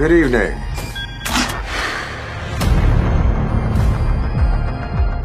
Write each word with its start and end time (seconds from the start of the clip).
Good 0.00 0.12
evening. 0.12 0.52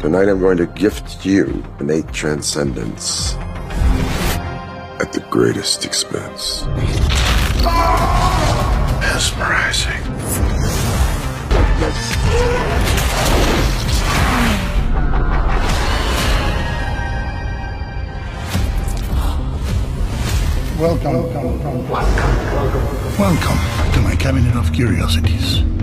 Tonight 0.00 0.28
I'm 0.28 0.38
going 0.38 0.58
to 0.58 0.66
gift 0.66 1.24
you 1.24 1.64
innate 1.80 2.12
transcendence 2.12 3.36
at 5.00 5.14
the 5.14 5.20
greatest 5.30 5.86
expense. 5.86 6.66
Mesmerizing. 9.00 10.02
Welcome, 20.78 21.32
welcome, 21.32 21.88
welcome, 21.88 22.52
welcome 22.52 23.05
to 23.94 24.00
my 24.02 24.14
cabinet 24.14 24.54
of 24.56 24.70
curiosities. 24.74 25.75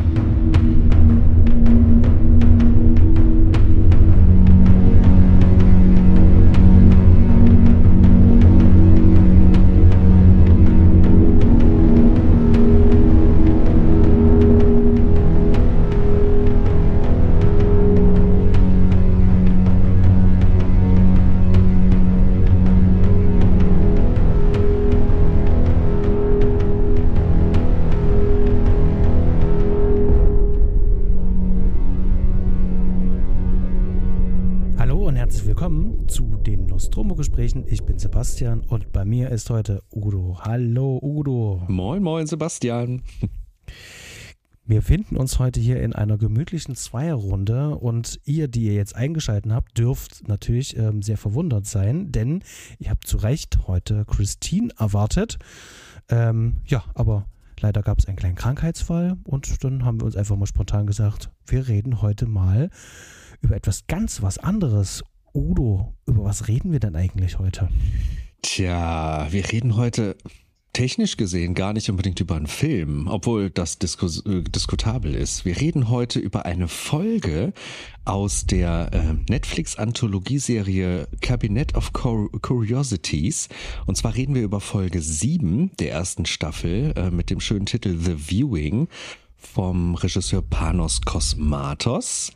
Nostromo-Gesprächen. 37.53 37.65
Ich 37.67 37.83
bin 37.83 37.99
Sebastian 37.99 38.61
und 38.61 38.91
bei 38.91 39.05
mir 39.05 39.29
ist 39.29 39.49
heute 39.49 39.83
Udo. 39.91 40.39
Hallo 40.41 40.99
Udo. 41.01 41.63
Moin, 41.67 42.01
moin, 42.01 42.27
Sebastian. 42.27 43.01
Wir 44.65 44.81
finden 44.81 45.17
uns 45.17 45.39
heute 45.39 45.59
hier 45.59 45.81
in 45.81 45.93
einer 45.93 46.17
gemütlichen 46.17 46.75
Zweierrunde 46.75 47.75
und 47.75 48.19
ihr, 48.23 48.47
die 48.47 48.65
ihr 48.65 48.73
jetzt 48.73 48.95
eingeschaltet 48.95 49.51
habt, 49.51 49.77
dürft 49.77 50.27
natürlich 50.27 50.77
ähm, 50.77 51.01
sehr 51.01 51.17
verwundert 51.17 51.65
sein, 51.65 52.11
denn 52.11 52.43
ihr 52.79 52.89
habt 52.89 53.05
zu 53.05 53.17
Recht 53.17 53.67
heute 53.67 54.05
Christine 54.05 54.69
erwartet. 54.79 55.37
Ähm, 56.09 56.61
ja, 56.65 56.83
aber 56.93 57.27
leider 57.59 57.81
gab 57.81 57.99
es 57.99 58.05
einen 58.05 58.15
kleinen 58.15 58.35
Krankheitsfall 58.35 59.17
und 59.25 59.63
dann 59.63 59.83
haben 59.83 59.99
wir 59.99 60.05
uns 60.05 60.15
einfach 60.15 60.37
mal 60.37 60.45
spontan 60.45 60.87
gesagt, 60.87 61.29
wir 61.45 61.67
reden 61.67 62.01
heute 62.01 62.25
mal 62.25 62.69
über 63.41 63.57
etwas 63.57 63.85
ganz 63.87 64.21
was 64.21 64.37
anderes. 64.37 65.03
Udo, 65.33 65.93
über 66.05 66.23
was 66.25 66.47
reden 66.47 66.71
wir 66.71 66.79
denn 66.79 66.95
eigentlich 66.95 67.39
heute? 67.39 67.69
Tja, 68.43 69.27
wir 69.31 69.51
reden 69.51 69.75
heute 69.75 70.15
technisch 70.73 71.17
gesehen 71.17 71.53
gar 71.53 71.73
nicht 71.73 71.89
unbedingt 71.89 72.19
über 72.19 72.35
einen 72.35 72.47
Film, 72.47 73.07
obwohl 73.07 73.49
das 73.49 73.79
diskus 73.79 74.25
äh, 74.25 74.41
diskutabel 74.43 75.15
ist. 75.15 75.45
Wir 75.45 75.59
reden 75.59 75.89
heute 75.89 76.19
über 76.19 76.45
eine 76.45 76.67
Folge 76.67 77.53
aus 78.05 78.45
der 78.45 78.89
äh, 78.91 79.13
Netflix-Anthologieserie 79.29 81.07
Cabinet 81.21 81.75
of 81.75 81.93
Cur 81.93 82.29
Curiosities. 82.41 83.49
Und 83.85 83.95
zwar 83.95 84.15
reden 84.15 84.35
wir 84.35 84.43
über 84.43 84.59
Folge 84.59 85.01
7 85.01 85.71
der 85.79 85.91
ersten 85.91 86.25
Staffel 86.25 86.93
äh, 86.95 87.11
mit 87.11 87.29
dem 87.29 87.39
schönen 87.39 87.67
Titel 87.67 87.97
The 87.97 88.15
Viewing 88.17 88.87
vom 89.37 89.95
Regisseur 89.95 90.41
Panos 90.41 91.01
Kosmatos. 91.01 92.31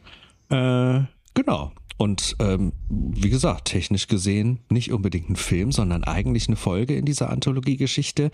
Äh, 0.49 1.01
genau. 1.33 1.71
Und 1.97 2.35
ähm, 2.39 2.73
wie 2.89 3.29
gesagt, 3.29 3.65
technisch 3.65 4.07
gesehen 4.07 4.59
nicht 4.69 4.91
unbedingt 4.91 5.29
ein 5.29 5.35
Film, 5.35 5.71
sondern 5.71 6.03
eigentlich 6.03 6.47
eine 6.47 6.55
Folge 6.55 6.95
in 6.95 7.05
dieser 7.05 7.29
Anthologiegeschichte. 7.31 8.29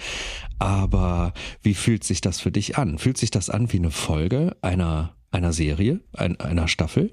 Aber 0.60 1.34
wie 1.62 1.74
fühlt 1.74 2.04
sich 2.04 2.22
das 2.22 2.40
für 2.40 2.52
dich 2.52 2.78
an? 2.78 2.98
Fühlt 2.98 3.18
sich 3.18 3.32
das 3.32 3.50
an 3.50 3.72
wie 3.72 3.78
eine 3.78 3.92
Folge 3.92 4.56
einer, 4.62 5.16
einer 5.32 5.54
Serie, 5.54 6.02
ein, 6.14 6.40
einer 6.40 6.68
Staffel? 6.68 7.12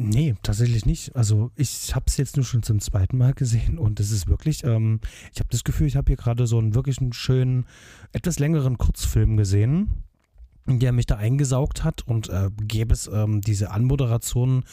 Nee, 0.00 0.36
tatsächlich 0.44 0.86
nicht. 0.86 1.16
Also 1.16 1.50
ich 1.56 1.92
habe 1.96 2.04
es 2.06 2.16
jetzt 2.16 2.36
nur 2.36 2.44
schon 2.44 2.62
zum 2.62 2.80
zweiten 2.80 3.18
Mal 3.18 3.34
gesehen 3.34 3.78
und 3.78 3.98
es 3.98 4.12
ist 4.12 4.28
wirklich, 4.28 4.62
ähm, 4.62 5.00
ich 5.34 5.40
habe 5.40 5.48
das 5.50 5.64
Gefühl, 5.64 5.88
ich 5.88 5.96
habe 5.96 6.06
hier 6.06 6.16
gerade 6.16 6.46
so 6.46 6.58
einen 6.58 6.76
wirklich 6.76 7.00
einen 7.00 7.12
schönen, 7.12 7.66
etwas 8.12 8.38
längeren 8.38 8.78
Kurzfilm 8.78 9.36
gesehen 9.36 10.04
der 10.68 10.92
mich 10.92 11.06
da 11.06 11.16
eingesaugt 11.16 11.84
hat 11.84 12.02
und 12.06 12.28
äh, 12.28 12.50
gäbe 12.60 12.92
es 12.92 13.08
ähm, 13.12 13.40
diese 13.40 13.70
Anmoderation 13.70 14.64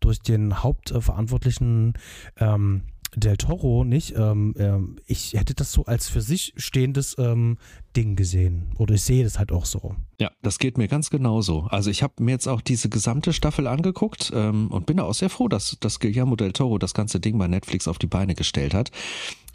durch 0.00 0.18
den 0.18 0.62
Hauptverantwortlichen 0.62 1.94
ähm, 2.38 2.82
Del 3.16 3.36
Toro 3.36 3.84
nicht. 3.84 4.14
Ähm, 4.16 4.54
ähm, 4.58 4.96
ich 5.06 5.34
hätte 5.34 5.54
das 5.54 5.70
so 5.70 5.84
als 5.84 6.08
für 6.08 6.20
sich 6.20 6.52
stehendes 6.56 7.14
ähm, 7.18 7.58
Ding 7.96 8.16
gesehen. 8.16 8.72
Oder 8.76 8.94
ich 8.94 9.02
sehe 9.02 9.22
das 9.22 9.38
halt 9.38 9.52
auch 9.52 9.66
so. 9.66 9.94
Ja, 10.20 10.30
das 10.42 10.58
geht 10.58 10.78
mir 10.78 10.88
ganz 10.88 11.10
genauso. 11.10 11.62
Also 11.70 11.90
ich 11.90 12.02
habe 12.02 12.22
mir 12.22 12.32
jetzt 12.32 12.48
auch 12.48 12.60
diese 12.60 12.88
gesamte 12.88 13.32
Staffel 13.32 13.68
angeguckt 13.68 14.32
ähm, 14.34 14.68
und 14.68 14.86
bin 14.86 14.96
da 14.96 15.04
auch 15.04 15.14
sehr 15.14 15.30
froh, 15.30 15.48
dass, 15.48 15.76
dass 15.80 16.00
Guillermo 16.00 16.34
del 16.34 16.52
Toro 16.52 16.78
das 16.78 16.94
ganze 16.94 17.20
Ding 17.20 17.38
bei 17.38 17.46
Netflix 17.46 17.86
auf 17.86 17.98
die 17.98 18.08
Beine 18.08 18.34
gestellt 18.34 18.74
hat. 18.74 18.90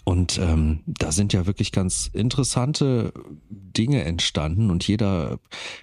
Und 0.09 0.39
ähm, 0.39 0.79
da 0.87 1.11
sind 1.11 1.33
ja 1.33 1.45
wirklich 1.45 1.71
ganz 1.71 2.09
interessante 2.11 3.13
Dinge 3.51 4.05
entstanden 4.05 4.71
und 4.71 4.87
jeder 4.87 5.37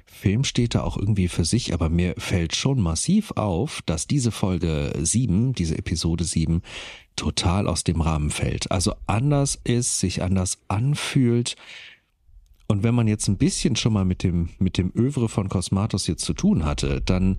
Film 0.04 0.42
steht 0.42 0.75
da 0.75 0.82
auch 0.82 0.97
irgendwie 0.97 1.28
für 1.28 1.44
sich, 1.44 1.72
aber 1.72 1.91
mir 1.91 2.16
fällt 2.19 2.56
schon 2.56 2.81
massiv 2.81 3.31
auf, 3.37 3.82
dass 3.87 4.09
diese 4.09 4.32
Folge 4.32 4.92
7, 5.00 5.53
diese 5.53 5.78
Episode 5.78 6.25
7, 6.25 6.62
total 7.14 7.69
aus 7.69 7.84
dem 7.84 8.00
Rahmen 8.00 8.31
fällt. 8.31 8.72
Also 8.72 8.94
anders 9.06 9.60
ist, 9.62 10.00
sich 10.00 10.25
anders 10.25 10.58
anfühlt. 10.66 11.54
Und 12.66 12.82
wenn 12.82 12.97
man 12.97 13.06
jetzt 13.06 13.28
ein 13.28 13.38
bisschen 13.38 13.76
schon 13.76 13.93
mal 13.93 14.04
mit 14.04 14.25
dem, 14.25 14.48
mit 14.58 14.76
dem 14.76 14.91
Övre 14.97 15.28
von 15.28 15.48
Cosmatos 15.48 16.08
jetzt 16.08 16.25
zu 16.25 16.34
tun 16.34 16.64
hatte, 16.64 17.00
dann 17.00 17.37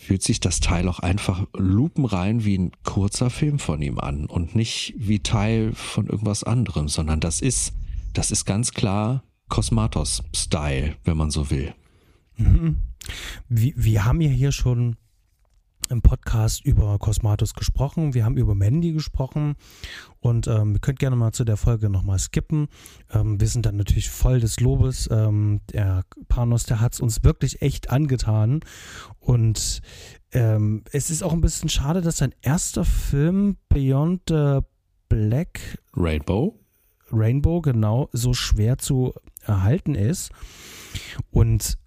fühlt 0.00 0.22
sich 0.22 0.40
das 0.40 0.60
Teil 0.60 0.88
auch 0.88 1.00
einfach 1.00 1.46
lupenrein 1.54 2.44
wie 2.44 2.56
ein 2.56 2.72
kurzer 2.84 3.28
Film 3.28 3.58
von 3.58 3.82
ihm 3.82 3.98
an 3.98 4.24
und 4.24 4.54
nicht 4.54 4.94
wie 4.96 5.20
Teil 5.20 5.72
von 5.74 6.06
irgendwas 6.06 6.42
anderem, 6.42 6.88
sondern 6.88 7.20
das 7.20 7.42
ist, 7.42 7.74
das 8.14 8.30
ist 8.30 8.46
ganz 8.46 8.72
klar 8.72 9.22
Cosmatos-Style, 9.50 10.96
wenn 11.04 11.16
man 11.18 11.30
so 11.30 11.50
will. 11.50 11.74
Mhm. 12.38 12.78
Wir, 13.50 13.74
wir 13.76 14.04
haben 14.06 14.22
ja 14.22 14.30
hier 14.30 14.52
schon 14.52 14.96
im 15.90 16.02
Podcast 16.02 16.64
über 16.64 16.98
Cosmatos 16.98 17.54
gesprochen. 17.54 18.14
Wir 18.14 18.24
haben 18.24 18.36
über 18.36 18.54
Mandy 18.54 18.92
gesprochen 18.92 19.56
und 20.20 20.46
ähm, 20.46 20.74
ihr 20.74 20.78
könnt 20.78 20.98
gerne 20.98 21.16
mal 21.16 21.32
zu 21.32 21.44
der 21.44 21.56
Folge 21.56 21.90
nochmal 21.90 22.18
skippen. 22.18 22.68
Ähm, 23.12 23.40
wir 23.40 23.48
sind 23.48 23.66
dann 23.66 23.76
natürlich 23.76 24.08
voll 24.08 24.40
des 24.40 24.60
Lobes. 24.60 25.08
Ähm, 25.10 25.60
der 25.72 26.04
Panos, 26.28 26.64
der 26.64 26.80
hat 26.80 26.94
es 26.94 27.00
uns 27.00 27.24
wirklich 27.24 27.60
echt 27.60 27.90
angetan. 27.90 28.60
Und 29.18 29.82
ähm, 30.32 30.84
es 30.92 31.10
ist 31.10 31.22
auch 31.22 31.32
ein 31.32 31.40
bisschen 31.40 31.68
schade, 31.68 32.00
dass 32.00 32.18
sein 32.18 32.34
erster 32.40 32.84
Film 32.84 33.56
Beyond 33.68 34.22
the 34.28 34.60
Black 35.08 35.78
Rainbow. 35.96 36.56
Rainbow, 37.12 37.60
genau, 37.60 38.08
so 38.12 38.32
schwer 38.32 38.78
zu 38.78 39.12
erhalten 39.44 39.96
ist. 39.96 40.30
Und 41.30 41.78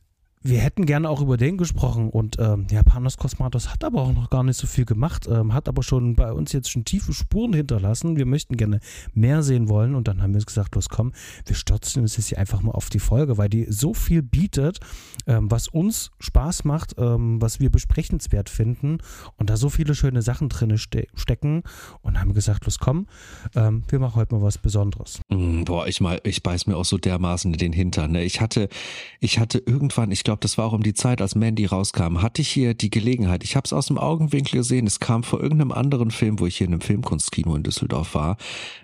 wir 0.44 0.59
hätten 0.59 0.86
gerne 0.86 1.09
auch 1.09 1.22
über 1.22 1.38
den 1.38 1.58
gesprochen 1.58 2.09
und 2.09 2.38
ähm, 2.40 2.68
ja, 2.70 2.84
Panos 2.84 3.18
Kosmatos 3.18 3.70
hat 3.70 3.84
aber 3.84 4.02
auch 4.02 4.14
noch 4.14 4.30
gar 4.30 4.44
nicht 4.44 4.58
so 4.58 4.68
viel 4.68 4.86
gemacht, 4.86 5.28
ähm, 5.30 5.54
hat 5.54 5.70
aber 5.70 5.84
schon 5.84 6.16
bei 6.16 6.34
uns 6.34 6.52
jetzt 6.52 6.70
schon 6.70 6.84
tiefe 6.84 7.14
Spuren 7.14 7.54
hinterlassen. 7.54 8.18
Wir 8.18 8.26
möchten 8.26 8.58
gerne 8.58 8.80
mehr 9.14 9.42
sehen 9.42 9.70
wollen 9.70 9.96
und 9.96 10.08
dann 10.08 10.22
haben 10.22 10.31
wir 10.31 10.38
uns 10.38 10.46
gesagt, 10.46 10.76
los 10.76 10.90
komm, 10.90 11.14
wir 11.46 11.56
stürzen 11.56 12.02
uns 12.02 12.18
jetzt 12.18 12.28
hier 12.28 12.40
einfach 12.40 12.62
mal 12.62 12.72
auf 12.72 12.90
die 12.90 13.00
Folge, 13.00 13.38
weil 13.38 13.48
die 13.48 13.68
so 13.70 13.94
viel 13.94 14.22
bietet, 14.22 14.80
ähm, 15.28 15.50
was 15.50 15.69
uns 15.69 16.12
Spaß 16.19 16.66
macht, 16.66 16.95
ähm, 16.98 17.42
was 17.42 17.62
wir 17.62 17.69
besprechenswert 17.69 18.50
finden 18.50 18.98
und 19.38 19.50
da 19.50 19.56
so 19.56 19.69
viele 19.69 19.95
schöne 19.95 20.22
Sachen 20.22 20.50
drin 20.50 20.78
ste 20.78 21.07
stecken 21.13 21.63
und 22.01 22.19
haben 22.19 22.34
gesagt, 22.34 22.66
los 22.66 22.80
komm, 22.80 23.07
ähm, 23.56 23.84
wir 23.88 24.00
machen 24.00 24.16
heute 24.16 24.36
mal 24.36 24.42
was 24.42 24.57
Besonderes. 24.57 25.22
Mm, 25.30 25.63
boah, 25.63 25.88
ich 25.88 26.01
mal, 26.01 26.19
ich 26.24 26.44
beiß 26.44 26.68
mir 26.68 26.75
auch 26.75 26.86
so 26.86 26.98
dermaßen 26.98 27.54
in 27.54 27.57
den 27.57 27.74
Hintern. 27.74 28.12
Ne? 28.12 28.24
Ich 28.24 28.42
hatte, 28.42 28.68
ich 29.19 29.40
hatte 29.40 29.60
irgendwann, 29.60 30.12
ich 30.12 30.24
glaube 30.24 30.32
glaube, 30.33 30.41
das 30.41 30.57
war 30.57 30.65
auch 30.65 30.74
um 30.74 30.81
die 30.81 30.95
Zeit, 30.95 31.21
als 31.21 31.35
Mandy 31.35 31.65
rauskam, 31.65 32.24
hatte 32.24 32.41
ich 32.41 32.50
hier 32.50 32.74
die 32.74 32.89
Gelegenheit. 32.89 33.44
Ich 33.44 33.56
habe 33.56 33.65
es 33.65 33.74
aus 33.74 33.85
dem 33.85 34.00
Augenwinkel 34.00 34.57
gesehen. 34.57 34.88
Es 34.88 35.00
kam 35.00 35.21
vor 35.21 35.39
irgendeinem 35.39 35.71
anderen 35.71 36.09
Film, 36.09 36.39
wo 36.39 36.47
ich 36.47 36.57
hier 36.57 36.65
in 36.65 36.74
einem 36.74 36.81
Filmkunstkino 36.81 37.56
in 37.56 37.62
Düsseldorf 37.62 38.15
war, 38.15 38.38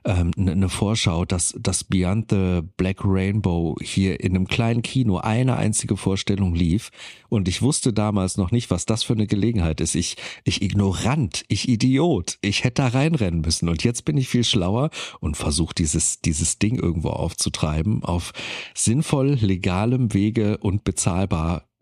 ähm, 0.06 0.32
eine 0.38 0.56
ne 0.56 0.70
Vorschau, 0.70 1.26
dass 1.26 1.56
das 1.60 1.84
Beyond 1.84 2.30
the 2.30 2.62
Black 2.78 3.00
Rainbow 3.04 3.76
hier 3.82 4.20
in 4.20 4.36
einem 4.36 4.48
kleinen 4.48 4.84
Kino 4.84 5.18
eine 5.18 5.58
einzige 5.58 5.98
Vorstellung 5.98 6.54
lief. 6.54 6.92
Und 7.30 7.48
ich 7.48 7.64
wusste 7.64 7.94
damals 7.94 8.38
noch 8.38 8.52
nicht, 8.52 8.70
was 8.70 8.86
das 8.86 9.04
für 9.04 9.14
eine 9.14 9.26
Gelegenheit 9.26 9.82
ist. 9.82 9.96
Ich, 9.96 10.18
ich 10.44 10.62
ignorant, 10.62 11.46
ich 11.48 11.68
Idiot. 11.68 12.38
Ich 12.42 12.64
hätte 12.64 12.84
da 12.84 12.88
reinrennen 12.90 13.42
müssen. 13.42 13.70
Und 13.70 13.84
jetzt 13.84 14.06
bin 14.06 14.18
ich 14.18 14.28
viel 14.28 14.44
schlauer 14.44 14.92
und 15.20 15.36
versuche 15.36 15.74
dieses, 15.74 16.22
dieses 16.22 16.60
Ding 16.60 16.78
irgendwo 16.78 17.10
aufzutreiben 17.10 18.04
auf 18.04 18.34
sinnvoll, 18.76 19.38
legalem 19.42 20.14
Wege 20.14 20.58
und 20.60 20.84
bezahlbar 20.84 21.39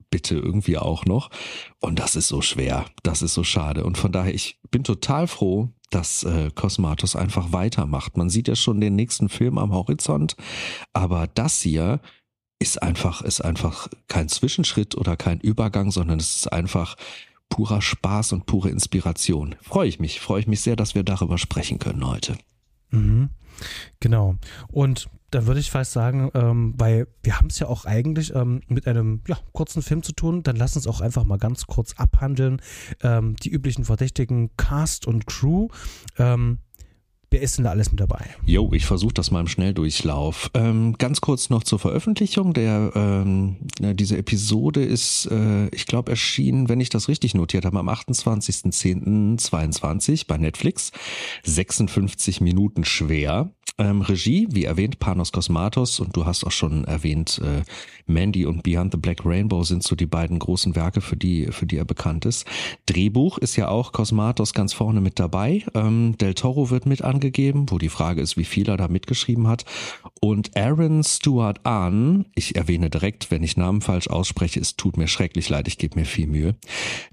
bitte 0.09 0.35
irgendwie 0.35 0.77
auch 0.77 1.05
noch. 1.05 1.29
Und 1.79 1.99
das 1.99 2.15
ist 2.15 2.27
so 2.27 2.41
schwer. 2.41 2.85
Das 3.03 3.21
ist 3.21 3.33
so 3.33 3.43
schade. 3.43 3.83
Und 3.83 3.97
von 3.97 4.11
daher, 4.11 4.33
ich 4.33 4.59
bin 4.71 4.83
total 4.83 5.27
froh, 5.27 5.69
dass 5.89 6.23
äh, 6.23 6.49
Cosmatos 6.53 7.15
einfach 7.15 7.51
weitermacht. 7.51 8.17
Man 8.17 8.29
sieht 8.29 8.47
ja 8.47 8.55
schon 8.55 8.81
den 8.81 8.95
nächsten 8.95 9.29
Film 9.29 9.57
am 9.57 9.73
Horizont, 9.73 10.35
aber 10.93 11.27
das 11.27 11.61
hier 11.61 12.01
ist 12.59 12.81
einfach, 12.81 13.21
ist 13.21 13.41
einfach 13.41 13.87
kein 14.07 14.29
Zwischenschritt 14.29 14.95
oder 14.95 15.15
kein 15.15 15.39
Übergang, 15.39 15.91
sondern 15.91 16.19
es 16.19 16.35
ist 16.35 16.51
einfach 16.51 16.95
purer 17.49 17.81
Spaß 17.81 18.33
und 18.33 18.45
pure 18.45 18.69
Inspiration. 18.69 19.55
Freue 19.61 19.87
ich 19.87 19.99
mich, 19.99 20.19
freue 20.19 20.41
ich 20.41 20.47
mich 20.47 20.61
sehr, 20.61 20.75
dass 20.75 20.95
wir 20.95 21.03
darüber 21.03 21.37
sprechen 21.37 21.79
können 21.79 22.05
heute. 22.05 22.37
Mhm. 22.89 23.29
Genau. 23.99 24.35
Und 24.67 25.07
dann 25.31 25.45
würde 25.45 25.59
ich 25.59 25.71
fast 25.71 25.91
sagen, 25.91 26.31
ähm, 26.33 26.73
weil 26.77 27.07
wir 27.23 27.37
haben 27.37 27.47
es 27.47 27.59
ja 27.59 27.67
auch 27.67 27.85
eigentlich 27.85 28.33
ähm, 28.33 28.61
mit 28.67 28.87
einem 28.87 29.21
ja, 29.27 29.37
kurzen 29.51 29.81
Film 29.81 30.03
zu 30.03 30.13
tun, 30.13 30.43
dann 30.43 30.55
lass 30.55 30.75
uns 30.75 30.87
auch 30.87 31.01
einfach 31.01 31.25
mal 31.25 31.37
ganz 31.37 31.67
kurz 31.67 31.93
abhandeln. 31.97 32.61
Ähm, 33.01 33.35
die 33.37 33.49
üblichen 33.49 33.85
Verdächtigen 33.85 34.55
Cast 34.55 35.05
und 35.05 35.27
Crew. 35.27 35.67
Ähm, 36.17 36.59
Wer 37.29 37.41
ist 37.41 37.57
denn 37.57 37.65
da 37.65 37.71
alles 37.71 37.91
mit 37.91 37.99
dabei? 37.99 38.23
Jo, 38.45 38.71
ich 38.71 38.85
versuche 38.85 39.13
das 39.13 39.31
mal 39.31 39.41
im 39.41 39.47
Schnelldurchlauf. 39.47 40.49
Ähm, 40.53 40.95
ganz 40.97 41.19
kurz 41.19 41.49
noch 41.49 41.63
zur 41.63 41.77
Veröffentlichung. 41.77 42.53
Der, 42.53 42.93
ähm, 42.95 43.57
diese 43.81 44.17
Episode 44.17 44.85
ist, 44.85 45.29
äh, 45.29 45.67
ich 45.75 45.87
glaube, 45.87 46.11
erschienen, 46.11 46.69
wenn 46.69 46.79
ich 46.79 46.87
das 46.87 47.09
richtig 47.09 47.35
notiert 47.35 47.65
habe, 47.65 47.79
am 47.79 47.89
28.10.22 47.89 50.25
bei 50.25 50.37
Netflix. 50.37 50.93
56 51.43 52.39
Minuten 52.39 52.85
schwer. 52.85 53.51
Ähm, 53.77 54.01
Regie, 54.01 54.47
wie 54.51 54.63
erwähnt, 54.63 54.99
Panos 54.99 55.31
Kosmatos 55.31 55.99
und 55.99 56.15
du 56.15 56.25
hast 56.25 56.43
auch 56.43 56.51
schon 56.51 56.85
erwähnt, 56.85 57.39
äh, 57.43 57.61
Mandy 58.07 58.45
und 58.45 58.63
Beyond 58.63 58.93
the 58.93 58.97
Black 58.97 59.25
Rainbow 59.25 59.63
sind 59.63 59.83
so 59.83 59.95
die 59.95 60.05
beiden 60.05 60.39
großen 60.39 60.75
Werke, 60.75 61.01
für 61.01 61.17
die, 61.17 61.47
für 61.51 61.65
die 61.65 61.77
er 61.77 61.85
bekannt 61.85 62.25
ist. 62.25 62.47
Drehbuch 62.85 63.37
ist 63.37 63.55
ja 63.55 63.67
auch 63.67 63.91
Kosmatos 63.91 64.53
ganz 64.53 64.73
vorne 64.73 65.01
mit 65.01 65.19
dabei. 65.19 65.63
Ähm, 65.75 66.17
Del 66.17 66.33
Toro 66.33 66.69
wird 66.69 66.85
mit 66.85 67.03
angegeben, 67.03 67.67
wo 67.69 67.77
die 67.77 67.89
Frage 67.89 68.21
ist, 68.21 68.37
wie 68.37 68.45
viel 68.45 68.67
er 68.69 68.77
da 68.77 68.87
mitgeschrieben 68.87 69.47
hat. 69.47 69.65
Und 70.21 70.55
Aaron 70.57 71.03
Stewart 71.03 71.65
Ahn, 71.65 72.25
ich 72.33 72.55
erwähne 72.55 72.89
direkt, 72.89 73.29
wenn 73.29 73.43
ich 73.43 73.57
Namen 73.57 73.81
falsch 73.81 74.07
ausspreche, 74.07 74.59
es 74.59 74.75
tut 74.75 74.97
mir 74.97 75.07
schrecklich 75.07 75.49
leid, 75.49 75.67
ich 75.67 75.77
gebe 75.77 75.99
mir 75.99 76.05
viel 76.05 76.27
Mühe. 76.27 76.55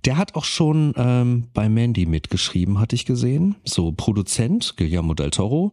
Der 0.05 0.17
hat 0.17 0.35
auch 0.35 0.45
schon 0.45 0.95
ähm, 0.97 1.49
bei 1.53 1.69
Mandy 1.69 2.07
mitgeschrieben, 2.07 2.79
hatte 2.79 2.95
ich 2.95 3.05
gesehen. 3.05 3.57
So 3.65 3.93
Produzent, 3.93 4.77
Guillermo 4.77 5.15
del 5.15 5.31
Toro. 5.31 5.73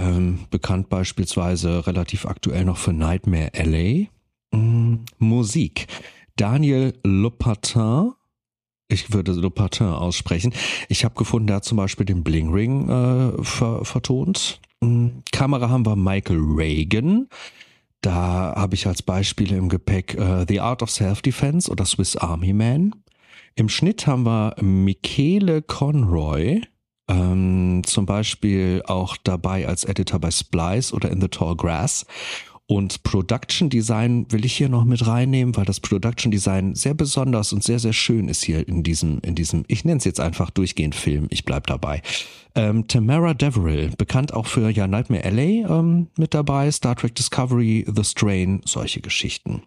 Ähm, 0.00 0.46
bekannt 0.50 0.88
beispielsweise 0.88 1.86
relativ 1.86 2.24
aktuell 2.26 2.64
noch 2.64 2.76
für 2.76 2.92
Nightmare 2.92 3.50
LA. 3.54 4.06
Mm, 4.56 5.04
Musik. 5.18 5.86
Daniel 6.36 6.94
Lopatin, 7.04 8.12
ich 8.86 9.12
würde 9.12 9.32
Lopatin 9.32 9.88
aussprechen. 9.88 10.54
Ich 10.88 11.04
habe 11.04 11.16
gefunden, 11.16 11.48
der 11.48 11.56
hat 11.56 11.64
zum 11.64 11.78
Beispiel 11.78 12.06
den 12.06 12.22
Bling 12.22 12.52
Ring 12.52 12.88
äh, 12.88 13.42
ver 13.42 13.84
vertont. 13.84 14.60
Mm, 14.80 15.08
Kamera 15.32 15.68
haben 15.68 15.84
wir 15.84 15.96
Michael 15.96 16.38
Reagan. 16.38 17.28
Da 18.00 18.54
habe 18.56 18.76
ich 18.76 18.86
als 18.86 19.02
Beispiele 19.02 19.56
im 19.56 19.68
Gepäck 19.68 20.14
äh, 20.14 20.46
The 20.46 20.60
Art 20.60 20.82
of 20.82 20.90
Self-Defense 20.90 21.68
oder 21.68 21.84
Swiss 21.84 22.16
Army 22.16 22.52
Man. 22.52 22.94
Im 23.56 23.68
Schnitt 23.68 24.06
haben 24.06 24.24
wir 24.24 24.54
Michele 24.60 25.62
Conroy. 25.62 26.62
Ähm, 27.08 27.82
zum 27.84 28.06
Beispiel 28.06 28.82
auch 28.86 29.16
dabei 29.16 29.66
als 29.66 29.84
Editor 29.84 30.20
bei 30.20 30.30
Splice 30.30 30.92
oder 30.92 31.10
In 31.10 31.20
the 31.20 31.28
Tall 31.28 31.56
Grass. 31.56 32.06
Und 32.70 33.02
Production 33.02 33.70
Design 33.70 34.26
will 34.28 34.44
ich 34.44 34.54
hier 34.54 34.68
noch 34.68 34.84
mit 34.84 35.06
reinnehmen, 35.06 35.56
weil 35.56 35.64
das 35.64 35.80
Production 35.80 36.30
Design 36.30 36.74
sehr 36.74 36.92
besonders 36.92 37.54
und 37.54 37.64
sehr, 37.64 37.78
sehr 37.78 37.94
schön 37.94 38.28
ist 38.28 38.44
hier 38.44 38.68
in 38.68 38.82
diesem, 38.82 39.20
in 39.20 39.34
diesem, 39.34 39.64
ich 39.68 39.86
nenne 39.86 39.96
es 39.96 40.04
jetzt 40.04 40.20
einfach 40.20 40.50
durchgehend 40.50 40.94
Film, 40.94 41.28
ich 41.30 41.46
bleib 41.46 41.66
dabei. 41.66 42.02
Ähm, 42.54 42.86
Tamara 42.86 43.32
Deverill, 43.32 43.92
bekannt 43.96 44.34
auch 44.34 44.46
für 44.46 44.68
ja 44.68 44.86
Nightmare 44.86 45.30
LA 45.30 45.78
ähm, 45.78 46.08
mit 46.18 46.34
dabei, 46.34 46.70
Star 46.70 46.94
Trek 46.94 47.14
Discovery, 47.14 47.86
The 47.90 48.04
Strain, 48.04 48.60
solche 48.66 49.00
Geschichten. 49.00 49.62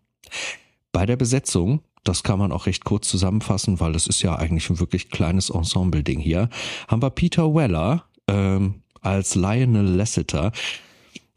Bei 0.92 1.06
der 1.06 1.16
Besetzung 1.16 1.82
das 2.04 2.24
kann 2.24 2.40
man 2.40 2.52
auch 2.52 2.66
recht 2.66 2.84
kurz 2.84 3.08
zusammenfassen, 3.08 3.80
weil 3.80 3.94
das 3.94 4.08
ist 4.08 4.22
ja 4.22 4.36
eigentlich 4.36 4.70
ein 4.70 4.80
wirklich 4.80 5.10
kleines 5.10 5.50
Ensemble-Ding 5.50 6.20
hier. 6.20 6.50
Haben 6.88 7.02
wir 7.02 7.12
Peter 7.12 7.54
Weller 7.54 8.06
ähm, 8.28 8.82
als 9.02 9.36
Lionel 9.36 9.86
Lasseter. 9.86 10.52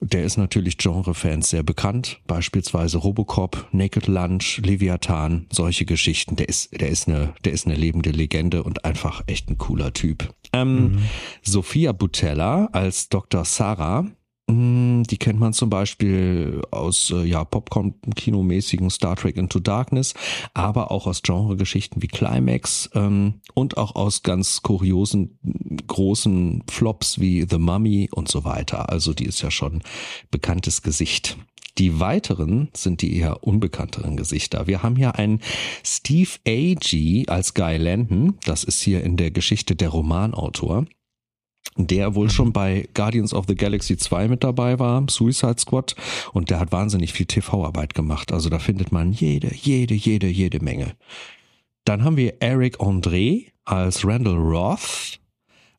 Der 0.00 0.24
ist 0.24 0.36
natürlich 0.36 0.76
Genre-Fans 0.76 1.48
sehr 1.48 1.62
bekannt, 1.62 2.20
beispielsweise 2.26 2.98
Robocop, 2.98 3.68
Naked 3.72 4.06
Lunch, 4.06 4.60
Leviathan, 4.62 5.46
solche 5.50 5.86
Geschichten. 5.86 6.36
Der 6.36 6.48
ist, 6.48 6.78
der 6.78 6.88
ist 6.88 7.08
eine, 7.08 7.34
der 7.44 7.52
ist 7.52 7.66
eine 7.66 7.74
lebende 7.74 8.10
Legende 8.10 8.62
und 8.62 8.84
einfach 8.84 9.22
echt 9.26 9.48
ein 9.48 9.56
cooler 9.56 9.92
Typ. 9.92 10.34
Ähm, 10.52 10.76
mhm. 10.76 11.02
Sophia 11.42 11.92
Butella 11.92 12.68
als 12.72 13.08
Dr. 13.08 13.44
Sarah, 13.44 14.06
die 14.46 15.16
kennt 15.16 15.40
man 15.40 15.52
zum 15.54 15.70
Beispiel 15.70 16.60
aus 16.70 17.10
äh, 17.10 17.24
ja, 17.24 17.44
Popcorn-Kinomäßigen 17.44 18.90
Star 18.90 19.16
Trek 19.16 19.36
Into 19.36 19.58
Darkness, 19.58 20.14
aber 20.52 20.90
auch 20.90 21.06
aus 21.06 21.22
Genregeschichten 21.22 22.02
wie 22.02 22.08
Climax 22.08 22.90
ähm, 22.94 23.40
und 23.54 23.76
auch 23.78 23.94
aus 23.96 24.22
ganz 24.22 24.62
kuriosen 24.62 25.38
großen 25.86 26.62
Flops 26.70 27.20
wie 27.20 27.46
The 27.48 27.58
Mummy 27.58 28.10
und 28.12 28.28
so 28.28 28.44
weiter. 28.44 28.90
Also 28.90 29.14
die 29.14 29.24
ist 29.24 29.40
ja 29.42 29.50
schon 29.50 29.82
bekanntes 30.30 30.82
Gesicht. 30.82 31.38
Die 31.78 31.98
weiteren 31.98 32.68
sind 32.74 33.02
die 33.02 33.16
eher 33.16 33.42
unbekannteren 33.44 34.16
Gesichter. 34.16 34.66
Wir 34.66 34.82
haben 34.82 34.94
hier 34.94 35.16
einen 35.16 35.40
Steve 35.84 36.30
Agee 36.46 37.24
als 37.26 37.54
Guy 37.54 37.78
Landon. 37.78 38.38
Das 38.44 38.62
ist 38.62 38.80
hier 38.80 39.02
in 39.02 39.16
der 39.16 39.30
Geschichte 39.30 39.74
der 39.74 39.88
Romanautor 39.88 40.84
der 41.76 42.14
wohl 42.14 42.30
schon 42.30 42.52
bei 42.52 42.88
Guardians 42.94 43.34
of 43.34 43.46
the 43.48 43.54
Galaxy 43.54 43.96
2 43.96 44.28
mit 44.28 44.44
dabei 44.44 44.78
war, 44.78 45.04
Suicide 45.08 45.58
Squad, 45.58 45.94
und 46.32 46.50
der 46.50 46.60
hat 46.60 46.72
wahnsinnig 46.72 47.12
viel 47.12 47.26
TV-Arbeit 47.26 47.94
gemacht. 47.94 48.32
Also 48.32 48.48
da 48.48 48.58
findet 48.58 48.92
man 48.92 49.12
jede, 49.12 49.54
jede, 49.54 49.94
jede, 49.94 50.28
jede 50.28 50.62
Menge. 50.62 50.94
Dann 51.84 52.04
haben 52.04 52.16
wir 52.16 52.40
Eric 52.40 52.80
André 52.80 53.48
als 53.64 54.06
Randall 54.06 54.36
Roth. 54.36 55.20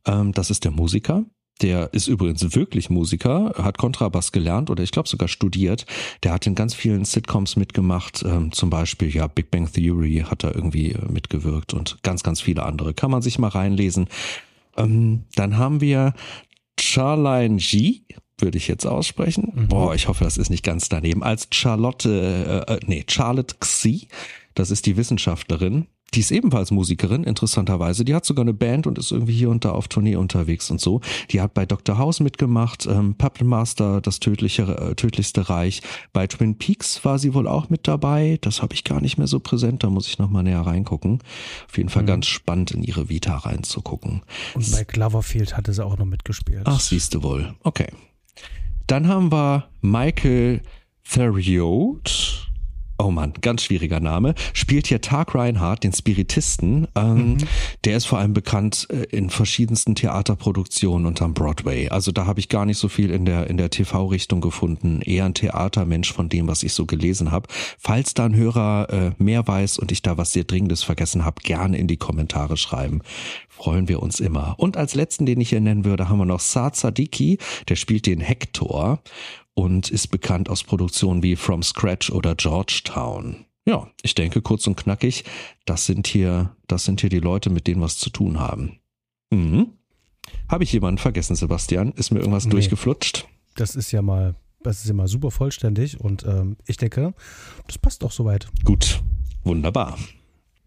Ähm, 0.05 0.31
das 0.33 0.49
ist 0.49 0.63
der 0.65 0.71
Musiker. 0.71 1.25
Der 1.61 1.93
ist 1.93 2.07
übrigens 2.07 2.53
wirklich 2.53 2.89
Musiker, 2.89 3.53
hat 3.57 3.77
Kontrabass 3.77 4.33
gelernt 4.33 4.69
oder 4.69 4.83
ich 4.83 4.91
glaube 4.91 5.07
sogar 5.07 5.29
studiert. 5.29 5.85
Der 6.23 6.33
hat 6.33 6.45
in 6.45 6.53
ganz 6.53 6.73
vielen 6.73 7.05
Sitcoms 7.05 7.55
mitgemacht, 7.55 8.23
ähm, 8.27 8.51
zum 8.51 8.69
Beispiel 8.69 9.13
ja 9.15 9.27
Big 9.27 9.51
Bang 9.51 9.71
Theory 9.71 10.25
hat 10.29 10.43
er 10.43 10.53
irgendwie 10.53 10.91
äh, 10.91 11.05
mitgewirkt 11.09 11.73
und 11.73 12.03
ganz, 12.03 12.23
ganz 12.23 12.41
viele 12.41 12.63
andere. 12.63 12.93
Kann 12.93 13.09
man 13.09 13.21
sich 13.21 13.39
mal 13.39 13.47
reinlesen. 13.47 14.09
Ähm, 14.77 15.25
dann 15.35 15.57
haben 15.57 15.81
wir 15.81 16.13
Charline 16.79 17.57
G, 17.57 18.01
würde 18.37 18.57
ich 18.57 18.67
jetzt 18.67 18.85
aussprechen. 18.85 19.51
Mhm. 19.53 19.67
Boah, 19.67 19.95
ich 19.95 20.07
hoffe, 20.07 20.23
das 20.23 20.37
ist 20.37 20.49
nicht 20.49 20.63
ganz 20.63 20.89
daneben. 20.89 21.23
Als 21.23 21.47
Charlotte, 21.51 22.65
äh, 22.67 22.73
äh 22.73 22.79
nee, 22.85 23.05
Charlotte 23.09 23.55
Xi, 23.59 24.07
das 24.53 24.71
ist 24.71 24.85
die 24.85 24.97
Wissenschaftlerin, 24.97 25.87
die 26.13 26.21
ist 26.21 26.31
ebenfalls 26.31 26.71
Musikerin, 26.71 27.23
interessanterweise. 27.23 28.05
Die 28.05 28.15
hat 28.15 28.25
sogar 28.25 28.43
eine 28.43 28.53
Band 28.53 28.87
und 28.87 28.97
ist 28.97 29.11
irgendwie 29.11 29.33
hier 29.33 29.49
und 29.49 29.65
da 29.65 29.71
auf 29.71 29.87
Tournee 29.87 30.15
unterwegs 30.15 30.71
und 30.71 30.79
so. 30.79 31.01
Die 31.31 31.41
hat 31.41 31.53
bei 31.53 31.65
Dr. 31.65 31.97
House 31.97 32.21
mitgemacht, 32.21 32.85
ähm, 32.85 33.15
Puppet 33.15 33.45
Master, 33.45 33.99
das 33.99 34.19
tödliche, 34.19 34.63
äh, 34.63 34.95
tödlichste 34.95 35.49
Reich. 35.49 35.81
Bei 36.13 36.27
Twin 36.27 36.57
Peaks 36.57 37.03
war 37.03 37.19
sie 37.19 37.33
wohl 37.33 37.47
auch 37.47 37.69
mit 37.69 37.87
dabei. 37.87 38.37
Das 38.41 38.61
habe 38.61 38.73
ich 38.73 38.83
gar 38.83 39.01
nicht 39.01 39.17
mehr 39.17 39.27
so 39.27 39.39
präsent, 39.39 39.83
da 39.83 39.89
muss 39.89 40.07
ich 40.07 40.17
nochmal 40.17 40.43
näher 40.43 40.61
reingucken. 40.61 41.19
Auf 41.67 41.77
jeden 41.77 41.89
Fall 41.89 42.03
mhm. 42.03 42.07
ganz 42.07 42.27
spannend, 42.27 42.71
in 42.71 42.83
ihre 42.83 43.09
Vita 43.09 43.35
reinzugucken. 43.35 44.21
Und 44.53 44.71
bei 44.71 44.85
Cloverfield 44.85 45.57
hatte 45.57 45.73
sie 45.73 45.83
auch 45.83 45.97
noch 45.97 46.05
mitgespielt. 46.05 46.63
Ach, 46.65 46.79
siehst 46.79 47.13
du 47.13 47.23
wohl. 47.23 47.55
Okay. 47.63 47.87
Dann 48.87 49.07
haben 49.07 49.31
wir 49.31 49.67
Michael 49.81 50.61
Theriot 51.03 52.45
Oh, 52.97 53.11
Mann, 53.11 53.33
ganz 53.41 53.63
schwieriger 53.63 53.99
Name, 53.99 54.35
spielt 54.53 54.87
hier 54.87 55.01
Tark 55.01 55.35
Reinhardt, 55.35 55.83
den 55.83 55.91
Spiritisten. 55.91 56.87
Ähm, 56.95 57.33
mhm. 57.33 57.37
Der 57.83 57.97
ist 57.97 58.05
vor 58.05 58.19
allem 58.19 58.33
bekannt 58.33 58.87
äh, 58.89 59.03
in 59.15 59.29
verschiedensten 59.29 59.95
Theaterproduktionen 59.95 61.05
unterm 61.05 61.33
Broadway. 61.33 61.89
Also 61.89 62.13
da 62.13 62.25
habe 62.25 62.39
ich 62.39 62.47
gar 62.47 62.65
nicht 62.65 62.77
so 62.77 62.87
viel 62.87 63.11
in 63.11 63.25
der, 63.25 63.49
in 63.49 63.57
der 63.57 63.69
TV-Richtung 63.69 64.39
gefunden. 64.39 65.01
Eher 65.01 65.25
ein 65.25 65.33
Theatermensch 65.33 66.13
von 66.13 66.29
dem, 66.29 66.47
was 66.47 66.63
ich 66.63 66.73
so 66.73 66.85
gelesen 66.85 67.31
habe. 67.31 67.49
Falls 67.77 68.13
da 68.13 68.25
ein 68.25 68.35
Hörer 68.35 68.87
äh, 68.89 69.11
mehr 69.21 69.45
weiß 69.45 69.77
und 69.77 69.91
ich 69.91 70.01
da 70.01 70.17
was 70.17 70.31
sehr 70.31 70.45
Dringendes 70.45 70.83
vergessen 70.83 71.25
habe, 71.25 71.41
gerne 71.43 71.77
in 71.77 71.87
die 71.87 71.97
Kommentare 71.97 72.55
schreiben. 72.55 73.01
Freuen 73.49 73.89
wir 73.89 74.01
uns 74.01 74.19
immer. 74.21 74.55
Und 74.57 74.77
als 74.77 74.95
letzten, 74.95 75.25
den 75.25 75.41
ich 75.41 75.49
hier 75.49 75.61
nennen 75.61 75.85
würde, 75.85 76.07
haben 76.07 76.17
wir 76.17 76.25
noch 76.25 76.39
Saad 76.39 76.75
Sadiki, 76.75 77.39
der 77.67 77.75
spielt 77.75 78.05
den 78.05 78.21
Hector 78.21 79.01
und 79.55 79.89
ist 79.89 80.07
bekannt 80.07 80.49
aus 80.49 80.63
Produktionen 80.63 81.23
wie 81.23 81.35
From 81.35 81.63
Scratch 81.63 82.11
oder 82.11 82.35
Georgetown. 82.35 83.45
Ja, 83.65 83.87
ich 84.03 84.13
denke 84.13 84.41
kurz 84.43 84.67
und 84.67 84.75
knackig, 84.75 85.23
das 85.65 85.87
sind 85.87 86.05
hier, 86.05 86.55
das 86.67 86.83
sind 86.85 87.01
hier 87.01 87.09
die 87.09 87.19
Leute, 87.19 87.49
mit 87.49 87.65
denen 87.65 87.81
was 87.81 87.97
zu 87.97 88.11
tun 88.11 88.39
haben. 88.39 88.79
Mhm. 89.31 89.71
Habe 90.49 90.63
ich 90.63 90.71
jemanden 90.71 90.99
vergessen, 90.99 91.35
Sebastian? 91.35 91.91
Ist 91.93 92.11
mir 92.11 92.19
irgendwas 92.19 92.45
nee, 92.45 92.51
durchgeflutscht? 92.51 93.27
Das 93.55 93.75
ist 93.75 93.91
ja 93.91 94.03
mal, 94.03 94.35
das 94.61 94.81
ist 94.81 94.87
ja 94.87 94.93
mal 94.93 95.07
super 95.07 95.31
vollständig 95.31 95.99
und 95.99 96.23
ähm, 96.25 96.57
ich 96.67 96.77
denke, 96.77 97.13
das 97.65 97.77
passt 97.79 98.03
auch 98.03 98.11
soweit. 98.11 98.47
Gut, 98.63 99.01
wunderbar. 99.43 99.97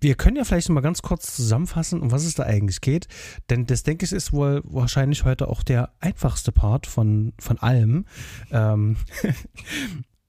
Wir 0.00 0.14
können 0.14 0.36
ja 0.36 0.44
vielleicht 0.44 0.68
mal 0.68 0.80
ganz 0.80 1.02
kurz 1.02 1.34
zusammenfassen, 1.34 2.00
um 2.00 2.12
was 2.12 2.24
es 2.24 2.34
da 2.34 2.44
eigentlich 2.44 2.80
geht. 2.80 3.08
Denn 3.50 3.66
das, 3.66 3.82
denke 3.82 4.04
ich, 4.04 4.12
ist 4.12 4.32
wohl 4.32 4.62
wahrscheinlich 4.64 5.24
heute 5.24 5.48
auch 5.48 5.62
der 5.62 5.90
einfachste 6.00 6.52
Part 6.52 6.86
von, 6.86 7.32
von 7.38 7.58
allem. 7.58 8.06
Ähm, 8.50 8.96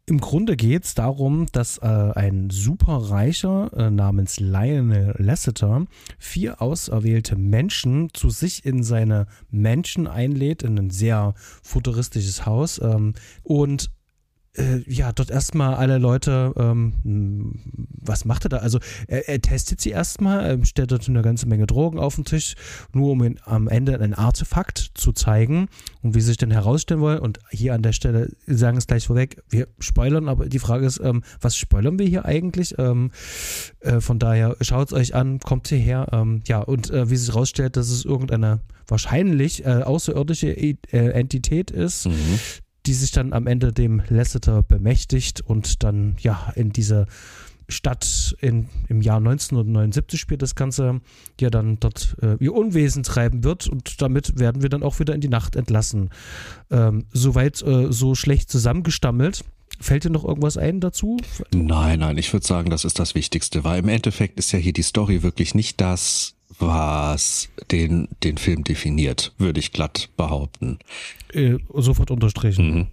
Im 0.09 0.19
Grunde 0.19 0.55
geht 0.55 0.85
es 0.85 0.95
darum, 0.95 1.45
dass 1.51 1.77
äh, 1.77 1.85
ein 1.85 2.49
superreicher 2.49 3.69
äh, 3.77 3.91
namens 3.91 4.39
Lionel 4.39 5.13
Lasseter 5.19 5.85
vier 6.17 6.63
auserwählte 6.63 7.35
Menschen 7.35 8.09
zu 8.15 8.31
sich 8.31 8.65
in 8.65 8.81
seine 8.81 9.27
Menschen 9.51 10.07
einlädt, 10.07 10.63
in 10.63 10.79
ein 10.79 10.89
sehr 10.89 11.35
futuristisches 11.61 12.47
Haus. 12.47 12.81
Ähm, 12.81 13.13
und 13.43 13.91
äh, 14.55 14.79
ja, 14.87 15.11
dort 15.11 15.29
erstmal 15.29 15.75
alle 15.75 15.97
Leute, 15.97 16.53
ähm, 16.57 17.53
was 18.01 18.25
macht 18.25 18.45
er 18.45 18.49
da? 18.49 18.57
Also 18.57 18.79
er, 19.07 19.29
er 19.29 19.41
testet 19.41 19.79
sie 19.81 19.91
erstmal, 19.91 20.63
stellt 20.65 20.91
dort 20.91 21.07
eine 21.07 21.21
ganze 21.21 21.47
Menge 21.47 21.67
Drogen 21.67 21.99
auf 21.99 22.15
den 22.15 22.25
Tisch, 22.25 22.55
nur 22.93 23.11
um 23.11 23.23
ihn, 23.23 23.39
am 23.45 23.67
Ende 23.67 23.99
ein 23.99 24.13
Artefakt 24.13 24.91
zu 24.95 25.11
zeigen 25.13 25.67
und 26.01 26.15
wie 26.15 26.21
sie 26.21 26.27
sich 26.27 26.37
dann 26.37 26.51
herausstellen 26.51 27.01
wollen. 27.01 27.19
Und 27.19 27.39
hier 27.51 27.73
an 27.73 27.81
der 27.81 27.93
Stelle 27.93 28.31
sagen 28.47 28.77
es 28.77 28.87
gleich 28.87 29.07
vorweg, 29.07 29.41
wir 29.49 29.67
spoilern, 29.79 30.27
aber 30.27 30.47
die 30.47 30.59
Frage 30.59 30.85
ist, 30.85 30.99
ähm, 30.99 31.23
was 31.41 31.55
spoilern 31.55 31.99
wir 31.99 32.07
hier 32.07 32.25
eigentlich? 32.25 32.75
Ähm, 32.77 33.11
äh, 33.81 34.01
von 34.01 34.19
daher 34.19 34.55
schaut 34.61 34.87
es 34.87 34.93
euch 34.93 35.15
an, 35.15 35.39
kommt 35.39 35.67
hierher. 35.67 36.07
Ähm, 36.11 36.41
ja, 36.47 36.59
und 36.59 36.89
äh, 36.89 37.09
wie 37.09 37.17
sich 37.17 37.29
herausstellt, 37.29 37.77
dass 37.77 37.89
es 37.89 38.05
irgendeine 38.05 38.61
wahrscheinlich 38.87 39.65
äh, 39.65 39.83
außerirdische 39.83 40.49
äh, 40.49 40.75
Entität 40.91 41.69
ist, 41.69 42.07
mhm 42.07 42.39
die 42.89 42.95
sich 42.95 43.11
dann 43.11 43.33
am 43.33 43.45
Ende 43.45 43.71
dem 43.71 44.01
Lasseter 44.09 44.63
bemächtigt 44.63 45.41
und 45.41 45.83
dann 45.83 46.15
ja 46.21 46.51
in 46.55 46.71
diese 46.71 47.05
Stadt 47.67 48.35
in, 48.41 48.67
im 48.87 49.01
Jahr 49.01 49.17
1979 49.17 50.19
spielt 50.19 50.41
das 50.41 50.55
Ganze, 50.55 50.99
ja 51.39 51.51
dann 51.51 51.79
dort 51.79 52.15
äh, 52.23 52.43
ihr 52.43 52.51
Unwesen 52.51 53.03
treiben 53.03 53.43
wird 53.43 53.67
und 53.67 54.01
damit 54.01 54.39
werden 54.39 54.63
wir 54.63 54.69
dann 54.69 54.81
auch 54.81 54.99
wieder 54.99 55.13
in 55.13 55.21
die 55.21 55.29
Nacht 55.29 55.55
entlassen. 55.55 56.09
Ähm, 56.71 57.05
soweit 57.13 57.61
äh, 57.61 57.91
so 57.91 58.15
schlecht 58.15 58.49
zusammengestammelt. 58.49 59.45
Fällt 59.79 60.05
dir 60.05 60.09
noch 60.09 60.25
irgendwas 60.25 60.57
ein 60.57 60.79
dazu? 60.79 61.17
Nein, 61.53 61.99
nein, 61.99 62.17
ich 62.17 62.33
würde 62.33 62.47
sagen, 62.47 62.71
das 62.71 62.85
ist 62.85 62.97
das 62.97 63.13
Wichtigste, 63.13 63.63
weil 63.63 63.83
im 63.83 63.89
Endeffekt 63.89 64.39
ist 64.39 64.51
ja 64.51 64.57
hier 64.57 64.73
die 64.73 64.81
Story 64.81 65.21
wirklich 65.21 65.53
nicht 65.53 65.79
das, 65.79 66.33
was 66.57 67.49
den, 67.71 68.07
den 68.23 68.37
Film 68.37 68.63
definiert, 68.63 69.33
würde 69.37 69.59
ich 69.59 69.71
glatt 69.71 70.09
behaupten. 70.17 70.79
Äh, 71.33 71.57
sofort 71.73 72.11
unterstrichen. 72.11 72.73
Mhm. 72.73 72.87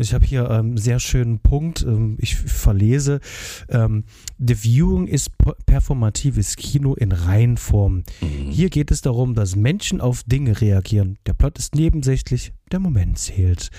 Ich 0.00 0.14
habe 0.14 0.24
hier 0.24 0.48
einen 0.48 0.70
ähm, 0.70 0.78
sehr 0.78 1.00
schönen 1.00 1.40
Punkt, 1.40 1.82
ähm, 1.82 2.16
ich 2.20 2.36
verlese. 2.36 3.18
Ähm, 3.68 4.04
The 4.38 4.54
Viewing 4.54 5.08
ist 5.08 5.32
performatives 5.66 6.54
Kino 6.54 6.94
in 6.94 7.10
Reinform. 7.10 8.04
Mhm. 8.20 8.50
Hier 8.50 8.70
geht 8.70 8.92
es 8.92 9.00
darum, 9.00 9.34
dass 9.34 9.56
Menschen 9.56 10.00
auf 10.00 10.22
Dinge 10.22 10.60
reagieren. 10.60 11.18
Der 11.26 11.32
Plot 11.32 11.58
ist 11.58 11.74
nebensächlich, 11.74 12.52
der 12.70 12.78
Moment 12.78 13.18
zählt. 13.18 13.70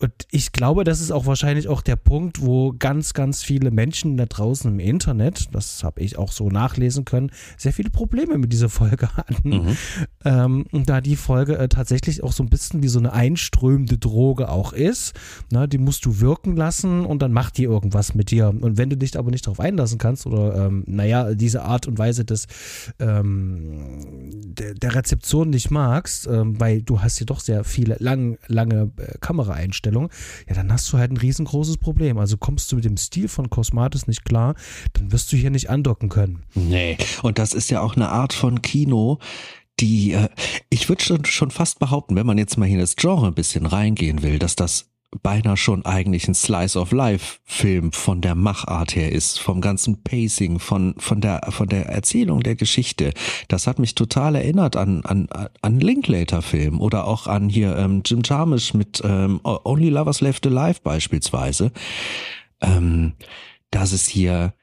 Und 0.00 0.12
ich 0.30 0.52
glaube, 0.52 0.84
das 0.84 1.00
ist 1.00 1.10
auch 1.10 1.26
wahrscheinlich 1.26 1.66
auch 1.66 1.82
der 1.82 1.96
Punkt, 1.96 2.40
wo 2.40 2.72
ganz, 2.78 3.14
ganz 3.14 3.42
viele 3.42 3.72
Menschen 3.72 4.16
da 4.16 4.26
draußen 4.26 4.70
im 4.70 4.78
Internet, 4.78 5.48
das 5.52 5.82
habe 5.82 6.00
ich 6.02 6.16
auch 6.16 6.30
so 6.30 6.50
nachlesen 6.50 7.04
können, 7.04 7.32
sehr 7.56 7.72
viele 7.72 7.90
Probleme 7.90 8.38
mit 8.38 8.52
dieser 8.52 8.68
Folge 8.68 9.08
hatten. 9.16 9.48
Mhm. 9.48 9.76
Ähm, 10.24 10.66
da 10.86 11.00
die 11.00 11.16
Folge 11.16 11.58
äh, 11.58 11.68
tatsächlich 11.68 12.22
auch 12.22 12.30
so 12.30 12.44
ein 12.44 12.48
bisschen 12.48 12.82
wie 12.82 12.88
so 12.88 13.00
eine 13.00 13.12
einströmende 13.12 13.98
Droge 13.98 14.50
auch 14.50 14.72
ist. 14.72 15.14
Na, 15.50 15.66
die 15.66 15.78
musst 15.78 16.04
du 16.04 16.20
wirken 16.20 16.54
lassen 16.54 17.04
und 17.04 17.20
dann 17.20 17.32
macht 17.32 17.58
die 17.58 17.64
irgendwas 17.64 18.14
mit 18.14 18.30
dir. 18.30 18.48
Und 18.48 18.78
wenn 18.78 18.90
du 18.90 18.96
dich 18.96 19.18
aber 19.18 19.32
nicht 19.32 19.46
darauf 19.46 19.58
einlassen 19.58 19.98
kannst 19.98 20.26
oder, 20.26 20.66
ähm, 20.66 20.84
naja, 20.86 21.34
diese 21.34 21.62
Art 21.62 21.88
und 21.88 21.98
Weise 21.98 22.24
des, 22.24 22.46
ähm, 23.00 24.54
der, 24.54 24.74
der, 24.74 24.94
Rezeption 24.94 25.50
nicht 25.50 25.70
magst, 25.70 26.26
ähm, 26.28 26.60
weil 26.60 26.82
du 26.82 27.02
hast 27.02 27.18
hier 27.18 27.26
doch 27.26 27.40
sehr 27.40 27.64
viele 27.64 27.96
lang, 27.98 28.38
lange 28.46 28.90
äh, 28.96 29.18
Kameraeinstellungen 29.20 29.87
Einstellung, 29.88 30.10
ja, 30.48 30.54
dann 30.54 30.72
hast 30.72 30.92
du 30.92 30.98
halt 30.98 31.10
ein 31.10 31.16
riesengroßes 31.16 31.78
Problem. 31.78 32.18
Also 32.18 32.36
kommst 32.36 32.70
du 32.70 32.76
mit 32.76 32.84
dem 32.84 32.96
Stil 32.96 33.28
von 33.28 33.50
Cosmatis 33.50 34.06
nicht 34.06 34.24
klar, 34.24 34.54
dann 34.92 35.12
wirst 35.12 35.32
du 35.32 35.36
hier 35.36 35.50
nicht 35.50 35.70
andocken 35.70 36.08
können. 36.08 36.44
Nee, 36.54 36.96
und 37.22 37.38
das 37.38 37.52
ist 37.52 37.70
ja 37.70 37.80
auch 37.80 37.96
eine 37.96 38.08
Art 38.08 38.32
von 38.32 38.62
Kino, 38.62 39.18
die, 39.80 40.12
äh, 40.12 40.28
ich 40.70 40.88
würde 40.88 41.02
schon, 41.02 41.24
schon 41.24 41.50
fast 41.50 41.78
behaupten, 41.78 42.16
wenn 42.16 42.26
man 42.26 42.38
jetzt 42.38 42.58
mal 42.58 42.66
hier 42.66 42.76
in 42.76 42.80
das 42.80 42.96
Genre 42.96 43.28
ein 43.28 43.34
bisschen 43.34 43.64
reingehen 43.64 44.22
will, 44.22 44.38
dass 44.38 44.56
das 44.56 44.90
beinahe 45.22 45.56
schon 45.56 45.84
eigentlich 45.86 46.28
ein 46.28 46.34
Slice 46.34 46.78
of 46.78 46.92
Life 46.92 47.38
Film 47.44 47.92
von 47.92 48.20
der 48.20 48.34
Machart 48.34 48.94
her 48.94 49.10
ist, 49.10 49.40
vom 49.40 49.60
ganzen 49.60 50.02
Pacing, 50.02 50.58
von, 50.58 50.94
von 50.98 51.20
der, 51.20 51.48
von 51.50 51.68
der 51.68 51.86
Erzählung 51.86 52.42
der 52.42 52.56
Geschichte. 52.56 53.12
Das 53.48 53.66
hat 53.66 53.78
mich 53.78 53.94
total 53.94 54.34
erinnert 54.34 54.76
an, 54.76 55.02
an, 55.04 55.28
an 55.62 55.80
Linklater 55.80 56.42
Film 56.42 56.80
oder 56.80 57.06
auch 57.06 57.26
an 57.26 57.48
hier 57.48 57.76
ähm, 57.76 58.02
Jim 58.04 58.20
Jarmusch 58.22 58.74
mit 58.74 59.00
ähm, 59.04 59.40
Only 59.44 59.88
Lovers 59.88 60.20
Left 60.20 60.46
Alive 60.46 60.80
beispielsweise. 60.82 61.72
Ähm, 62.60 63.14
dass 63.70 63.92
es 63.92 64.06
hier 64.06 64.54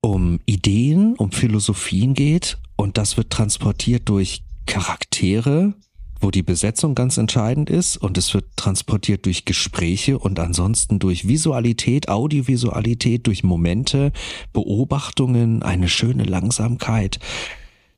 um 0.00 0.40
Ideen, 0.46 1.14
um 1.16 1.32
Philosophien 1.32 2.14
geht 2.14 2.58
und 2.76 2.98
das 2.98 3.16
wird 3.16 3.30
transportiert 3.30 4.08
durch 4.08 4.42
Charaktere, 4.66 5.74
wo 6.22 6.30
die 6.30 6.42
Besetzung 6.42 6.94
ganz 6.94 7.18
entscheidend 7.18 7.68
ist 7.68 7.96
und 7.96 8.16
es 8.16 8.32
wird 8.32 8.44
transportiert 8.56 9.26
durch 9.26 9.44
Gespräche 9.44 10.18
und 10.18 10.38
ansonsten 10.38 10.98
durch 10.98 11.26
Visualität, 11.26 12.08
Audiovisualität, 12.08 13.26
durch 13.26 13.42
Momente, 13.42 14.12
Beobachtungen, 14.52 15.62
eine 15.62 15.88
schöne 15.88 16.24
Langsamkeit. 16.24 17.18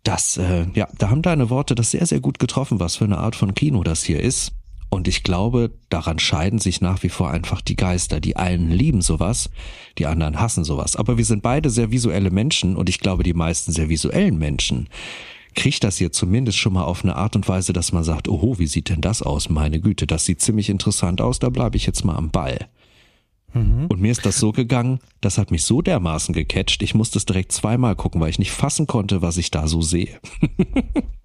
Das, 0.02 0.36
äh, 0.36 0.66
ja, 0.74 0.88
da 0.98 1.10
haben 1.10 1.22
deine 1.22 1.50
Worte 1.50 1.74
das 1.74 1.90
sehr, 1.90 2.06
sehr 2.06 2.20
gut 2.20 2.38
getroffen, 2.38 2.80
was 2.80 2.96
für 2.96 3.04
eine 3.04 3.18
Art 3.18 3.36
von 3.36 3.54
Kino 3.54 3.82
das 3.82 4.02
hier 4.02 4.20
ist. 4.20 4.52
Und 4.90 5.08
ich 5.08 5.24
glaube, 5.24 5.72
daran 5.88 6.20
scheiden 6.20 6.60
sich 6.60 6.80
nach 6.80 7.02
wie 7.02 7.08
vor 7.08 7.30
einfach 7.30 7.60
die 7.60 7.74
Geister. 7.74 8.20
Die 8.20 8.36
einen 8.36 8.70
lieben 8.70 9.02
sowas, 9.02 9.50
die 9.98 10.06
anderen 10.06 10.38
hassen 10.38 10.62
sowas. 10.62 10.94
Aber 10.94 11.18
wir 11.18 11.24
sind 11.24 11.42
beide 11.42 11.68
sehr 11.68 11.90
visuelle 11.90 12.30
Menschen 12.30 12.76
und 12.76 12.88
ich 12.88 13.00
glaube, 13.00 13.24
die 13.24 13.34
meisten 13.34 13.72
sehr 13.72 13.88
visuellen 13.88 14.38
Menschen 14.38 14.88
kriegt 15.54 15.84
das 15.84 15.98
hier 15.98 16.12
zumindest 16.12 16.58
schon 16.58 16.72
mal 16.72 16.84
auf 16.84 17.04
eine 17.04 17.16
Art 17.16 17.36
und 17.36 17.48
Weise, 17.48 17.72
dass 17.72 17.92
man 17.92 18.04
sagt, 18.04 18.28
oho, 18.28 18.58
wie 18.58 18.66
sieht 18.66 18.88
denn 18.88 19.00
das 19.00 19.22
aus? 19.22 19.48
Meine 19.48 19.80
Güte, 19.80 20.06
das 20.06 20.24
sieht 20.24 20.40
ziemlich 20.40 20.68
interessant 20.68 21.20
aus, 21.20 21.38
da 21.38 21.48
bleibe 21.48 21.76
ich 21.76 21.86
jetzt 21.86 22.04
mal 22.04 22.16
am 22.16 22.30
Ball. 22.30 22.68
Mhm. 23.52 23.86
Und 23.88 24.00
mir 24.00 24.12
ist 24.12 24.26
das 24.26 24.38
so 24.38 24.52
gegangen, 24.52 24.98
das 25.20 25.38
hat 25.38 25.50
mich 25.50 25.64
so 25.64 25.80
dermaßen 25.80 26.34
gecatcht, 26.34 26.82
ich 26.82 26.94
musste 26.94 27.18
es 27.18 27.24
direkt 27.24 27.52
zweimal 27.52 27.96
gucken, 27.96 28.20
weil 28.20 28.30
ich 28.30 28.38
nicht 28.38 28.50
fassen 28.52 28.86
konnte, 28.86 29.22
was 29.22 29.36
ich 29.36 29.50
da 29.50 29.66
so 29.68 29.80
sehe. 29.80 30.20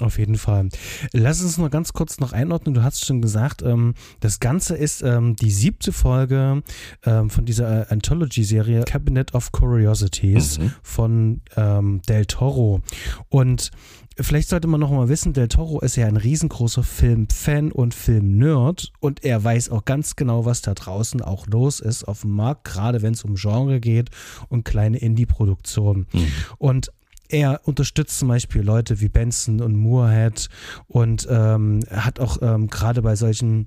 Auf 0.00 0.18
jeden 0.18 0.36
Fall. 0.36 0.70
Lass 1.12 1.42
uns 1.42 1.58
noch 1.58 1.70
ganz 1.70 1.92
kurz 1.92 2.18
noch 2.18 2.32
einordnen. 2.32 2.74
Du 2.74 2.82
hast 2.82 3.04
schon 3.04 3.20
gesagt, 3.20 3.60
ähm, 3.60 3.92
das 4.20 4.40
Ganze 4.40 4.74
ist 4.74 5.02
ähm, 5.02 5.36
die 5.36 5.50
siebte 5.50 5.92
Folge 5.92 6.62
ähm, 7.04 7.28
von 7.28 7.44
dieser 7.44 7.82
äh, 7.82 7.92
Anthology-Serie 7.92 8.84
Cabinet 8.84 9.34
of 9.34 9.52
Curiosities 9.52 10.58
mhm. 10.58 10.72
von 10.82 11.40
ähm, 11.56 12.00
Del 12.08 12.24
Toro. 12.24 12.80
Und 13.28 13.70
vielleicht 14.18 14.48
sollte 14.48 14.66
man 14.66 14.80
noch 14.80 14.90
mal 14.90 15.10
wissen, 15.10 15.34
Del 15.34 15.48
Toro 15.48 15.80
ist 15.80 15.96
ja 15.96 16.06
ein 16.06 16.16
riesengroßer 16.16 16.82
Filmfan 16.82 17.70
und 17.70 17.92
Filmnerd 17.92 18.92
und 19.00 19.24
er 19.24 19.44
weiß 19.44 19.68
auch 19.68 19.84
ganz 19.84 20.16
genau, 20.16 20.46
was 20.46 20.62
da 20.62 20.72
draußen 20.72 21.20
auch 21.20 21.46
los 21.46 21.80
ist 21.80 22.04
auf 22.04 22.22
dem 22.22 22.30
Markt, 22.30 22.64
gerade 22.64 23.02
wenn 23.02 23.12
es 23.12 23.24
um 23.24 23.34
Genre 23.34 23.78
geht 23.78 24.08
und 24.48 24.64
kleine 24.64 24.96
Indie-Produktionen. 24.96 26.06
Mhm. 26.12 26.26
Und 26.56 26.92
er 27.32 27.60
unterstützt 27.64 28.18
zum 28.18 28.28
Beispiel 28.28 28.62
Leute 28.62 29.00
wie 29.00 29.08
Benson 29.08 29.60
und 29.60 29.74
Moorhead 29.74 30.48
und 30.86 31.26
ähm, 31.30 31.80
hat 31.90 32.20
auch 32.20 32.38
ähm, 32.42 32.68
gerade 32.68 33.02
bei 33.02 33.16
solchen 33.16 33.66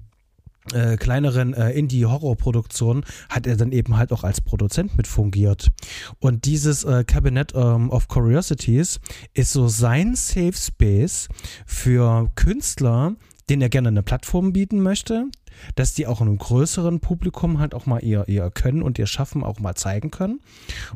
äh, 0.74 0.98
kleineren 0.98 1.54
äh, 1.54 1.72
Indie-Horror-Produktionen 1.72 3.04
hat 3.30 3.46
er 3.46 3.56
dann 3.56 3.72
eben 3.72 3.98
halt 3.98 4.12
auch 4.12 4.24
als 4.24 4.42
Produzent 4.42 4.98
mit 4.98 5.08
fungiert. 5.08 5.68
Und 6.20 6.46
dieses 6.46 6.84
äh, 6.84 7.04
Cabinet 7.04 7.54
ähm, 7.56 7.90
of 7.92 8.08
Curiosities 8.08 9.00
ist 9.34 9.52
so 9.52 9.68
sein 9.68 10.16
Safe 10.16 10.54
Space 10.54 11.28
für 11.68 12.32
Künstler, 12.36 13.16
denen 13.50 13.62
er 13.62 13.70
gerne 13.70 13.90
eine 13.90 14.02
Plattform 14.02 14.54
bieten 14.54 14.82
möchte, 14.82 15.28
dass 15.76 15.94
die 15.94 16.08
auch 16.08 16.22
einem 16.22 16.38
größeren 16.38 17.00
Publikum 17.00 17.60
halt 17.60 17.74
auch 17.74 17.86
mal 17.86 18.04
ihr, 18.04 18.28
ihr 18.28 18.50
Können 18.52 18.82
und 18.82 19.00
ihr 19.00 19.08
Schaffen 19.08 19.44
auch 19.44 19.60
mal 19.60 19.76
zeigen 19.76 20.12
können. 20.12 20.40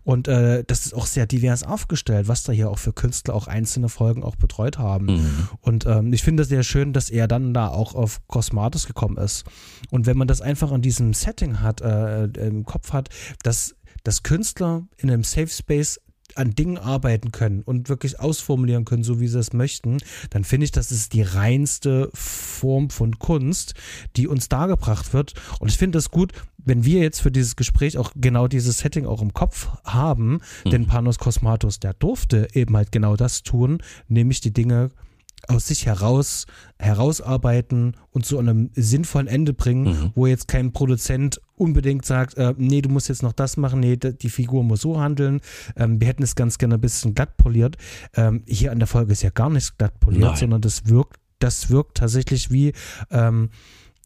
Und 0.03 0.27
äh, 0.27 0.63
das 0.65 0.85
ist 0.85 0.93
auch 0.93 1.05
sehr 1.05 1.25
divers 1.25 1.63
aufgestellt, 1.63 2.27
was 2.27 2.43
da 2.43 2.51
hier 2.51 2.69
auch 2.69 2.79
für 2.79 2.93
Künstler 2.93 3.33
auch 3.33 3.47
einzelne 3.47 3.89
Folgen 3.89 4.23
auch 4.23 4.35
betreut 4.35 4.77
haben. 4.77 5.05
Mhm. 5.05 5.49
Und 5.61 5.85
ähm, 5.85 6.13
ich 6.13 6.23
finde 6.23 6.43
es 6.43 6.49
sehr 6.49 6.63
schön, 6.63 6.93
dass 6.93 7.09
er 7.09 7.27
dann 7.27 7.53
da 7.53 7.69
auch 7.69 7.95
auf 7.95 8.21
Cosmatos 8.27 8.87
gekommen 8.87 9.17
ist. 9.17 9.45
Und 9.89 10.05
wenn 10.05 10.17
man 10.17 10.27
das 10.27 10.41
einfach 10.41 10.71
an 10.71 10.81
diesem 10.81 11.13
Setting 11.13 11.61
hat, 11.61 11.81
äh, 11.81 12.25
im 12.25 12.65
Kopf 12.65 12.93
hat, 12.93 13.09
dass 13.43 13.75
dass 14.03 14.23
Künstler 14.23 14.87
in 14.97 15.11
einem 15.11 15.23
Safe 15.23 15.47
Space 15.47 15.99
an 16.39 16.55
Dingen 16.55 16.77
arbeiten 16.77 17.31
können 17.31 17.62
und 17.62 17.89
wirklich 17.89 18.19
ausformulieren 18.19 18.86
können, 18.86 19.03
so 19.03 19.19
wie 19.19 19.27
sie 19.27 19.39
es 19.39 19.51
möchten, 19.51 19.98
dann 20.29 20.46
finde 20.46 20.63
ich, 20.63 20.72
das 20.72 20.91
ist 20.91 21.13
die 21.13 21.22
reinste 21.22 22.10
Form 22.13 22.89
von 22.89 23.19
Kunst, 23.19 23.74
die 24.15 24.27
uns 24.27 24.48
dargebracht 24.48 25.13
wird. 25.13 25.34
Und 25.60 25.69
ich 25.69 25.77
finde 25.77 25.98
das 25.98 26.12
gut, 26.12 26.31
wenn 26.58 26.86
wir 26.86 27.01
jetzt 27.01 27.22
für 27.22 27.31
dieses 27.31 27.55
Gespräch 27.55 27.98
auch 27.98 28.12
genau 28.15 28.48
dieses 28.48 28.79
Setting 28.79 29.05
auch 29.05 29.22
im 29.22 29.34
Kopf 29.34 29.67
haben, 29.84 30.39
mhm. 30.63 30.69
denn 30.69 30.88
Panos 30.88 31.19
Kosmatos, 31.19 31.79
der 31.79 31.93
durfte 31.93 32.48
eben 32.53 32.75
halt 32.75 32.91
genau 32.91 33.15
das 33.15 33.43
tun, 33.43 33.84
nämlich 34.08 34.39
die 34.39 34.53
Dinge 34.53 34.91
aus 35.50 35.68
sich 35.68 35.86
heraus 35.86 36.46
herausarbeiten 36.77 37.96
und 38.12 38.25
zu 38.25 38.38
einem 38.38 38.70
sinnvollen 38.75 39.27
Ende 39.27 39.53
bringen, 39.53 39.86
mhm. 39.86 40.12
wo 40.15 40.27
jetzt 40.27 40.48
kein 40.48 40.72
Produzent 40.72 41.41
unbedingt 41.56 42.06
sagt, 42.06 42.38
äh, 42.38 42.53
nee, 42.58 42.82
du 42.82 42.89
musst 42.89 43.10
jetzt 43.10 43.24
noch 43.24 43.34
das 43.34 43.58
machen, 43.58 43.79
nee, 43.79 43.98
die 43.98 44.29
Figur 44.29 44.63
muss 44.63 44.82
so 44.82 45.00
handeln. 45.00 45.41
Ähm, 45.75 46.00
wir 46.00 46.08
hätten 46.08 46.24
es 46.24 46.36
ganz 46.36 46.58
gerne 46.58 46.75
ein 46.75 46.82
bisschen 46.82 47.15
glatt 47.15 47.36
poliert. 47.38 47.77
Ähm, 48.15 48.44
hier 48.48 48.72
an 48.72 48.79
der 48.79 48.88
Folge 48.88 49.12
ist 49.12 49.24
ja 49.24 49.32
gar 49.32 49.50
nichts 49.50 49.77
glatt 49.77 50.00
poliert, 50.00 50.24
Nein. 50.24 50.36
sondern 50.36 50.62
das 50.62 50.88
wirkt, 50.88 51.18
das 51.39 51.70
wirkt 51.70 51.98
tatsächlich 51.98 52.51
wie 52.51 52.74
ähm, 53.12 53.50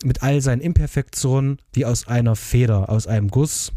mit 0.03 0.23
all 0.23 0.41
seinen 0.41 0.61
Imperfektionen 0.61 1.57
wie 1.73 1.85
aus 1.85 2.07
einer 2.07 2.35
Feder, 2.35 2.89
aus 2.89 3.07
einem 3.07 3.29
Guss. 3.29 3.71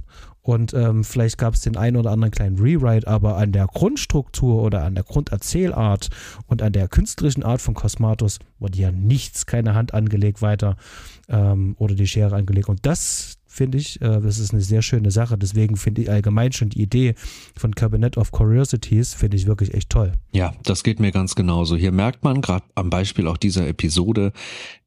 Und 0.47 0.75
ähm, 0.75 1.03
vielleicht 1.03 1.38
gab 1.38 1.55
es 1.55 1.62
den 1.62 1.76
einen 1.76 1.97
oder 1.97 2.12
anderen 2.12 2.31
kleinen 2.31 2.61
Rewrite, 2.61 3.09
aber 3.09 3.37
an 3.37 3.50
der 3.50 3.67
Grundstruktur 3.67 4.62
oder 4.62 4.85
an 4.85 4.95
der 4.95 5.03
Grunderzählart 5.03 6.09
und 6.47 6.62
an 6.62 6.73
der 6.73 6.87
künstlerischen 6.87 7.43
Art 7.43 7.61
von 7.61 7.75
Cosmatos 7.75 8.38
wurde 8.61 8.79
ja 8.79 8.93
nichts, 8.93 9.47
keine 9.47 9.75
Hand 9.75 9.93
angelegt 9.93 10.43
weiter 10.43 10.76
ähm, 11.29 11.75
oder 11.81 11.97
die 11.97 12.07
Schere 12.07 12.37
angelegt. 12.37 12.69
Und 12.69 12.87
das 12.87 13.36
finde 13.57 13.79
ich. 13.79 14.01
Äh, 14.01 14.21
das 14.21 14.39
ist 14.39 14.53
eine 14.53 14.63
sehr 14.63 14.83
schöne 14.83 15.11
Sache. 15.11 15.37
Deswegen 15.39 15.77
finde 15.77 16.03
ich 16.03 16.11
allgemein 16.11 16.53
schon 16.53 16.69
die 16.69 16.83
Idee 16.83 17.15
von 17.57 17.75
Cabinet 17.75 18.17
of 18.17 18.31
Curiosities, 18.31 19.15
finde 19.15 19.37
ich 19.37 19.47
wirklich 19.47 19.75
echt 19.75 19.91
toll. 19.91 20.13
Ja, 20.33 20.53
das 20.65 20.83
geht 20.83 21.01
mir 21.01 21.11
ganz 21.11 21.35
genauso. 21.35 21.77
Hier 21.77 21.93
merkt 21.93 22.23
man 22.23 22.43
gerade 22.43 22.65
am 22.75 22.91
Beispiel 22.91 23.27
auch 23.27 23.37
dieser 23.37 23.67
Episode, 23.67 24.33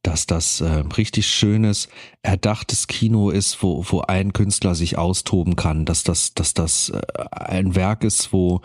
dass 0.04 0.28
das 0.28 0.62
äh, 0.62 0.84
richtig 0.98 1.28
schönes, 1.28 1.90
erdachtes 2.22 2.88
Kino 2.88 3.32
ist, 3.32 3.62
wo, 3.62 3.84
wo 3.90 4.02
ein 4.02 4.32
Künstler 4.34 4.76
sich 4.76 4.98
austoben 4.98 5.56
kann, 5.56 5.86
dass 5.86 6.04
das, 6.04 6.34
dass 6.34 6.54
das 6.54 6.90
äh, 6.90 7.02
ein 7.32 7.76
Werk 7.76 8.04
ist, 8.04 8.32
wo 8.32 8.62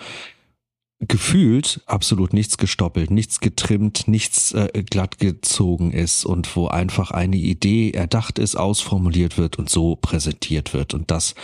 gefühlt 1.09 1.81
absolut 1.87 2.33
nichts 2.33 2.59
gestoppelt, 2.59 3.11
nichts 3.11 3.41
getrimmt, 3.41 4.09
nichts 4.09 4.53
äh, 4.53 4.85
glatt 4.89 5.19
gezogen 5.19 5.93
ist 5.93 6.25
und 6.25 6.55
wo 6.57 6.69
einfach 6.69 7.11
eine 7.11 7.37
Idee 7.37 7.91
erdacht 7.91 8.39
ist, 8.39 8.57
ausformuliert 8.57 9.39
wird 9.39 9.59
und 9.59 9.71
so 9.71 9.97
präsentiert 9.97 10.75
wird 10.75 10.95
und 10.95 11.11
das 11.11 11.35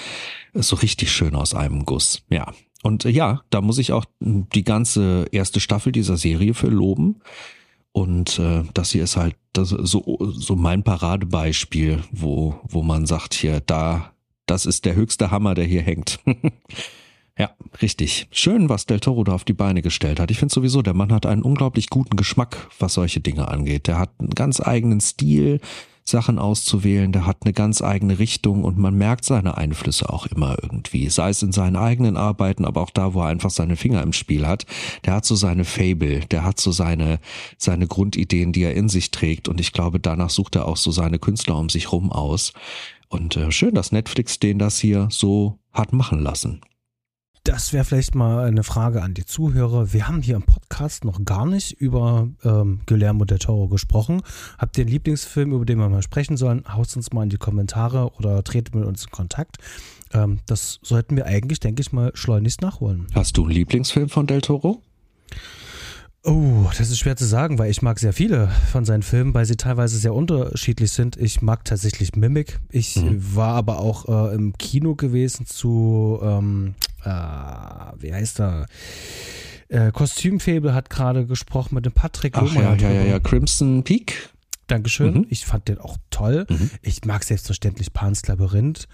ist 0.53 0.69
so 0.69 0.77
richtig 0.77 1.13
schön 1.13 1.35
aus 1.35 1.55
einem 1.55 1.85
Guss. 1.85 2.23
Ja. 2.29 2.53
Und 2.83 3.05
äh, 3.05 3.11
ja, 3.11 3.43
da 3.51 3.61
muss 3.61 3.79
ich 3.79 3.93
auch 3.93 4.05
die 4.21 4.65
ganze 4.65 5.27
erste 5.33 5.61
Staffel 5.61 5.93
dieser 5.93 6.17
Serie 6.17 6.55
für 6.55 6.69
loben. 6.69 7.21
Und 7.93 8.39
äh, 8.39 8.63
das 8.73 8.93
hier 8.93 9.05
ist 9.05 9.17
halt 9.17 9.37
das, 9.53 9.71
so, 9.71 10.19
so 10.33 10.57
mein 10.57 10.83
Paradebeispiel, 10.85 12.03
wo, 12.13 12.61
wo 12.69 12.83
man 12.83 13.07
sagt, 13.07 13.35
hier, 13.35 13.61
da, 13.61 14.13
das 14.47 14.65
ist 14.65 14.85
der 14.85 14.95
höchste 14.95 15.31
Hammer, 15.31 15.55
der 15.55 15.65
hier 15.65 15.83
hängt. 15.83 16.21
Ja, 17.41 17.51
richtig. 17.81 18.27
Schön, 18.31 18.69
was 18.69 18.85
Del 18.85 19.01
Toro 19.01 19.25
da 19.25 19.33
auf 19.33 19.45
die 19.45 19.55
Beine 19.55 19.81
gestellt 19.81 20.21
hat. 20.21 20.31
Ich 20.31 20.39
finde 20.39 20.53
sowieso, 20.53 20.83
der 20.83 20.93
Mann 20.93 21.11
hat 21.11 21.25
einen 21.25 21.41
unglaublich 21.41 21.89
guten 21.89 22.17
Geschmack, 22.17 22.69
was 22.79 22.93
solche 22.93 23.21
Dinge 23.21 23.49
angeht. 23.49 23.87
Der 23.87 23.99
hat 23.99 24.11
einen 24.19 24.29
ganz 24.29 24.61
eigenen 24.61 25.01
Stil, 25.01 25.59
Sachen 26.05 26.39
auszuwählen, 26.39 27.13
der 27.13 27.25
hat 27.25 27.39
eine 27.45 27.55
ganz 27.55 27.81
eigene 27.81 28.19
Richtung 28.19 28.63
und 28.63 28.77
man 28.77 28.95
merkt 28.95 29.25
seine 29.25 29.57
Einflüsse 29.57 30.11
auch 30.11 30.27
immer 30.27 30.59
irgendwie. 30.61 31.09
Sei 31.09 31.31
es 31.31 31.43
in 31.43 31.53
seinen 31.53 31.77
eigenen 31.77 32.19
Arbeiten, 32.19 32.67
aber 32.67 32.83
auch 32.83 32.91
da, 32.91 33.15
wo 33.15 33.23
er 33.23 33.29
einfach 33.29 33.51
seine 33.51 33.77
Finger 33.77 34.03
im 34.03 34.13
Spiel 34.13 34.47
hat. 34.47 34.67
Der 35.07 35.15
hat 35.15 35.25
so 35.25 35.35
seine 35.35 35.65
Fable, 35.65 36.21
der 36.31 36.45
hat 36.45 36.61
so 36.61 36.73
seine, 36.73 37.21
seine 37.57 37.87
Grundideen, 37.87 38.53
die 38.53 38.65
er 38.65 38.75
in 38.75 38.91
sich 38.91 39.13
trägt 39.13 39.49
und 39.49 39.61
ich 39.61 39.73
glaube, 39.73 39.99
danach 39.99 40.29
sucht 40.29 40.57
er 40.57 40.69
auch 40.69 40.77
so 40.77 40.91
seine 40.91 41.19
Künstler 41.19 41.57
um 41.57 41.71
sich 41.71 41.91
rum 41.91 42.13
aus. 42.13 42.53
Und 43.09 43.39
äh, 43.39 43.51
schön, 43.51 43.75
dass 43.75 43.93
Netflix 43.93 44.39
den 44.39 44.59
das 44.59 44.79
hier 44.79 45.09
so 45.11 45.59
hat 45.73 45.95
machen 45.95 46.21
lassen. 46.21 46.61
Das 47.51 47.73
wäre 47.73 47.85
vielleicht 47.85 48.15
mal 48.15 48.45
eine 48.45 48.63
Frage 48.63 49.03
an 49.03 49.13
die 49.13 49.25
Zuhörer. 49.25 49.93
Wir 49.93 50.07
haben 50.07 50.23
hier 50.23 50.37
im 50.37 50.45
Podcast 50.45 51.05
noch 51.05 51.25
gar 51.25 51.47
nicht 51.47 51.73
über 51.73 52.29
ähm, 52.45 52.79
Guillermo 52.87 53.25
del 53.25 53.41
Toro 53.41 53.67
gesprochen. 53.67 54.23
Habt 54.57 54.79
ihr 54.79 54.83
einen 54.83 54.93
Lieblingsfilm, 54.93 55.53
über 55.53 55.65
den 55.65 55.79
wir 55.79 55.89
mal 55.89 56.05
sprechen 56.05 56.37
sollen? 56.37 56.63
Haut 56.73 56.95
uns 56.95 57.13
mal 57.13 57.25
in 57.25 57.29
die 57.29 57.39
Kommentare 57.39 58.13
oder 58.19 58.45
tretet 58.45 58.77
mit 58.77 58.85
uns 58.85 59.03
in 59.03 59.11
Kontakt. 59.11 59.57
Ähm, 60.13 60.39
das 60.47 60.79
sollten 60.83 61.17
wir 61.17 61.27
eigentlich, 61.27 61.59
denke 61.59 61.81
ich 61.81 61.91
mal, 61.91 62.13
schleunigst 62.15 62.63
nachholen. 62.63 63.09
Hast 63.17 63.37
du 63.37 63.43
einen 63.43 63.51
Lieblingsfilm 63.51 64.11
von 64.11 64.29
del 64.29 64.43
Toro? 64.43 64.81
Oh, 66.23 66.67
das 66.77 66.91
ist 66.91 66.99
schwer 66.99 67.17
zu 67.17 67.25
sagen, 67.25 67.59
weil 67.59 67.71
ich 67.71 67.81
mag 67.81 67.99
sehr 67.99 68.13
viele 68.13 68.49
von 68.71 68.85
seinen 68.85 69.03
Filmen, 69.03 69.33
weil 69.33 69.47
sie 69.47 69.57
teilweise 69.57 69.97
sehr 69.97 70.15
unterschiedlich 70.15 70.93
sind. 70.93 71.17
Ich 71.17 71.41
mag 71.41 71.65
tatsächlich 71.65 72.15
Mimic. 72.15 72.61
Ich 72.71 72.97
mhm. 72.97 73.35
war 73.35 73.55
aber 73.55 73.81
auch 73.81 74.07
äh, 74.07 74.35
im 74.35 74.53
Kino 74.59 74.97
gewesen 74.97 75.47
zu, 75.47 76.21
ähm, 76.23 76.75
äh, 76.79 76.90
wie 77.05 78.13
heißt 78.13 78.41
er? 78.41 78.67
Äh, 79.69 79.93
Kostümfabel 79.93 80.75
hat 80.75 80.91
gerade 80.91 81.27
gesprochen 81.27 81.77
mit 81.77 81.87
dem 81.87 81.93
Patrick 81.93 82.37
Ach, 82.37 82.53
ja, 82.55 82.75
ja, 82.75 82.91
ja, 82.91 83.03
ja, 83.03 83.19
Crimson 83.21 83.85
Peak. 83.85 84.31
Dankeschön. 84.67 85.15
Mhm. 85.15 85.27
Ich 85.31 85.47
fand 85.47 85.69
den 85.69 85.79
auch 85.79 85.97
toll. 86.11 86.47
Mhm. 86.49 86.71
Ich 86.83 87.05
mag 87.05 87.25
selbstverständlich 87.25 87.93
Pans 87.93 88.27
Labyrinth. 88.27 88.89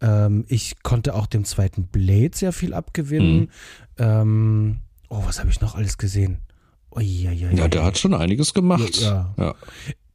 Ähm, 0.00 0.44
ich 0.48 0.82
konnte 0.82 1.14
auch 1.14 1.26
dem 1.26 1.44
zweiten 1.44 1.84
Blade 1.86 2.30
sehr 2.34 2.52
viel 2.52 2.74
abgewinnen. 2.74 3.40
Mhm. 3.40 3.48
Ähm, 3.98 4.80
oh, 5.08 5.22
was 5.24 5.40
habe 5.40 5.50
ich 5.50 5.60
noch 5.60 5.74
alles 5.74 5.98
gesehen? 5.98 6.38
Uiuiui. 6.94 7.56
Ja, 7.56 7.68
der 7.68 7.84
hat 7.84 7.98
schon 7.98 8.14
einiges 8.14 8.54
gemacht. 8.54 9.00
Ja. 9.00 9.34
ja. 9.36 9.54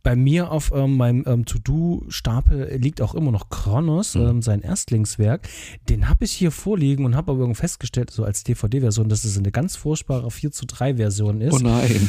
Bei 0.05 0.15
mir 0.15 0.51
auf 0.51 0.71
ähm, 0.71 0.97
meinem 0.97 1.23
ähm, 1.25 1.45
To-Do-Stapel 1.45 2.77
liegt 2.77 3.01
auch 3.01 3.15
immer 3.15 3.31
noch 3.31 3.49
Kronos, 3.49 4.13
mhm. 4.13 4.21
ähm, 4.21 4.41
sein 4.43 4.61
Erstlingswerk. 4.61 5.49
Den 5.89 6.07
habe 6.07 6.25
ich 6.25 6.31
hier 6.31 6.51
vorliegen 6.51 7.05
und 7.05 7.15
habe 7.15 7.31
aber 7.31 7.41
irgendwie 7.41 7.59
festgestellt, 7.59 8.11
so 8.11 8.23
als 8.23 8.43
DVD-Version, 8.43 9.09
dass 9.09 9.23
es 9.23 9.35
eine 9.35 9.51
ganz 9.51 9.75
furchtbare 9.75 10.29
4 10.29 10.51
zu 10.51 10.67
3 10.67 10.97
Version 10.97 11.41
ist. 11.41 11.55
Oh 11.55 11.57
nein. 11.57 12.07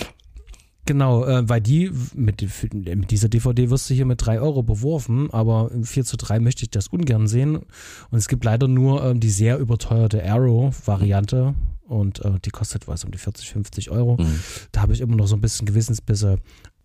Genau, 0.84 1.24
äh, 1.24 1.48
weil 1.48 1.62
die 1.62 1.90
mit, 2.14 2.46
mit, 2.74 3.10
dieser 3.10 3.30
DVD 3.30 3.70
wirst 3.70 3.88
du 3.88 3.94
hier 3.94 4.04
mit 4.04 4.26
3 4.26 4.42
Euro 4.42 4.62
beworfen, 4.62 5.30
aber 5.32 5.70
4 5.82 6.04
zu 6.04 6.18
3 6.18 6.38
möchte 6.40 6.64
ich 6.64 6.70
das 6.70 6.88
ungern 6.88 7.26
sehen. 7.26 7.56
Und 7.56 8.18
es 8.18 8.28
gibt 8.28 8.44
leider 8.44 8.68
nur 8.68 9.02
ähm, 9.06 9.20
die 9.20 9.30
sehr 9.30 9.58
überteuerte 9.58 10.22
Arrow-Variante, 10.22 11.54
und 11.86 12.24
äh, 12.24 12.32
die 12.44 12.50
kostet 12.50 12.88
was 12.88 13.04
um 13.04 13.10
die 13.10 13.18
40, 13.18 13.50
50 13.50 13.90
Euro. 13.90 14.16
Mhm. 14.20 14.40
Da 14.72 14.82
habe 14.82 14.92
ich 14.92 15.00
immer 15.00 15.16
noch 15.16 15.26
so 15.26 15.36
ein 15.36 15.40
bisschen 15.40 15.66
Gewissensbisse. 15.66 16.38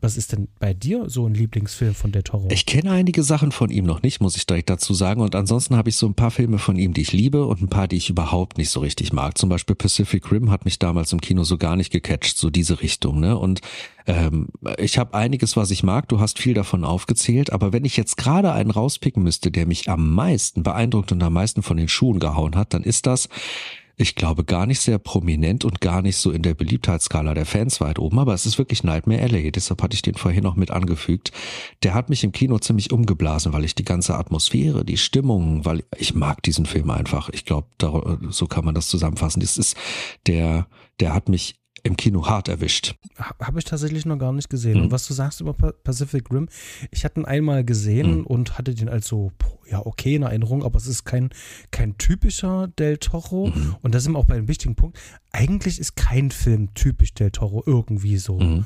Was 0.04 0.18
ist 0.18 0.32
denn 0.32 0.48
bei 0.60 0.74
dir 0.74 1.12
so 1.12 1.28
ein 1.28 1.36
Lieblingsfilm 1.36 1.94
von 1.94 2.12
der 2.12 2.24
Toro? 2.24 2.48
Ich 2.50 2.66
kenne 2.66 2.92
einige 2.92 3.22
Sachen 3.22 3.52
von 3.52 3.70
ihm 3.70 3.86
noch 3.86 4.02
nicht, 4.02 4.20
muss 4.20 4.36
ich 4.36 4.48
direkt 4.48 4.72
dazu 4.72 4.96
sagen. 4.96 5.22
Und 5.22 5.36
ansonsten 5.36 5.76
habe 5.76 5.90
ich 5.90 5.96
so 5.96 6.08
ein 6.08 6.16
paar 6.16 6.32
Filme 6.32 6.58
von 6.58 6.76
ihm, 6.76 6.94
die 6.94 7.02
ich 7.02 7.12
liebe 7.12 7.46
und 7.46 7.62
ein 7.62 7.70
paar, 7.70 7.88
die 7.88 7.98
ich 7.98 8.10
überhaupt 8.10 8.58
nicht 8.58 8.72
so 8.72 8.80
richtig 8.80 9.14
mag. 9.14 9.38
Zum 9.38 9.50
Beispiel 9.50 9.76
Pacific 9.76 10.32
Rim 10.32 10.50
hat 10.50 10.66
mich 10.66 10.80
damals 10.80 11.14
im 11.14 11.22
Kino 11.22 11.44
so 11.44 11.60
gar 11.60 11.76
nicht 11.76 11.92
gecatcht, 11.92 12.36
so 12.36 12.50
diese 12.50 12.82
Richtung. 12.82 13.20
Ne? 13.20 13.38
Und 13.38 13.62
ähm, 14.08 14.48
ich 14.80 14.98
habe 14.98 15.14
einiges, 15.14 15.56
was 15.56 15.70
ich 15.70 15.84
mag. 15.84 16.10
Du 16.10 16.20
hast 16.20 16.40
viel 16.40 16.56
davon 16.56 16.84
aufgezählt. 16.84 17.54
Aber 17.54 17.72
wenn 17.72 17.86
ich 17.86 17.96
jetzt 17.96 18.18
gerade 18.18 18.54
einen 18.54 18.72
rauspicken 18.72 19.22
müsste, 19.22 19.52
der 19.52 19.68
mich 19.68 19.88
am 19.88 20.16
meisten 20.16 20.64
beeindruckt 20.64 21.12
und 21.12 21.22
am 21.22 21.34
meisten 21.34 21.62
von 21.62 21.78
den 21.78 21.88
Schuhen 21.88 22.20
gehauen 22.20 22.56
hat, 22.56 22.74
dann 22.74 22.82
ist 22.82 23.06
das 23.06 23.30
ich 23.98 24.16
glaube, 24.16 24.44
gar 24.44 24.66
nicht 24.66 24.80
sehr 24.80 24.98
prominent 24.98 25.66
und 25.66 25.82
gar 25.82 26.02
nicht 26.02 26.18
so 26.18 26.32
in 26.32 26.42
der 26.42 26.54
Beliebtheitsskala 26.54 27.34
der 27.34 27.46
Fans 27.46 27.82
weit 27.82 28.00
oben, 28.00 28.20
aber 28.20 28.34
es 28.34 28.46
ist 28.46 28.58
wirklich 28.58 28.84
Nightmare 28.84 29.28
LA, 29.28 29.52
deshalb 29.52 29.82
hatte 29.82 29.96
ich 29.96 30.02
den 30.02 30.16
vorhin 30.16 30.44
noch 30.44 30.56
mit 30.56 30.72
angefügt. 30.72 31.32
Der 31.84 31.94
hat 31.94 32.10
mich 32.10 32.24
im 32.24 32.32
Kino 32.32 32.58
ziemlich 32.60 32.92
umgeblasen, 32.92 33.54
weil 33.54 33.66
ich 33.66 33.76
die 33.76 33.86
ganze 33.86 34.16
Atmosphäre, 34.16 34.84
die 34.86 34.98
Stimmung, 34.98 35.66
weil 35.66 35.84
ich 35.98 36.14
mag 36.16 36.42
diesen 36.44 36.66
Film 36.66 36.90
einfach. 36.90 37.30
Ich 37.30 37.46
glaube, 37.46 37.68
so 38.30 38.48
kann 38.48 38.66
man 38.66 38.76
das 38.76 38.88
zusammenfassen. 38.88 39.42
Das 39.42 39.58
ist 39.58 39.78
der, 40.28 40.68
der 41.00 41.14
hat 41.14 41.30
mich 41.30 41.61
im 41.84 41.98
Kino 41.98 42.28
hart 42.28 42.48
erwischt. 42.48 42.96
Habe 43.18 43.60
ich 43.60 43.66
tatsächlich 43.66 44.06
noch 44.06 44.18
gar 44.18 44.34
nicht 44.34 44.50
gesehen. 44.50 44.78
Mhm. 44.78 44.84
Und 44.86 44.92
was 44.92 45.08
du 45.08 45.14
sagst 45.14 45.42
über 45.42 45.54
Pacific 45.54 46.32
Rim, 46.32 46.48
ich 46.92 47.06
hatte 47.06 47.20
ihn 47.20 47.26
einmal 47.26 47.64
gesehen 47.64 48.20
mhm. 48.20 48.26
und 48.26 48.58
hatte 48.58 48.74
den 48.74 48.90
als 48.90 49.08
so, 49.08 49.32
ja, 49.70 49.86
okay 49.86 50.16
in 50.16 50.24
Erinnerung, 50.24 50.64
aber 50.64 50.78
es 50.78 50.88
ist 50.88 51.06
kein, 51.06 51.30
kein 51.72 51.98
typischer 51.98 52.68
Del 52.68 52.98
Toro. 52.98 53.48
Mhm. 53.48 53.76
Und 53.82 53.96
das 53.96 54.06
ist 54.06 54.16
auch 54.16 54.26
bei 54.26 54.36
einem 54.36 54.48
wichtigen 54.48 54.76
Punkt. 54.76 55.00
Eigentlich 55.32 55.80
ist 55.80 55.96
kein 55.96 56.32
Film 56.32 56.74
typisch 56.74 57.14
Del 57.14 57.32
Toro 57.32 57.64
irgendwie 57.66 58.18
so. 58.18 58.40
Mhm. 58.40 58.66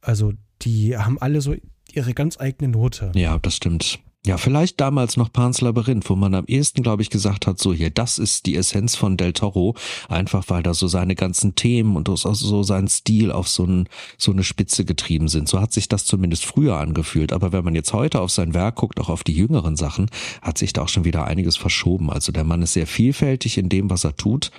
Also 0.00 0.32
die 0.62 0.96
haben 0.96 1.18
alle 1.18 1.40
so 1.40 1.54
ihre 1.92 2.14
ganz 2.14 2.40
eigene 2.40 2.70
Note. 2.70 3.12
Ja, 3.14 3.38
das 3.38 3.56
stimmt. 3.56 4.00
Ja, 4.26 4.36
vielleicht 4.36 4.78
damals 4.82 5.16
noch 5.16 5.32
Pans 5.32 5.62
Labyrinth, 5.62 6.10
wo 6.10 6.14
man 6.14 6.34
am 6.34 6.44
ehesten, 6.44 6.82
glaube 6.82 7.00
ich, 7.00 7.08
gesagt 7.08 7.46
hat, 7.46 7.58
so 7.58 7.72
hier, 7.72 7.88
das 7.88 8.18
ist 8.18 8.44
die 8.44 8.54
Essenz 8.54 8.94
von 8.94 9.16
Del 9.16 9.32
Toro, 9.32 9.74
einfach 10.10 10.44
weil 10.48 10.62
da 10.62 10.74
so 10.74 10.88
seine 10.88 11.14
ganzen 11.14 11.54
Themen 11.54 11.96
und 11.96 12.06
so 12.06 12.62
sein 12.62 12.86
Stil 12.88 13.32
auf 13.32 13.48
so, 13.48 13.64
ein, 13.64 13.88
so 14.18 14.30
eine 14.30 14.44
Spitze 14.44 14.84
getrieben 14.84 15.28
sind. 15.28 15.48
So 15.48 15.58
hat 15.58 15.72
sich 15.72 15.88
das 15.88 16.04
zumindest 16.04 16.44
früher 16.44 16.76
angefühlt. 16.76 17.32
Aber 17.32 17.52
wenn 17.52 17.64
man 17.64 17.74
jetzt 17.74 17.94
heute 17.94 18.20
auf 18.20 18.30
sein 18.30 18.52
Werk 18.52 18.76
guckt, 18.76 19.00
auch 19.00 19.08
auf 19.08 19.24
die 19.24 19.32
jüngeren 19.32 19.76
Sachen, 19.76 20.10
hat 20.42 20.58
sich 20.58 20.74
da 20.74 20.82
auch 20.82 20.90
schon 20.90 21.06
wieder 21.06 21.24
einiges 21.24 21.56
verschoben. 21.56 22.10
Also 22.10 22.30
der 22.30 22.44
Mann 22.44 22.60
ist 22.60 22.74
sehr 22.74 22.86
vielfältig 22.86 23.56
in 23.56 23.70
dem, 23.70 23.88
was 23.88 24.04
er 24.04 24.16
tut 24.16 24.50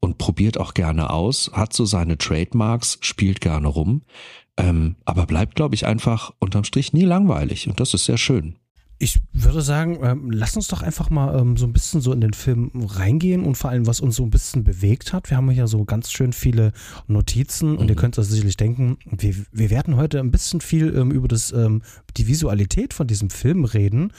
und 0.00 0.16
probiert 0.16 0.56
auch 0.58 0.72
gerne 0.72 1.10
aus, 1.10 1.50
hat 1.52 1.74
so 1.74 1.84
seine 1.84 2.16
Trademarks, 2.16 2.96
spielt 3.02 3.42
gerne 3.42 3.68
rum, 3.68 4.02
ähm, 4.56 4.96
aber 5.04 5.26
bleibt, 5.26 5.56
glaube 5.56 5.74
ich, 5.74 5.84
einfach 5.84 6.32
unterm 6.38 6.64
Strich 6.64 6.94
nie 6.94 7.04
langweilig. 7.04 7.68
Und 7.68 7.80
das 7.80 7.92
ist 7.92 8.06
sehr 8.06 8.18
schön. 8.18 8.56
Ich 8.98 9.20
würde 9.32 9.60
sagen, 9.60 9.98
ähm, 10.02 10.30
lass 10.30 10.56
uns 10.56 10.68
doch 10.68 10.82
einfach 10.82 11.10
mal 11.10 11.38
ähm, 11.38 11.56
so 11.56 11.66
ein 11.66 11.72
bisschen 11.72 12.00
so 12.00 12.12
in 12.12 12.20
den 12.20 12.32
Film 12.32 12.70
reingehen 12.74 13.44
und 13.44 13.56
vor 13.56 13.70
allem, 13.70 13.86
was 13.86 14.00
uns 14.00 14.16
so 14.16 14.22
ein 14.22 14.30
bisschen 14.30 14.62
bewegt 14.62 15.12
hat. 15.12 15.30
Wir 15.30 15.36
haben 15.36 15.50
ja 15.50 15.66
so 15.66 15.84
ganz 15.84 16.12
schön 16.12 16.32
viele 16.32 16.72
Notizen 17.08 17.72
mhm. 17.72 17.78
und 17.78 17.88
ihr 17.88 17.96
mhm. 17.96 18.00
könnt 18.00 18.18
das 18.18 18.28
sicherlich 18.28 18.56
denken, 18.56 18.98
wir, 19.04 19.34
wir 19.50 19.70
werden 19.70 19.96
heute 19.96 20.20
ein 20.20 20.30
bisschen 20.30 20.60
viel 20.60 20.94
ähm, 20.96 21.10
über 21.10 21.28
das, 21.28 21.52
die 22.16 22.26
Visualität 22.26 22.94
von 22.94 23.06
diesem 23.06 23.30
Film 23.30 23.64
reden 23.64 24.12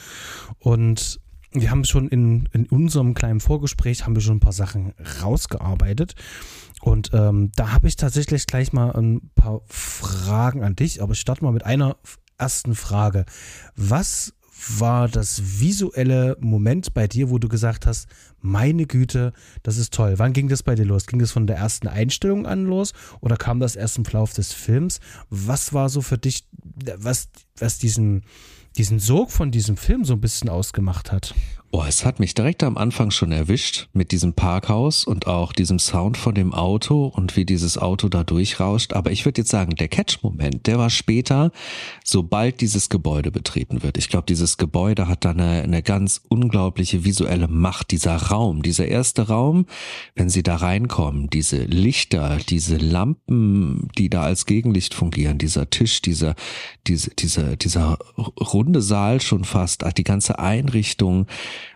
und 0.60 1.20
wir 1.52 1.72
haben 1.72 1.86
schon 1.86 2.10
in, 2.10 2.50
in 2.52 2.66
unserem 2.68 3.14
kleinen 3.14 3.40
Vorgespräch 3.40 4.06
haben 4.06 4.16
wir 4.16 4.22
schon 4.22 4.38
ein 4.38 4.42
paar 4.42 4.52
Sachen 4.52 4.94
rausgearbeitet. 5.22 6.16
Und 6.82 7.14
da 7.14 7.72
habe 7.72 7.88
ich 7.88 7.96
tatsächlich 7.96 8.46
gleich 8.46 8.74
mal 8.74 8.92
ein 8.92 9.32
paar 9.36 9.62
Fragen 9.68 10.64
an 10.64 10.76
dich, 10.76 11.02
aber 11.02 11.14
ich 11.14 11.20
starte 11.20 11.44
mal 11.44 11.54
mit 11.54 11.66
einer 11.66 11.96
ersten 12.38 12.76
Frage. 12.76 13.26
Was 13.76 14.34
war 14.78 15.08
das 15.08 15.60
visuelle 15.60 16.38
Moment 16.40 16.94
bei 16.94 17.08
dir, 17.08 17.30
wo 17.30 17.40
du 17.40 17.48
gesagt 17.48 17.86
hast, 17.86 18.08
meine 18.42 18.86
Güte, 18.86 19.34
das 19.64 19.78
ist 19.78 19.94
toll. 19.94 20.16
Wann 20.18 20.34
ging 20.34 20.48
das 20.48 20.64
bei 20.64 20.76
dir 20.76 20.86
los? 20.86 21.08
Ging 21.08 21.20
das 21.20 21.32
von 21.32 21.48
der 21.48 21.58
ersten 21.58 21.88
Einstellung 21.88 22.46
an 22.46 22.66
los 22.66 22.94
oder 23.22 23.38
kam 23.38 23.60
das 23.60 23.76
erst 23.76 23.98
im 23.98 24.06
Verlauf 24.06 24.34
des 24.34 24.54
Films? 24.54 25.00
Was 25.30 25.74
war 25.74 25.90
so 25.90 26.02
für 26.02 26.18
dich, 26.18 26.48
was, 26.98 27.30
was 27.58 27.78
diesen, 27.78 28.24
diesen 28.78 29.00
Sog 29.00 29.32
von 29.32 29.52
diesem 29.52 29.78
Film 29.78 30.06
so 30.06 30.14
ein 30.14 30.22
bisschen 30.22 30.50
ausgemacht 30.50 31.12
hat? 31.12 31.36
Oh, 31.78 31.84
es 31.86 32.06
hat 32.06 32.22
mich 32.22 32.34
direkt 32.34 32.64
am 32.64 32.78
Anfang 32.78 33.12
schon 33.12 33.34
erwischt 33.34 33.90
mit 33.92 34.14
diesem 34.14 34.32
Parkhaus 34.32 35.04
und 35.04 35.28
auch 35.28 35.52
diesem 35.52 35.78
Sound 35.78 36.16
von 36.16 36.34
dem 36.34 36.54
Auto 36.54 37.08
und 37.08 37.36
wie 37.36 37.44
dieses 37.44 37.78
Auto 37.78 38.08
da 38.08 38.24
durchrauscht. 38.24 38.94
Aber 38.94 39.12
ich 39.12 39.26
würde 39.26 39.42
jetzt 39.42 39.52
sagen, 39.52 39.76
der 39.76 39.90
Catch-Moment, 39.90 40.68
der 40.68 40.78
war 40.78 40.90
später, 40.90 41.52
sobald 42.02 42.62
dieses 42.62 42.88
Gebäude 42.88 43.30
betreten 43.30 43.84
wird. 43.84 43.98
Ich 43.98 44.08
glaube, 44.08 44.26
dieses 44.26 44.56
Gebäude 44.56 45.10
hat 45.10 45.26
da 45.26 45.32
eine, 45.32 45.64
eine 45.64 45.84
ganz 45.84 46.22
unglaubliche 46.30 47.04
visuelle 47.04 47.50
Macht. 47.50 47.92
Dieser 47.92 48.16
Raum, 48.16 48.62
dieser 48.62 48.88
erste 48.88 49.28
Raum, 49.28 49.66
wenn 50.16 50.30
sie 50.30 50.44
da 50.44 50.56
reinkommen, 50.56 51.30
diese 51.30 51.66
Lichter, 51.66 52.38
diese 52.48 52.78
Lampen, 52.78 53.90
die 53.98 54.10
da 54.10 54.22
als 54.22 54.46
Gegenlicht 54.46 54.94
fungieren, 54.94 55.40
dieser 55.40 55.70
Tisch, 55.70 56.02
dieser, 56.02 56.36
diese, 56.88 57.10
dieser, 57.10 57.58
dieser 57.58 57.98
runde 58.40 58.82
Saal 58.82 59.20
schon 59.20 59.44
fast, 59.44 59.84
die 59.98 60.06
ganze 60.06 60.40
Einrichtung, 60.40 61.28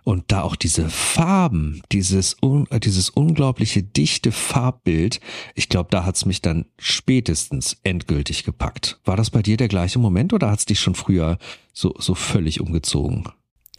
und 0.03 0.25
da 0.31 0.41
auch 0.41 0.55
diese 0.55 0.89
Farben, 0.89 1.81
dieses, 1.91 2.37
un, 2.41 2.67
dieses 2.83 3.09
unglaubliche 3.09 3.83
dichte 3.83 4.31
Farbbild, 4.31 5.19
ich 5.55 5.69
glaube, 5.69 5.89
da 5.91 6.05
hat's 6.05 6.25
mich 6.25 6.41
dann 6.41 6.65
spätestens 6.77 7.77
endgültig 7.83 8.43
gepackt. 8.43 8.99
War 9.05 9.17
das 9.17 9.29
bei 9.29 9.41
dir 9.41 9.57
der 9.57 9.67
gleiche 9.67 9.99
Moment 9.99 10.33
oder 10.33 10.49
hat's 10.51 10.65
dich 10.65 10.79
schon 10.79 10.95
früher 10.95 11.37
so, 11.73 11.93
so 11.97 12.15
völlig 12.15 12.61
umgezogen? 12.61 13.25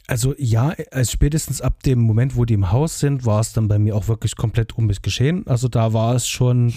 Also 0.06 0.34
ja, 0.38 0.74
als 0.90 1.12
spätestens 1.12 1.60
ab 1.60 1.84
dem 1.84 2.00
Moment, 2.00 2.34
wo 2.34 2.44
die 2.44 2.54
im 2.54 2.72
Haus 2.72 2.98
sind, 2.98 3.24
war 3.26 3.40
es 3.40 3.52
dann 3.52 3.68
bei 3.68 3.78
mir 3.78 3.94
auch 3.94 4.08
wirklich 4.08 4.34
komplett 4.34 4.76
um 4.76 4.86
mich 4.86 5.02
geschehen. 5.02 5.46
Also 5.46 5.68
da 5.68 5.92
war 5.92 6.16
es 6.16 6.26
schon, 6.26 6.74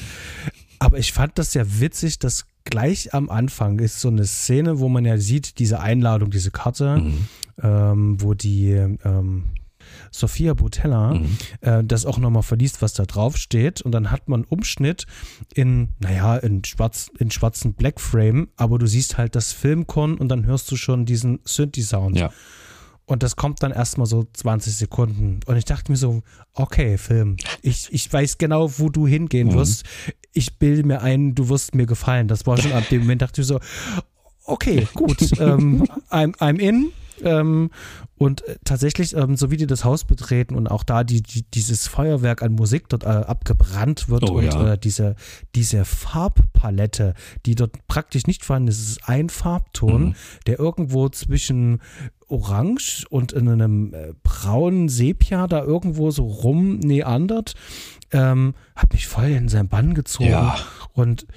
aber 0.77 0.99
ich 0.99 1.13
fand 1.13 1.39
das 1.39 1.55
ja 1.55 1.63
witzig, 1.79 2.19
dass 2.19 2.45
gleich 2.65 3.13
am 3.13 3.29
Anfang 3.29 3.79
ist 3.79 3.99
so 3.99 4.09
eine 4.09 4.25
Szene, 4.25 4.79
wo 4.79 4.89
man 4.89 5.05
ja 5.05 5.17
sieht, 5.17 5.59
diese 5.59 5.79
Einladung, 5.79 6.31
diese 6.31 6.51
Karte, 6.51 6.97
mhm. 6.97 7.27
ähm, 7.61 8.21
wo 8.21 8.33
die 8.33 8.71
ähm, 8.71 9.45
Sophia 10.11 10.53
Botella 10.53 11.13
mhm. 11.13 11.37
äh, 11.61 11.83
das 11.83 12.05
auch 12.05 12.17
nochmal 12.17 12.43
verliest, 12.43 12.81
was 12.81 12.93
da 12.93 13.05
drauf 13.05 13.37
steht. 13.37 13.81
Und 13.81 13.91
dann 13.91 14.11
hat 14.11 14.29
man 14.29 14.43
Umschnitt 14.43 15.05
in, 15.53 15.89
naja, 15.99 16.37
in, 16.37 16.63
schwarz, 16.63 17.11
in 17.19 17.31
schwarzen 17.31 17.73
Blackframe, 17.73 18.49
aber 18.55 18.79
du 18.79 18.87
siehst 18.87 19.17
halt 19.17 19.35
das 19.35 19.51
Filmkorn 19.51 20.17
und 20.17 20.29
dann 20.29 20.45
hörst 20.45 20.71
du 20.71 20.75
schon 20.75 21.05
diesen 21.05 21.39
Synthi-Sound. 21.45 22.17
Ja. 22.17 22.31
Und 23.05 23.21
das 23.21 23.35
kommt 23.35 23.61
dann 23.61 23.71
erstmal 23.71 24.07
so 24.07 24.25
20 24.31 24.75
Sekunden. 24.75 25.41
Und 25.45 25.57
ich 25.57 25.65
dachte 25.65 25.91
mir 25.91 25.97
so, 25.97 26.21
okay, 26.53 26.97
Film, 26.97 27.35
ich, 27.61 27.89
ich 27.91 28.11
weiß 28.11 28.37
genau, 28.37 28.71
wo 28.79 28.89
du 28.89 29.05
hingehen 29.05 29.49
mhm. 29.49 29.53
wirst. 29.53 29.83
Ich 30.33 30.57
bilde 30.57 30.83
mir 30.83 31.01
ein, 31.01 31.35
du 31.35 31.49
wirst 31.49 31.75
mir 31.75 31.85
gefallen. 31.85 32.27
Das 32.27 32.45
war 32.47 32.57
schon 32.57 32.73
ab 32.73 32.89
dem 32.89 33.01
Moment, 33.01 33.21
dachte 33.21 33.41
ich 33.41 33.47
so, 33.47 33.59
okay, 34.45 34.87
gut, 34.93 35.21
ähm, 35.39 35.87
I'm, 36.09 36.35
I'm 36.37 36.59
in. 36.59 36.91
Ähm, 37.21 37.69
und 38.17 38.47
äh, 38.47 38.57
tatsächlich, 38.63 39.15
ähm, 39.15 39.35
so 39.35 39.51
wie 39.51 39.57
die 39.57 39.67
das 39.67 39.83
Haus 39.83 40.05
betreten 40.05 40.55
und 40.55 40.67
auch 40.67 40.83
da 40.83 41.03
die, 41.03 41.21
die 41.21 41.43
dieses 41.43 41.87
Feuerwerk 41.87 42.41
an 42.41 42.53
Musik 42.53 42.89
dort 42.89 43.03
äh, 43.03 43.07
abgebrannt 43.07 44.09
wird 44.09 44.29
oh, 44.29 44.37
und 44.37 44.45
ja. 44.45 44.73
äh, 44.73 44.77
diese, 44.77 45.15
diese 45.55 45.85
Farbpalette, 45.85 47.13
die 47.45 47.55
dort 47.55 47.87
praktisch 47.87 48.27
nicht 48.27 48.45
vorhanden 48.45 48.69
ist, 48.69 48.79
ist 48.79 49.09
ein 49.09 49.29
Farbton, 49.29 50.03
mhm. 50.03 50.15
der 50.47 50.59
irgendwo 50.59 51.09
zwischen 51.09 51.81
Orange 52.27 53.05
und 53.09 53.31
in 53.31 53.47
einem 53.47 53.93
äh, 53.93 54.13
braunen 54.23 54.89
Sepia 54.89 55.47
da 55.47 55.63
irgendwo 55.63 56.09
so 56.11 56.25
rumneandert, 56.25 57.53
ähm, 58.11 58.55
hat 58.75 58.93
mich 58.93 59.07
voll 59.07 59.29
in 59.29 59.49
seinen 59.49 59.69
Bann 59.69 59.93
gezogen. 59.93 60.29
Ja. 60.29 60.57
Und 60.93 61.27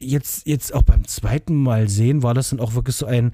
jetzt, 0.00 0.46
jetzt 0.46 0.74
auch 0.74 0.82
beim 0.82 1.06
zweiten 1.06 1.54
Mal 1.54 1.88
sehen, 1.88 2.22
war 2.22 2.34
das 2.34 2.50
dann 2.50 2.60
auch 2.60 2.74
wirklich 2.74 2.96
so 2.96 3.06
ein, 3.06 3.32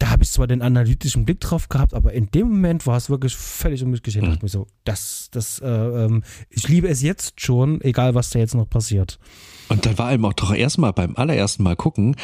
da 0.00 0.10
habe 0.10 0.22
ich 0.22 0.30
zwar 0.30 0.46
den 0.46 0.62
analytischen 0.62 1.26
Blick 1.26 1.40
drauf 1.40 1.68
gehabt, 1.68 1.92
aber 1.92 2.14
in 2.14 2.30
dem 2.30 2.48
Moment 2.48 2.86
war 2.86 2.96
es 2.96 3.10
wirklich 3.10 3.36
völlig 3.36 3.82
um 3.84 3.90
mich 3.90 4.02
geschehen. 4.02 4.26
Mhm. 4.26 4.32
Ich 4.32 4.42
mir 4.42 4.48
so, 4.48 4.66
das, 4.84 5.28
das, 5.30 5.60
äh, 5.60 5.68
ähm, 5.68 6.24
ich 6.48 6.66
liebe 6.68 6.88
es 6.88 7.02
jetzt 7.02 7.40
schon, 7.40 7.80
egal 7.82 8.14
was 8.14 8.30
da 8.30 8.38
jetzt 8.38 8.54
noch 8.54 8.68
passiert. 8.68 9.18
Und 9.68 9.84
dann 9.84 9.98
war 9.98 10.12
ihm 10.12 10.24
auch 10.24 10.32
doch 10.32 10.54
erstmal 10.54 10.94
beim 10.94 11.16
allerersten 11.16 11.62
Mal 11.62 11.76
gucken, 11.76 12.16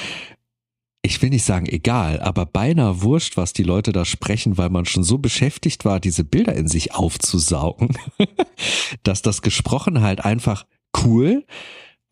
ich 1.03 1.21
will 1.21 1.29
nicht 1.29 1.45
sagen 1.45 1.67
egal, 1.67 2.21
aber 2.21 2.47
beinahe 2.47 3.03
wurscht, 3.03 3.37
was 3.37 3.53
die 3.53 3.63
Leute 3.63 3.93
da 3.93 4.05
sprechen, 4.05 4.57
weil 4.57 4.71
man 4.71 4.87
schon 4.87 5.05
so 5.05 5.19
beschäftigt 5.19 5.85
war, 5.85 6.01
diese 6.01 6.25
Bilder 6.25 6.55
in 6.55 6.69
sich 6.69 6.95
aufzusaugen, 6.95 7.91
dass 9.03 9.21
das 9.21 9.43
Gesprochen 9.43 10.01
halt 10.01 10.25
einfach 10.25 10.65
cool, 11.05 11.45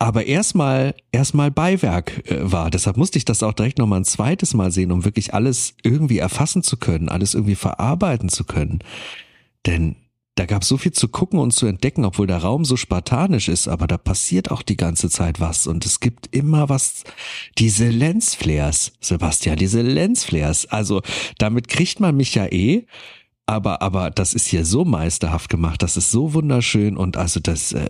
aber 0.05 0.27
erstmal 0.27 0.93
erstmal 1.11 1.49
Beiwerk 1.49 2.29
äh, 2.29 2.39
war. 2.39 2.69
Deshalb 2.69 2.95
musste 2.95 3.17
ich 3.17 3.25
das 3.25 3.41
auch 3.41 3.53
direkt 3.53 3.79
nochmal 3.79 4.01
ein 4.01 4.05
zweites 4.05 4.53
Mal 4.53 4.71
sehen, 4.71 4.91
um 4.91 5.03
wirklich 5.03 5.33
alles 5.33 5.73
irgendwie 5.81 6.19
erfassen 6.19 6.61
zu 6.61 6.77
können, 6.77 7.09
alles 7.09 7.33
irgendwie 7.33 7.55
verarbeiten 7.55 8.29
zu 8.29 8.43
können. 8.43 8.79
Denn 9.65 9.95
da 10.35 10.45
gab 10.45 10.61
es 10.61 10.67
so 10.67 10.77
viel 10.77 10.91
zu 10.91 11.07
gucken 11.07 11.39
und 11.39 11.51
zu 11.51 11.65
entdecken, 11.65 12.05
obwohl 12.05 12.27
der 12.27 12.37
Raum 12.37 12.65
so 12.65 12.77
spartanisch 12.77 13.47
ist, 13.47 13.67
aber 13.67 13.87
da 13.87 13.97
passiert 13.97 14.51
auch 14.51 14.61
die 14.61 14.77
ganze 14.77 15.09
Zeit 15.09 15.39
was 15.39 15.65
und 15.65 15.87
es 15.87 15.99
gibt 15.99 16.35
immer 16.35 16.69
was, 16.69 17.03
diese 17.57 17.89
Lensflares, 17.89 18.93
Sebastian, 18.99 19.55
diese 19.55 19.81
Lensflares, 19.81 20.67
also 20.67 21.01
damit 21.39 21.67
kriegt 21.67 21.99
man 21.99 22.15
mich 22.15 22.35
ja 22.35 22.45
eh, 22.45 22.85
aber, 23.47 23.81
aber 23.81 24.11
das 24.11 24.33
ist 24.33 24.47
hier 24.47 24.65
so 24.65 24.85
meisterhaft 24.85 25.49
gemacht, 25.49 25.81
das 25.81 25.97
ist 25.97 26.11
so 26.11 26.33
wunderschön 26.33 26.97
und 26.97 27.15
also 27.15 27.39
das, 27.39 27.71
äh, 27.71 27.89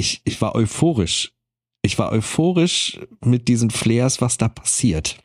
ich, 0.00 0.22
ich 0.24 0.40
war 0.40 0.54
euphorisch. 0.54 1.32
Ich 1.82 1.98
war 1.98 2.10
euphorisch 2.10 2.98
mit 3.24 3.48
diesen 3.48 3.70
Flares, 3.70 4.20
was 4.20 4.38
da 4.38 4.48
passiert. 4.48 5.18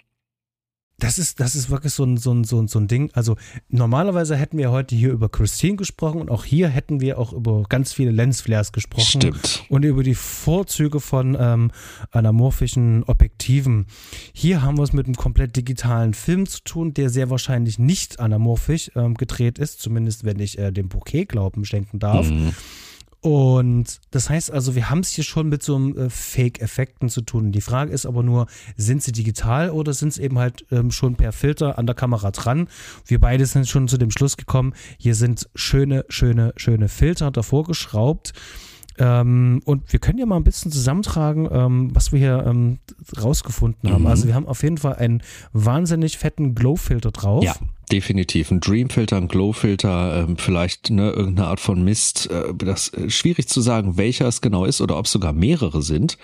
Das 0.97 1.19
ist, 1.19 1.41
das 1.41 1.55
ist 1.55 1.69
wirklich 1.69 1.93
so 1.93 2.05
ein, 2.05 2.15
so, 2.15 2.33
ein, 2.33 2.45
so, 2.45 2.57
ein, 2.57 2.69
so 2.69 2.79
ein 2.79 2.87
Ding. 2.87 3.09
Also 3.13 3.35
normalerweise 3.67 4.37
hätten 4.37 4.57
wir 4.57 4.71
heute 4.71 4.95
hier 4.95 5.11
über 5.11 5.27
Christine 5.27 5.75
gesprochen 5.75 6.21
und 6.21 6.31
auch 6.31 6.45
hier 6.45 6.69
hätten 6.69 7.01
wir 7.01 7.19
auch 7.19 7.33
über 7.33 7.63
ganz 7.63 7.91
viele 7.91 8.11
Lensflares 8.11 8.71
gesprochen. 8.71 9.21
Stimmt. 9.21 9.65
Und 9.67 9.83
über 9.83 10.03
die 10.03 10.15
Vorzüge 10.15 11.01
von 11.01 11.35
ähm, 11.37 11.71
anamorphischen 12.11 13.03
Objektiven. 13.03 13.87
Hier 14.33 14.61
haben 14.61 14.77
wir 14.77 14.83
es 14.83 14.93
mit 14.93 15.05
einem 15.05 15.15
komplett 15.15 15.57
digitalen 15.57 16.13
Film 16.13 16.45
zu 16.47 16.63
tun, 16.63 16.93
der 16.93 17.09
sehr 17.09 17.29
wahrscheinlich 17.29 17.77
nicht 17.77 18.21
anamorphisch 18.21 18.91
ähm, 18.95 19.15
gedreht 19.15 19.59
ist, 19.59 19.81
zumindest 19.81 20.23
wenn 20.23 20.39
ich 20.39 20.57
äh, 20.57 20.71
dem 20.71 20.87
Bouquet 20.87 21.25
Glauben 21.25 21.65
schenken 21.65 21.99
darf. 21.99 22.29
Mhm. 22.29 22.53
Und 23.21 23.99
das 24.11 24.29
heißt 24.29 24.51
also, 24.51 24.75
wir 24.75 24.89
haben 24.89 24.99
es 24.99 25.09
hier 25.09 25.23
schon 25.23 25.49
mit 25.49 25.63
so 25.63 25.75
einem 25.75 25.97
äh, 25.97 26.09
Fake-Effekten 26.09 27.09
zu 27.09 27.21
tun. 27.21 27.51
Die 27.51 27.61
Frage 27.61 27.91
ist 27.91 28.05
aber 28.05 28.21
nur, 28.21 28.45
sind 28.77 29.01
sie 29.01 29.11
digital 29.11 29.71
oder 29.71 29.93
sind 29.93 30.09
es 30.09 30.17
eben 30.19 30.37
halt 30.37 30.65
ähm, 30.71 30.91
schon 30.91 31.15
per 31.15 31.31
Filter 31.31 31.79
an 31.79 31.87
der 31.87 31.95
Kamera 31.95 32.31
dran? 32.31 32.67
Wir 33.05 33.19
beide 33.19 33.45
sind 33.45 33.67
schon 33.67 33.87
zu 33.87 33.97
dem 33.97 34.11
Schluss 34.11 34.37
gekommen, 34.37 34.73
hier 34.99 35.15
sind 35.15 35.49
schöne, 35.55 36.05
schöne, 36.09 36.53
schöne 36.55 36.87
Filter 36.87 37.31
davor 37.31 37.63
geschraubt. 37.63 38.33
Ähm, 38.97 39.61
und 39.65 39.91
wir 39.91 39.99
können 39.99 40.19
ja 40.19 40.25
mal 40.25 40.37
ein 40.37 40.43
bisschen 40.43 40.71
zusammentragen, 40.71 41.49
ähm, 41.51 41.89
was 41.93 42.11
wir 42.11 42.19
hier 42.19 42.45
ähm, 42.47 42.79
rausgefunden 43.21 43.91
haben. 43.91 44.03
Mhm. 44.03 44.07
Also 44.07 44.27
wir 44.27 44.35
haben 44.35 44.47
auf 44.47 44.63
jeden 44.63 44.77
Fall 44.77 44.95
einen 44.95 45.21
wahnsinnig 45.51 46.17
fetten 46.17 46.55
Glow-Filter 46.55 47.11
drauf. 47.11 47.43
Ja. 47.43 47.55
Definitiv. 47.91 48.49
Ein 48.49 48.61
Dream-Filter, 48.61 49.17
ein 49.17 49.27
Glow-Filter, 49.27 50.23
ähm, 50.23 50.37
vielleicht 50.37 50.89
ne, 50.89 51.11
irgendeine 51.11 51.49
Art 51.49 51.59
von 51.59 51.83
Mist. 51.83 52.29
Äh, 52.31 52.53
das 52.55 52.87
ist 52.87 53.13
schwierig 53.13 53.47
zu 53.47 53.61
sagen, 53.61 53.97
welcher 53.97 54.27
es 54.27 54.41
genau 54.41 54.65
ist 54.65 54.81
oder 54.81 54.97
ob 54.97 55.05
es 55.05 55.11
sogar 55.11 55.33
mehrere 55.33 55.83
sind. 55.83 56.17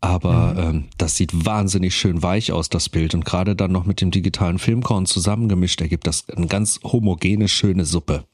Aber 0.00 0.52
mhm. 0.54 0.58
ähm, 0.58 0.84
das 0.98 1.16
sieht 1.16 1.46
wahnsinnig 1.46 1.94
schön 1.94 2.22
weich 2.22 2.52
aus, 2.52 2.68
das 2.68 2.88
Bild. 2.88 3.14
Und 3.14 3.24
gerade 3.24 3.56
dann 3.56 3.72
noch 3.72 3.86
mit 3.86 4.00
dem 4.00 4.10
digitalen 4.10 4.58
Filmkorn 4.58 5.06
zusammengemischt, 5.06 5.80
ergibt 5.80 6.06
das 6.06 6.28
eine 6.28 6.46
ganz 6.46 6.80
homogene, 6.82 7.48
schöne 7.48 7.84
Suppe. 7.84 8.24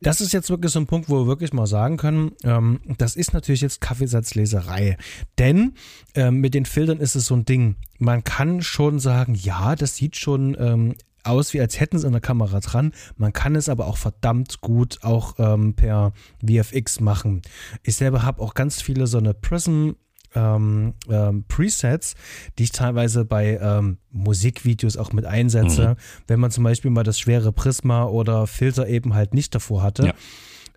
Das 0.00 0.20
ist 0.20 0.32
jetzt 0.32 0.50
wirklich 0.50 0.72
so 0.72 0.80
ein 0.80 0.86
Punkt, 0.86 1.08
wo 1.08 1.20
wir 1.20 1.26
wirklich 1.26 1.52
mal 1.52 1.66
sagen 1.66 1.96
können, 1.96 2.32
ähm, 2.44 2.80
das 2.98 3.16
ist 3.16 3.32
natürlich 3.32 3.60
jetzt 3.60 3.80
Kaffeesatzleserei. 3.80 4.96
Denn 5.38 5.74
ähm, 6.14 6.40
mit 6.40 6.54
den 6.54 6.66
Filtern 6.66 6.98
ist 6.98 7.14
es 7.14 7.26
so 7.26 7.34
ein 7.34 7.44
Ding. 7.44 7.76
Man 7.98 8.24
kann 8.24 8.62
schon 8.62 8.98
sagen, 8.98 9.34
ja, 9.34 9.74
das 9.76 9.96
sieht 9.96 10.16
schon 10.16 10.56
ähm, 10.58 10.94
aus, 11.26 11.52
wie 11.52 11.60
als 11.60 11.80
hätten 11.80 11.98
sie 11.98 12.06
eine 12.06 12.20
Kamera 12.20 12.60
dran. 12.60 12.92
Man 13.16 13.32
kann 13.32 13.56
es 13.56 13.68
aber 13.68 13.86
auch 13.86 13.96
verdammt 13.96 14.60
gut 14.60 14.98
auch 15.02 15.34
ähm, 15.38 15.74
per 15.74 16.12
VFX 16.44 17.00
machen. 17.00 17.42
Ich 17.82 17.96
selber 17.96 18.22
habe 18.22 18.40
auch 18.42 18.54
ganz 18.54 18.80
viele 18.80 19.06
so 19.06 19.18
eine 19.18 19.34
Prism 19.34 19.92
ähm, 20.36 20.94
ähm, 21.08 21.44
Presets, 21.48 22.14
die 22.58 22.64
ich 22.64 22.72
teilweise 22.72 23.24
bei 23.24 23.58
ähm, 23.60 23.98
Musikvideos 24.12 24.96
auch 24.96 25.12
mit 25.12 25.24
einsetze. 25.24 25.88
Mhm. 25.90 25.96
Wenn 26.28 26.40
man 26.40 26.50
zum 26.50 26.62
Beispiel 26.62 26.90
mal 26.90 27.02
das 27.02 27.18
schwere 27.18 27.52
Prisma 27.52 28.04
oder 28.04 28.46
Filter 28.46 28.86
eben 28.86 29.14
halt 29.14 29.34
nicht 29.34 29.54
davor 29.54 29.82
hatte. 29.82 30.06
Ja. 30.06 30.14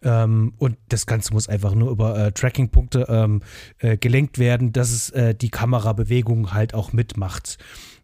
Ähm, 0.01 0.53
und 0.57 0.77
das 0.87 1.05
Ganze 1.05 1.33
muss 1.33 1.49
einfach 1.49 1.75
nur 1.75 1.91
über 1.91 2.17
äh, 2.17 2.31
Tracking-Punkte 2.31 3.05
ähm, 3.09 3.41
äh, 3.79 3.97
gelenkt 3.97 4.39
werden, 4.39 4.71
dass 4.71 4.91
es 4.91 5.09
äh, 5.09 5.35
die 5.35 5.49
Kamerabewegung 5.49 6.53
halt 6.53 6.73
auch 6.73 6.93
mitmacht. 6.93 7.57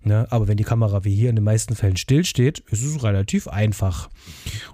Ne? 0.03 0.27
Aber 0.29 0.49
wenn 0.49 0.57
die 0.57 0.65
Kamera 0.65 1.05
wie 1.05 1.15
hier 1.15 1.29
in 1.29 1.37
den 1.37 1.45
meisten 1.45 1.73
Fällen 1.75 1.95
stillsteht, 1.95 2.59
ist 2.69 2.83
es 2.83 3.01
relativ 3.01 3.47
einfach. 3.47 4.09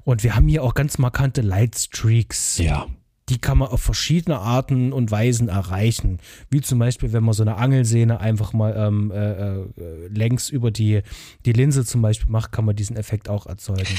Und 0.03 0.23
wir 0.23 0.35
haben 0.35 0.47
hier 0.47 0.63
auch 0.63 0.73
ganz 0.73 0.97
markante 0.97 1.41
Lightstreaks. 1.41 2.57
Ja 2.57 2.87
die 3.31 3.39
kann 3.39 3.57
man 3.57 3.69
auf 3.69 3.81
verschiedene 3.81 4.39
Arten 4.39 4.91
und 4.91 5.09
Weisen 5.09 5.47
erreichen. 5.47 6.19
Wie 6.49 6.59
zum 6.59 6.79
Beispiel, 6.79 7.13
wenn 7.13 7.23
man 7.23 7.33
so 7.33 7.43
eine 7.43 7.55
Angelsehne 7.55 8.19
einfach 8.19 8.51
mal 8.51 8.75
ähm, 8.75 9.09
äh, 9.09 9.61
äh, 9.61 9.65
längs 10.09 10.49
über 10.49 10.69
die, 10.69 11.01
die 11.45 11.53
Linse 11.53 11.85
zum 11.85 12.01
Beispiel 12.01 12.29
macht, 12.29 12.51
kann 12.51 12.65
man 12.65 12.75
diesen 12.75 12.97
Effekt 12.97 13.29
auch 13.29 13.45
erzeugen. 13.45 13.97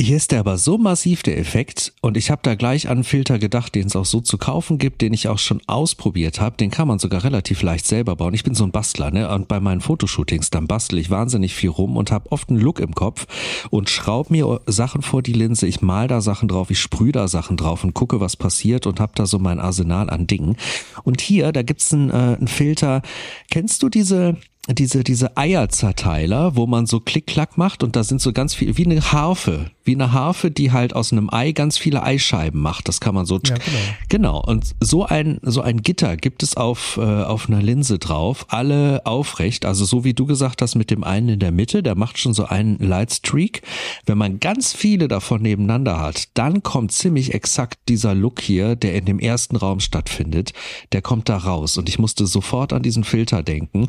Hier 0.00 0.16
ist 0.16 0.30
der 0.30 0.38
aber 0.38 0.58
so 0.58 0.78
massiv, 0.78 1.24
der 1.24 1.38
Effekt, 1.38 1.92
und 2.02 2.16
ich 2.16 2.30
habe 2.30 2.40
da 2.44 2.54
gleich 2.54 2.86
an 2.86 2.98
einen 2.98 3.04
Filter 3.04 3.40
gedacht, 3.40 3.74
den 3.74 3.88
es 3.88 3.96
auch 3.96 4.04
so 4.04 4.20
zu 4.20 4.38
kaufen 4.38 4.78
gibt, 4.78 5.02
den 5.02 5.12
ich 5.12 5.26
auch 5.26 5.38
schon 5.38 5.60
ausprobiert 5.66 6.40
habe. 6.40 6.56
Den 6.56 6.70
kann 6.70 6.86
man 6.86 7.00
sogar 7.00 7.24
relativ 7.24 7.62
leicht 7.62 7.84
selber 7.84 8.14
bauen. 8.14 8.32
Ich 8.32 8.44
bin 8.44 8.54
so 8.54 8.62
ein 8.62 8.70
Bastler, 8.70 9.10
ne? 9.10 9.28
Und 9.28 9.48
bei 9.48 9.58
meinen 9.58 9.80
Fotoshootings, 9.80 10.50
dann 10.50 10.68
bastel 10.68 11.00
ich 11.00 11.10
wahnsinnig 11.10 11.52
viel 11.52 11.70
rum 11.70 11.96
und 11.96 12.12
habe 12.12 12.30
oft 12.30 12.48
einen 12.48 12.60
Look 12.60 12.78
im 12.78 12.94
Kopf 12.94 13.26
und 13.70 13.90
schraub 13.90 14.30
mir 14.30 14.60
Sachen 14.66 15.02
vor 15.02 15.20
die 15.20 15.32
Linse. 15.32 15.66
Ich 15.66 15.82
mal 15.82 16.06
da 16.06 16.20
Sachen 16.20 16.46
drauf, 16.46 16.70
ich 16.70 16.78
sprühe 16.78 17.12
da 17.12 17.26
Sachen 17.26 17.56
drauf 17.56 17.82
und 17.82 17.92
gucke, 17.92 18.20
was 18.20 18.36
passiert 18.36 18.86
und 18.86 19.00
habe 19.00 19.12
da 19.16 19.26
so 19.26 19.40
mein 19.40 19.58
Arsenal 19.58 20.10
an 20.10 20.28
Dingen. 20.28 20.56
Und 21.02 21.20
hier, 21.20 21.50
da 21.50 21.62
gibt's 21.62 21.92
einen, 21.92 22.10
äh, 22.10 22.36
einen 22.38 22.46
Filter. 22.46 23.02
Kennst 23.50 23.82
du 23.82 23.88
diese 23.88 24.36
diese, 24.74 25.02
diese 25.02 25.36
Eierzerteiler, 25.36 26.54
wo 26.54 26.66
man 26.66 26.86
so 26.86 27.00
Klick-Klack 27.00 27.56
macht 27.56 27.82
und 27.82 27.96
da 27.96 28.04
sind 28.04 28.20
so 28.20 28.32
ganz 28.32 28.54
viel, 28.54 28.76
wie 28.76 28.84
eine 28.84 29.12
Harfe, 29.12 29.70
wie 29.84 29.94
eine 29.94 30.12
Harfe, 30.12 30.50
die 30.50 30.72
halt 30.72 30.94
aus 30.94 31.10
einem 31.12 31.30
Ei 31.32 31.52
ganz 31.52 31.78
viele 31.78 32.02
Eischeiben 32.02 32.60
macht. 32.60 32.88
Das 32.88 33.00
kann 33.00 33.14
man 33.14 33.24
so, 33.24 33.40
ja, 33.44 33.54
genau. 33.54 33.78
genau. 34.08 34.42
Und 34.44 34.74
so 34.80 35.06
ein, 35.06 35.38
so 35.42 35.62
ein 35.62 35.82
Gitter 35.82 36.16
gibt 36.16 36.42
es 36.42 36.56
auf, 36.56 36.98
äh, 36.98 37.00
auf 37.00 37.48
einer 37.48 37.62
Linse 37.62 37.98
drauf, 37.98 38.46
alle 38.48 39.06
aufrecht, 39.06 39.64
also 39.64 39.86
so 39.86 40.04
wie 40.04 40.12
du 40.12 40.26
gesagt 40.26 40.60
hast 40.60 40.74
mit 40.74 40.90
dem 40.90 41.02
einen 41.02 41.30
in 41.30 41.38
der 41.38 41.52
Mitte, 41.52 41.82
der 41.82 41.94
macht 41.94 42.18
schon 42.18 42.34
so 42.34 42.44
einen 42.44 42.78
Lightstreak. 42.78 43.62
Wenn 44.04 44.18
man 44.18 44.38
ganz 44.38 44.74
viele 44.74 45.08
davon 45.08 45.40
nebeneinander 45.40 45.98
hat, 45.98 46.28
dann 46.34 46.62
kommt 46.62 46.92
ziemlich 46.92 47.32
exakt 47.32 47.78
dieser 47.88 48.14
Look 48.14 48.40
hier, 48.40 48.76
der 48.76 48.94
in 48.94 49.06
dem 49.06 49.18
ersten 49.18 49.56
Raum 49.56 49.80
stattfindet, 49.80 50.52
der 50.92 51.00
kommt 51.00 51.30
da 51.30 51.38
raus 51.38 51.78
und 51.78 51.88
ich 51.88 51.98
musste 51.98 52.26
sofort 52.26 52.74
an 52.74 52.82
diesen 52.82 53.04
Filter 53.04 53.42
denken 53.42 53.88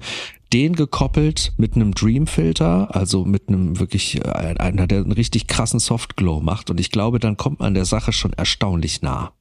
den 0.54 0.76
gekoppelt 0.76 1.54
mit 1.58 1.76
einem 1.76 1.94
Dream-Filter, 1.94 2.96
also 2.96 3.26
mit 3.26 3.50
einem 3.50 3.80
wirklich, 3.80 4.24
äh, 4.26 4.56
einer, 4.58 4.88
der 4.88 5.00
einen 5.00 5.12
richtig 5.12 5.48
krassen 5.48 5.80
Softglow 5.80 6.42
macht. 6.42 6.70
Und 6.70 6.80
ich 6.80 6.92
glaube, 6.92 7.20
dann 7.20 7.38
kommt 7.38 7.60
man 7.60 7.74
der 7.74 7.86
Sache 7.86 8.12
schon 8.12 8.34
erstaunlich 8.34 9.02
nah. 9.02 9.34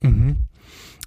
Mhm. 0.00 0.36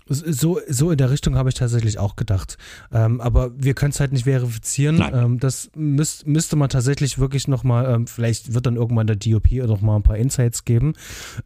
So, 0.07 0.59
so 0.67 0.91
in 0.91 0.97
der 0.97 1.09
Richtung 1.09 1.35
habe 1.35 1.49
ich 1.49 1.55
tatsächlich 1.55 1.97
auch 1.97 2.17
gedacht. 2.17 2.57
Ähm, 2.91 3.21
aber 3.21 3.51
wir 3.57 3.73
können 3.73 3.91
es 3.91 3.99
halt 4.01 4.11
nicht 4.11 4.25
verifizieren. 4.25 5.01
Ähm, 5.13 5.39
das 5.39 5.71
müsst, 5.73 6.27
müsste 6.27 6.57
man 6.57 6.69
tatsächlich 6.69 7.17
wirklich 7.17 7.47
nochmal, 7.47 7.93
ähm, 7.93 8.07
vielleicht 8.07 8.53
wird 8.53 8.65
dann 8.65 8.75
irgendwann 8.75 9.07
der 9.07 9.15
DOP 9.15 9.51
noch 9.51 9.81
mal 9.81 9.95
ein 9.95 10.03
paar 10.03 10.17
Insights 10.17 10.65
geben. 10.65 10.93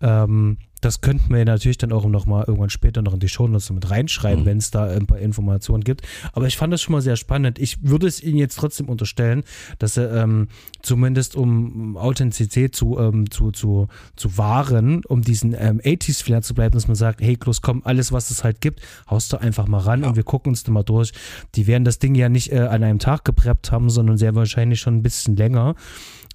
Ähm, 0.01 0.57
das 0.85 1.01
könnten 1.01 1.33
wir 1.33 1.43
natürlich 1.45 1.79
dann 1.79 1.91
auch 1.91 2.05
noch 2.05 2.27
mal 2.27 2.43
irgendwann 2.45 2.69
später 2.69 3.01
noch 3.01 3.15
in 3.15 3.19
die 3.19 3.27
Shownotes 3.27 3.71
mit 3.71 3.89
reinschreiben, 3.89 4.43
mhm. 4.43 4.45
wenn 4.45 4.57
es 4.59 4.69
da 4.69 4.85
ein 4.85 5.07
paar 5.07 5.17
Informationen 5.17 5.83
gibt. 5.83 6.03
Aber 6.31 6.45
ich 6.45 6.57
fand 6.57 6.71
das 6.71 6.83
schon 6.83 6.91
mal 6.91 7.01
sehr 7.01 7.15
spannend. 7.15 7.57
Ich 7.57 7.81
würde 7.81 8.05
es 8.05 8.21
Ihnen 8.21 8.37
jetzt 8.37 8.55
trotzdem 8.59 8.87
unterstellen, 8.87 9.43
dass 9.79 9.97
er 9.97 10.13
ähm, 10.13 10.47
zumindest 10.83 11.35
um 11.35 11.97
Authentizität 11.97 12.75
zu, 12.75 12.99
ähm, 12.99 13.31
zu, 13.31 13.49
zu, 13.49 13.87
zu 14.15 14.37
wahren, 14.37 15.01
um 15.07 15.23
diesen 15.23 15.55
ähm, 15.57 15.81
80s-Flair 15.83 16.43
zu 16.43 16.53
bleiben, 16.53 16.75
dass 16.75 16.87
man 16.87 16.95
sagt, 16.95 17.19
hey, 17.19 17.35
Klos, 17.35 17.63
komm, 17.63 17.81
alles, 17.83 18.11
was 18.11 18.29
es 18.29 18.43
halt 18.43 18.61
gibt, 18.61 18.81
haust 19.09 19.33
du 19.33 19.37
einfach 19.37 19.67
mal 19.67 19.79
ran 19.79 20.03
ja. 20.03 20.09
und 20.09 20.15
wir 20.15 20.23
gucken 20.23 20.51
uns 20.51 20.63
da 20.63 20.71
mal 20.71 20.83
durch. 20.83 21.13
Die 21.55 21.65
werden 21.65 21.83
das 21.83 21.97
Ding 21.97 22.13
ja 22.13 22.29
nicht 22.29 22.51
äh, 22.51 22.59
an 22.59 22.83
einem 22.83 22.99
Tag 22.99 23.25
gepreppt 23.25 23.71
haben, 23.71 23.89
sondern 23.89 24.17
sehr 24.17 24.35
wahrscheinlich 24.35 24.81
schon 24.81 24.97
ein 24.97 25.03
bisschen 25.03 25.35
länger. 25.35 25.73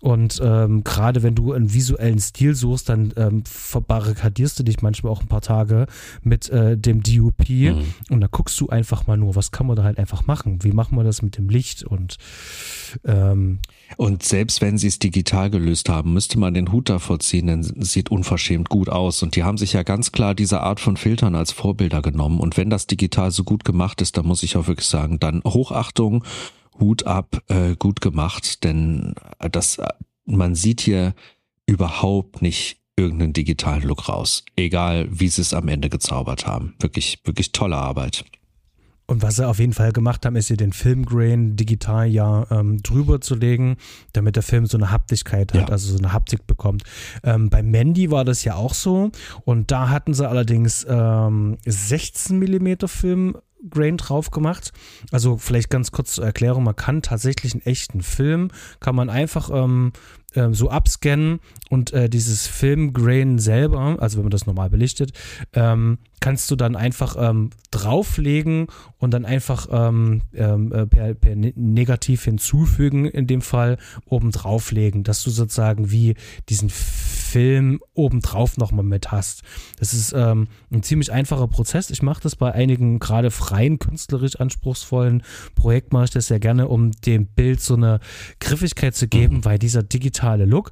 Und 0.00 0.40
ähm, 0.42 0.82
gerade 0.82 1.22
wenn 1.22 1.34
du 1.34 1.52
einen 1.52 1.72
visuellen 1.72 2.18
Stil 2.18 2.54
suchst, 2.54 2.88
dann 2.88 3.12
ähm, 3.16 3.44
verbarrikadierst 3.44 4.58
du 4.58 4.62
dich 4.62 4.80
manchmal 4.80 5.12
auch 5.12 5.20
ein 5.20 5.28
paar 5.28 5.42
Tage 5.42 5.86
mit 6.22 6.48
äh, 6.48 6.78
dem 6.78 7.02
DUP 7.02 7.48
mhm. 7.48 7.84
und 8.08 8.20
da 8.20 8.26
guckst 8.26 8.58
du 8.60 8.68
einfach 8.68 9.06
mal 9.06 9.18
nur, 9.18 9.36
was 9.36 9.50
kann 9.50 9.66
man 9.66 9.76
da 9.76 9.82
halt 9.82 9.98
einfach 9.98 10.26
machen? 10.26 10.64
Wie 10.64 10.72
machen 10.72 10.96
wir 10.96 11.04
das 11.04 11.20
mit 11.20 11.36
dem 11.36 11.50
Licht? 11.50 11.84
Und 11.84 12.16
ähm, 13.04 13.58
und 13.96 14.22
selbst 14.22 14.60
wenn 14.60 14.78
sie 14.78 14.86
es 14.86 14.98
digital 14.98 15.50
gelöst 15.50 15.88
haben, 15.88 16.14
müsste 16.14 16.38
man 16.38 16.54
den 16.54 16.72
Hut 16.72 16.88
davor 16.88 17.18
ziehen, 17.18 17.48
denn 17.48 17.60
es 17.60 17.92
sieht 17.92 18.10
unverschämt 18.10 18.68
gut 18.68 18.88
aus. 18.88 19.22
Und 19.22 19.36
die 19.36 19.42
haben 19.42 19.58
sich 19.58 19.72
ja 19.72 19.82
ganz 19.82 20.12
klar 20.12 20.34
diese 20.34 20.60
Art 20.60 20.80
von 20.80 20.96
Filtern 20.96 21.34
als 21.34 21.52
Vorbilder 21.52 22.00
genommen. 22.00 22.40
Und 22.40 22.56
wenn 22.56 22.70
das 22.70 22.86
digital 22.86 23.30
so 23.30 23.44
gut 23.44 23.64
gemacht 23.64 24.00
ist, 24.00 24.16
dann 24.16 24.26
muss 24.26 24.42
ich 24.42 24.56
auch 24.56 24.68
wirklich 24.68 24.86
sagen, 24.86 25.18
dann 25.18 25.42
Hochachtung 25.44 26.24
Hut 26.80 27.06
ab, 27.06 27.42
äh, 27.48 27.76
gut 27.76 28.00
gemacht, 28.00 28.64
denn 28.64 29.14
das, 29.52 29.78
man 30.24 30.54
sieht 30.54 30.80
hier 30.80 31.14
überhaupt 31.66 32.42
nicht 32.42 32.80
irgendeinen 32.96 33.32
digitalen 33.32 33.82
Look 33.82 34.08
raus. 34.08 34.44
Egal, 34.56 35.08
wie 35.10 35.28
sie 35.28 35.42
es 35.42 35.54
am 35.54 35.68
Ende 35.68 35.88
gezaubert 35.88 36.46
haben. 36.46 36.74
Wirklich, 36.80 37.20
wirklich 37.24 37.52
tolle 37.52 37.76
Arbeit. 37.76 38.24
Und 39.10 39.22
was 39.22 39.36
sie 39.36 39.48
auf 39.48 39.58
jeden 39.58 39.72
Fall 39.72 39.90
gemacht 39.90 40.24
haben, 40.24 40.36
ist 40.36 40.46
hier 40.46 40.56
den 40.56 40.72
Filmgrain 40.72 41.56
digital 41.56 42.06
ja 42.06 42.46
ähm, 42.52 42.80
drüber 42.80 43.20
zu 43.20 43.34
legen, 43.34 43.76
damit 44.12 44.36
der 44.36 44.44
Film 44.44 44.66
so 44.66 44.78
eine 44.78 44.92
Haptigkeit 44.92 45.52
hat, 45.52 45.62
ja. 45.62 45.66
also 45.68 45.90
so 45.90 45.98
eine 45.98 46.12
Haptik 46.12 46.46
bekommt. 46.46 46.84
Ähm, 47.24 47.50
bei 47.50 47.60
Mandy 47.60 48.12
war 48.12 48.24
das 48.24 48.44
ja 48.44 48.54
auch 48.54 48.72
so. 48.72 49.10
Und 49.44 49.72
da 49.72 49.88
hatten 49.88 50.14
sie 50.14 50.28
allerdings 50.28 50.86
ähm, 50.88 51.58
16 51.66 52.38
Millimeter 52.38 52.86
Film 52.86 53.36
Grain 53.68 53.96
drauf 53.96 54.30
gemacht. 54.30 54.72
Also 55.12 55.36
vielleicht 55.36 55.70
ganz 55.70 55.90
kurz 55.90 56.14
zur 56.14 56.24
Erklärung, 56.24 56.64
man 56.64 56.76
kann 56.76 57.02
tatsächlich 57.02 57.52
einen 57.52 57.62
echten 57.62 58.02
Film, 58.02 58.50
kann 58.80 58.94
man 58.94 59.10
einfach 59.10 59.50
ähm, 59.52 59.92
äh, 60.34 60.48
so 60.52 60.70
abscannen 60.70 61.40
und 61.68 61.92
äh, 61.92 62.08
dieses 62.08 62.46
Filmgrain 62.46 63.38
selber, 63.38 63.96
also 64.00 64.18
wenn 64.18 64.24
man 64.24 64.30
das 64.30 64.46
normal 64.46 64.70
belichtet, 64.70 65.12
ähm, 65.52 65.98
kannst 66.20 66.50
du 66.50 66.56
dann 66.56 66.76
einfach 66.76 67.16
ähm, 67.18 67.50
drauflegen 67.70 68.66
und 68.98 69.12
dann 69.12 69.24
einfach 69.24 69.68
ähm, 69.70 70.22
ähm 70.34 70.72
äh, 70.72 70.86
per, 70.86 71.14
per, 71.14 71.34
ne-, 71.34 71.54
negativ 71.56 72.24
hinzufügen, 72.24 73.06
in 73.06 73.26
dem 73.26 73.40
Fall 73.40 73.78
oben 74.04 74.30
drauflegen, 74.30 75.02
dass 75.02 75.22
du 75.22 75.30
sozusagen 75.30 75.90
wie 75.90 76.14
diesen 76.48 76.68
Film 76.68 77.80
obendrauf 77.94 78.56
nochmal 78.56 78.84
mit 78.84 79.12
hast. 79.12 79.42
Das 79.78 79.94
ist 79.94 80.12
ähm, 80.12 80.48
ein 80.72 80.82
ziemlich 80.82 81.12
einfacher 81.12 81.46
Prozess. 81.46 81.90
Ich 81.90 82.02
mache 82.02 82.20
das 82.20 82.34
bei 82.34 82.52
einigen 82.52 82.98
gerade 82.98 83.30
freien, 83.30 83.78
künstlerisch 83.78 84.36
anspruchsvollen 84.36 85.22
Projekten, 85.54 85.94
mache 85.94 86.06
ich 86.06 86.10
das 86.10 86.26
sehr 86.26 86.40
gerne, 86.40 86.66
um 86.66 86.90
dem 86.90 87.26
Bild 87.26 87.60
so 87.60 87.74
eine 87.74 88.00
Griffigkeit 88.40 88.96
zu 88.96 89.06
geben, 89.06 89.36
mhm. 89.36 89.44
weil 89.44 89.58
dieser 89.60 89.84
digitale 89.84 90.19
Look, 90.46 90.70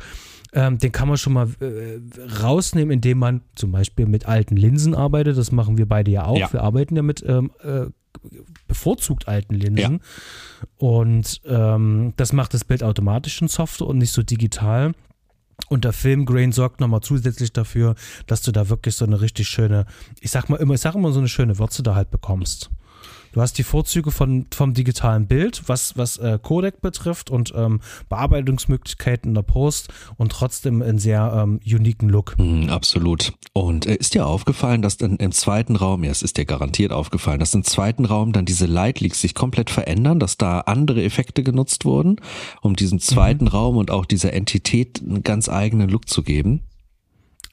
Ähm, 0.52 0.78
den 0.78 0.92
kann 0.92 1.08
man 1.08 1.18
schon 1.18 1.34
mal 1.34 1.48
äh, 1.61 2.00
rausnehmen, 2.42 2.90
indem 2.90 3.18
man 3.18 3.42
zum 3.54 3.70
Beispiel 3.70 4.06
mit 4.06 4.26
alten 4.26 4.56
Linsen 4.56 4.94
arbeitet. 4.94 5.37
Das 5.37 5.52
machen 5.52 5.76
wir 5.76 5.87
beide 5.87 6.11
ja 6.11 6.24
auch. 6.24 6.38
Ja. 6.38 6.50
Wir 6.52 6.62
arbeiten 6.62 6.96
ja 6.96 7.02
mit 7.02 7.22
ähm, 7.26 7.50
äh, 7.62 7.87
bevorzugt 8.66 9.28
alten 9.28 9.54
Linsen. 9.54 10.00
Ja. 10.00 10.66
Und 10.78 11.42
ähm, 11.44 12.14
das 12.16 12.32
macht 12.32 12.54
das 12.54 12.64
Bild 12.64 12.82
automatisch 12.82 13.42
in 13.42 13.48
Software 13.48 13.88
und 13.88 13.98
nicht 13.98 14.12
so 14.12 14.22
digital. 14.22 14.94
Und 15.68 15.84
der 15.84 15.92
Filmgrain 15.92 16.52
sorgt 16.52 16.80
nochmal 16.80 17.00
zusätzlich 17.00 17.52
dafür, 17.52 17.94
dass 18.26 18.40
du 18.42 18.50
da 18.50 18.70
wirklich 18.70 18.94
so 18.94 19.04
eine 19.04 19.20
richtig 19.20 19.48
schöne, 19.48 19.84
ich 20.20 20.30
sag 20.30 20.48
mal 20.48 20.56
immer, 20.56 20.74
ich 20.74 20.80
sag 20.80 20.94
immer 20.94 21.12
so 21.12 21.18
eine 21.18 21.28
schöne 21.28 21.58
Würze 21.58 21.82
da 21.82 21.94
halt 21.94 22.11
bekommst. 22.11 22.70
Du 23.32 23.40
hast 23.40 23.58
die 23.58 23.62
Vorzüge 23.62 24.10
von, 24.10 24.46
vom 24.52 24.74
digitalen 24.74 25.26
Bild, 25.26 25.62
was, 25.66 25.96
was 25.96 26.16
äh, 26.18 26.38
Codec 26.42 26.80
betrifft 26.80 27.30
und 27.30 27.52
ähm, 27.56 27.80
Bearbeitungsmöglichkeiten 28.08 29.30
in 29.30 29.34
der 29.34 29.42
Post 29.42 29.88
und 30.16 30.32
trotzdem 30.32 30.82
einen 30.82 30.98
sehr 30.98 31.32
ähm, 31.34 31.60
uniken 31.64 32.08
Look. 32.08 32.36
Mm, 32.38 32.68
absolut. 32.68 33.32
Und 33.52 33.86
äh, 33.86 33.96
ist 33.96 34.14
dir 34.14 34.26
aufgefallen, 34.26 34.82
dass 34.82 34.96
dann 34.96 35.16
im 35.16 35.32
zweiten 35.32 35.76
Raum, 35.76 36.04
ja, 36.04 36.10
es 36.10 36.22
ist 36.22 36.36
dir 36.36 36.44
garantiert 36.44 36.92
aufgefallen, 36.92 37.40
dass 37.40 37.54
im 37.54 37.64
zweiten 37.64 38.04
Raum 38.04 38.32
dann 38.32 38.44
diese 38.44 38.66
Light 38.66 39.00
Leaks 39.00 39.20
sich 39.20 39.34
komplett 39.34 39.70
verändern, 39.70 40.20
dass 40.20 40.36
da 40.36 40.60
andere 40.60 41.02
Effekte 41.02 41.42
genutzt 41.42 41.84
wurden, 41.84 42.16
um 42.62 42.76
diesem 42.76 42.98
zweiten 43.00 43.44
Mhm. 43.44 43.50
Raum 43.50 43.76
und 43.76 43.90
auch 43.90 44.04
dieser 44.04 44.32
Entität 44.32 45.02
einen 45.02 45.22
ganz 45.22 45.48
eigenen 45.48 45.88
Look 45.88 46.08
zu 46.08 46.22
geben? 46.22 46.67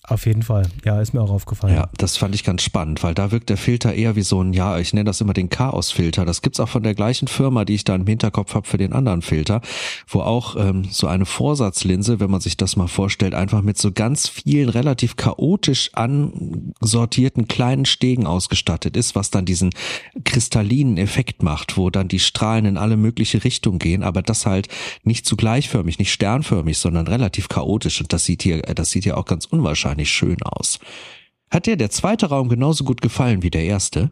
Auf 0.08 0.28
jeden 0.28 0.44
Fall. 0.44 0.68
Ja, 0.84 1.02
ist 1.02 1.14
mir 1.14 1.22
auch 1.22 1.32
aufgefallen. 1.32 1.74
Ja, 1.74 1.90
das 1.98 2.16
fand 2.16 2.36
ich 2.36 2.44
ganz 2.44 2.62
spannend, 2.62 3.02
weil 3.02 3.16
da 3.16 3.32
wirkt 3.32 3.50
der 3.50 3.58
Filter 3.58 3.94
eher 3.94 4.16
wie 4.16 4.22
so 4.22 4.42
ein, 4.42 4.54
ja, 4.54 4.78
ich 4.78 4.94
nenne 4.94 5.06
das 5.06 5.20
immer 5.20 5.34
den 5.34 5.50
Chaos-Filter. 5.50 6.26
Das 6.26 6.44
gibt's 6.44 6.60
auch 6.60 6.70
von 6.70 6.84
der 6.84 6.94
gleichen 6.94 7.28
Firma, 7.28 7.66
die 7.66 7.74
ich 7.74 7.86
da 7.86 7.96
im 7.96 8.06
Hinterkopf 8.06 8.54
habe 8.54 8.68
für 8.68 8.78
den 8.78 8.94
anderen 8.94 9.24
Filter, 9.24 9.62
wo 10.08 10.22
auch 10.22 10.56
ähm, 10.58 10.86
so 10.92 11.08
eine 11.08 11.26
Vorsatzlinse, 11.26 12.20
wenn 12.20 12.30
man 12.30 12.40
sich 12.40 12.56
das 12.56 12.76
mal 12.76 12.88
vorstellt, 12.88 13.34
einfach 13.34 13.64
mit 13.64 13.80
so 13.80 13.92
ganz 13.92 14.28
vielen 14.28 14.70
relativ 14.70 15.16
chaotisch 15.16 15.90
ansortierten 15.94 17.48
kleinen 17.48 17.86
Stegen 17.86 18.28
ausgestattet 18.28 18.96
ist, 18.96 19.16
was 19.16 19.32
dann 19.32 19.46
diesen 19.46 19.72
kristallinen 20.24 20.98
Effekt 20.98 21.42
macht, 21.42 21.78
wo 21.78 21.90
dann 21.90 22.08
die 22.08 22.20
Strahlen 22.20 22.66
in 22.66 22.78
alle 22.78 22.98
mögliche 22.98 23.44
Richtungen 23.44 23.80
gehen, 23.80 24.04
aber 24.04 24.22
das 24.22 24.46
halt 24.46 24.68
nicht 25.04 25.26
zu 25.26 25.36
gleichförmig, 25.36 25.98
nicht 25.98 26.12
sternförmig, 26.12 26.78
sondern 26.78 27.08
relativ 27.08 27.50
chaotisch. 27.50 28.02
Und 28.02 28.14
das 28.14 28.26
sieht 28.26 28.44
hier, 28.44 28.62
das 28.62 28.92
sieht 28.92 29.04
hier 29.04 29.18
auch 29.18 29.26
ganz 29.26 29.46
unwahrscheinlich 29.46 29.95
schön 30.04 30.42
aus. 30.44 30.80
Hat 31.50 31.68
dir 31.68 31.78
der 31.78 31.90
zweite 31.90 32.26
Raum 32.26 32.50
genauso 32.50 32.84
gut 32.84 33.02
gefallen 33.02 33.42
wie 33.42 33.52
der 33.52 33.64
erste? 33.64 34.12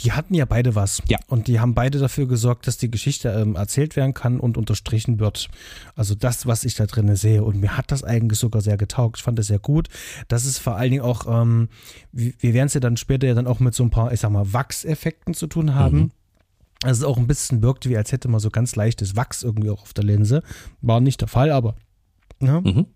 Die 0.00 0.12
hatten 0.12 0.34
ja 0.34 0.44
beide 0.44 0.74
was. 0.74 1.02
Ja. 1.08 1.18
Und 1.28 1.46
die 1.46 1.60
haben 1.60 1.74
beide 1.74 1.98
dafür 1.98 2.26
gesorgt, 2.26 2.66
dass 2.66 2.78
die 2.78 2.90
Geschichte 2.90 3.28
ähm, 3.28 3.54
erzählt 3.54 3.94
werden 3.94 4.12
kann 4.12 4.40
und 4.40 4.56
unterstrichen 4.56 5.20
wird. 5.20 5.48
Also 5.94 6.14
das, 6.14 6.46
was 6.46 6.64
ich 6.64 6.74
da 6.74 6.86
drin 6.86 7.14
sehe. 7.14 7.44
Und 7.44 7.60
mir 7.60 7.76
hat 7.76 7.92
das 7.92 8.02
eigentlich 8.02 8.38
sogar 8.38 8.60
sehr 8.60 8.76
getaugt. 8.76 9.18
Ich 9.18 9.22
fand 9.22 9.38
das 9.38 9.46
sehr 9.46 9.60
gut. 9.60 9.88
Das 10.26 10.46
ist 10.46 10.58
vor 10.58 10.76
allen 10.76 10.90
Dingen 10.90 11.02
auch, 11.02 11.26
ähm, 11.28 11.68
wir 12.10 12.54
werden 12.54 12.66
es 12.66 12.74
ja 12.74 12.80
dann 12.80 12.96
später 12.96 13.26
ja 13.26 13.34
dann 13.34 13.46
auch 13.46 13.60
mit 13.60 13.74
so 13.74 13.84
ein 13.84 13.90
paar, 13.90 14.12
ich 14.12 14.20
sag 14.20 14.30
mal, 14.30 14.52
Wachseffekten 14.52 15.32
zu 15.32 15.46
tun 15.46 15.74
haben. 15.74 15.98
Mhm. 15.98 16.10
Also 16.82 17.06
es 17.06 17.10
auch 17.10 17.16
ein 17.16 17.28
bisschen 17.28 17.62
wirkte, 17.62 17.88
wie 17.88 17.96
als 17.96 18.12
hätte 18.12 18.28
man 18.28 18.40
so 18.40 18.50
ganz 18.50 18.76
leichtes 18.76 19.16
Wachs 19.16 19.42
irgendwie 19.42 19.70
auch 19.70 19.82
auf 19.82 19.94
der 19.94 20.04
Linse. 20.04 20.42
War 20.80 21.00
nicht 21.00 21.20
der 21.20 21.28
Fall, 21.28 21.50
aber. 21.50 21.76
Ja. 22.40 22.60
Mhm. 22.60 22.86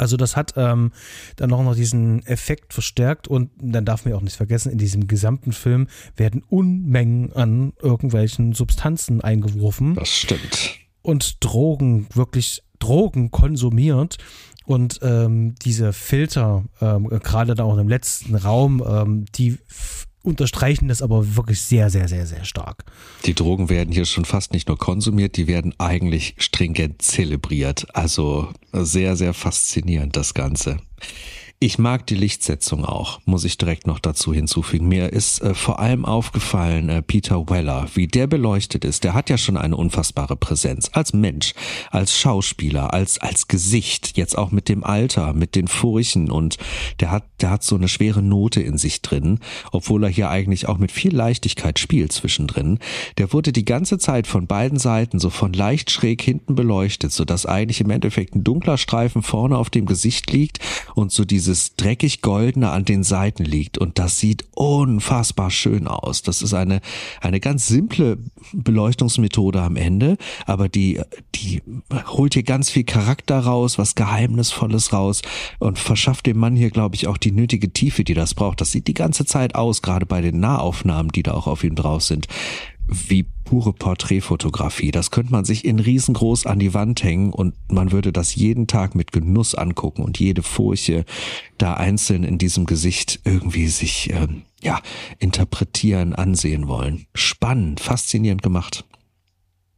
Also 0.00 0.16
das 0.16 0.34
hat 0.34 0.54
ähm, 0.56 0.92
dann 1.36 1.52
auch 1.52 1.62
noch 1.62 1.74
diesen 1.74 2.24
Effekt 2.24 2.72
verstärkt 2.72 3.28
und 3.28 3.50
dann 3.60 3.84
darf 3.84 4.04
man 4.04 4.12
ja 4.12 4.16
auch 4.16 4.22
nicht 4.22 4.36
vergessen, 4.36 4.72
in 4.72 4.78
diesem 4.78 5.06
gesamten 5.06 5.52
Film 5.52 5.88
werden 6.16 6.42
Unmengen 6.48 7.34
an 7.34 7.74
irgendwelchen 7.82 8.54
Substanzen 8.54 9.20
eingeworfen 9.20 9.96
Das 9.96 10.08
stimmt. 10.08 10.78
und 11.02 11.44
Drogen, 11.44 12.06
wirklich 12.14 12.62
Drogen 12.78 13.30
konsumiert. 13.30 14.16
Und 14.64 15.00
ähm, 15.02 15.54
diese 15.62 15.92
Filter, 15.92 16.64
ähm, 16.80 17.08
gerade 17.08 17.54
da 17.54 17.64
auch 17.64 17.76
im 17.76 17.88
letzten 17.88 18.36
Raum, 18.36 18.82
ähm, 18.86 19.24
die 19.34 19.58
unterstreichen 20.22 20.88
das 20.88 21.02
aber 21.02 21.36
wirklich 21.36 21.60
sehr, 21.60 21.90
sehr, 21.90 22.08
sehr, 22.08 22.26
sehr 22.26 22.44
stark. 22.44 22.84
Die 23.24 23.34
Drogen 23.34 23.68
werden 23.68 23.92
hier 23.92 24.04
schon 24.04 24.24
fast 24.24 24.52
nicht 24.52 24.68
nur 24.68 24.78
konsumiert, 24.78 25.36
die 25.36 25.46
werden 25.46 25.74
eigentlich 25.78 26.34
stringent 26.38 27.02
zelebriert. 27.02 27.86
Also 27.94 28.48
sehr, 28.72 29.16
sehr 29.16 29.34
faszinierend 29.34 30.16
das 30.16 30.34
Ganze. 30.34 30.78
Ich 31.62 31.78
mag 31.78 32.06
die 32.06 32.14
Lichtsetzung 32.14 32.86
auch, 32.86 33.20
muss 33.26 33.44
ich 33.44 33.58
direkt 33.58 33.86
noch 33.86 33.98
dazu 33.98 34.32
hinzufügen. 34.32 34.88
Mir 34.88 35.12
ist 35.12 35.42
äh, 35.42 35.52
vor 35.52 35.78
allem 35.78 36.06
aufgefallen, 36.06 36.88
äh, 36.88 37.02
Peter 37.02 37.50
Weller, 37.50 37.86
wie 37.92 38.06
der 38.06 38.26
beleuchtet 38.26 38.82
ist. 38.82 39.04
Der 39.04 39.12
hat 39.12 39.28
ja 39.28 39.36
schon 39.36 39.58
eine 39.58 39.76
unfassbare 39.76 40.36
Präsenz 40.36 40.88
als 40.94 41.12
Mensch, 41.12 41.52
als 41.90 42.16
Schauspieler, 42.16 42.94
als 42.94 43.18
als 43.18 43.46
Gesicht. 43.46 44.16
Jetzt 44.16 44.38
auch 44.38 44.52
mit 44.52 44.70
dem 44.70 44.84
Alter, 44.84 45.34
mit 45.34 45.54
den 45.54 45.68
Furchen 45.68 46.30
und 46.30 46.56
der 46.98 47.10
hat 47.10 47.24
der 47.42 47.50
hat 47.50 47.62
so 47.62 47.76
eine 47.76 47.88
schwere 47.88 48.22
Note 48.22 48.62
in 48.62 48.78
sich 48.78 49.02
drin, 49.02 49.38
obwohl 49.70 50.04
er 50.04 50.10
hier 50.10 50.30
eigentlich 50.30 50.66
auch 50.66 50.78
mit 50.78 50.90
viel 50.90 51.14
Leichtigkeit 51.14 51.78
spielt 51.78 52.12
zwischendrin. 52.12 52.78
Der 53.18 53.34
wurde 53.34 53.52
die 53.52 53.66
ganze 53.66 53.98
Zeit 53.98 54.26
von 54.26 54.46
beiden 54.46 54.78
Seiten 54.78 55.18
so 55.18 55.28
von 55.28 55.52
leicht 55.52 55.90
schräg 55.90 56.22
hinten 56.22 56.54
beleuchtet, 56.54 57.12
so 57.12 57.26
dass 57.26 57.44
eigentlich 57.44 57.82
im 57.82 57.90
Endeffekt 57.90 58.34
ein 58.34 58.44
dunkler 58.44 58.78
Streifen 58.78 59.22
vorne 59.22 59.58
auf 59.58 59.68
dem 59.68 59.84
Gesicht 59.84 60.32
liegt 60.32 60.58
und 60.94 61.12
so 61.12 61.26
dieses 61.50 61.74
dreckig 61.74 62.22
goldene 62.22 62.70
an 62.70 62.84
den 62.84 63.02
Seiten 63.02 63.44
liegt 63.44 63.76
und 63.76 63.98
das 63.98 64.20
sieht 64.20 64.44
unfassbar 64.54 65.50
schön 65.50 65.88
aus. 65.88 66.22
Das 66.22 66.42
ist 66.42 66.54
eine 66.54 66.80
eine 67.20 67.40
ganz 67.40 67.66
simple 67.66 68.18
Beleuchtungsmethode 68.52 69.60
am 69.60 69.74
Ende, 69.74 70.16
aber 70.46 70.68
die 70.68 71.00
die 71.34 71.60
holt 72.06 72.34
hier 72.34 72.44
ganz 72.44 72.70
viel 72.70 72.84
Charakter 72.84 73.40
raus, 73.40 73.78
was 73.78 73.96
geheimnisvolles 73.96 74.92
raus 74.92 75.22
und 75.58 75.80
verschafft 75.80 76.26
dem 76.26 76.38
Mann 76.38 76.54
hier 76.54 76.70
glaube 76.70 76.94
ich 76.94 77.08
auch 77.08 77.16
die 77.16 77.32
nötige 77.32 77.72
Tiefe, 77.72 78.04
die 78.04 78.14
das 78.14 78.34
braucht. 78.34 78.60
Das 78.60 78.70
sieht 78.70 78.86
die 78.86 78.94
ganze 78.94 79.24
Zeit 79.24 79.56
aus, 79.56 79.82
gerade 79.82 80.06
bei 80.06 80.20
den 80.20 80.38
Nahaufnahmen, 80.38 81.10
die 81.10 81.24
da 81.24 81.32
auch 81.32 81.48
auf 81.48 81.64
ihm 81.64 81.74
drauf 81.74 82.02
sind 82.02 82.28
wie 82.90 83.26
pure 83.50 83.72
Porträtfotografie. 83.72 84.92
Das 84.92 85.10
könnte 85.10 85.32
man 85.32 85.44
sich 85.44 85.64
in 85.64 85.80
riesengroß 85.80 86.46
an 86.46 86.60
die 86.60 86.72
Wand 86.72 87.02
hängen 87.02 87.32
und 87.32 87.52
man 87.66 87.90
würde 87.90 88.12
das 88.12 88.36
jeden 88.36 88.68
Tag 88.68 88.94
mit 88.94 89.10
Genuss 89.10 89.56
angucken 89.56 90.04
und 90.04 90.20
jede 90.20 90.44
Furche 90.44 91.04
da 91.58 91.74
einzeln 91.74 92.22
in 92.22 92.38
diesem 92.38 92.64
Gesicht 92.64 93.18
irgendwie 93.24 93.66
sich 93.66 94.12
ähm, 94.12 94.42
ja 94.62 94.78
interpretieren, 95.18 96.14
ansehen 96.14 96.68
wollen. 96.68 97.06
Spannend, 97.12 97.80
faszinierend 97.80 98.42
gemacht. 98.42 98.84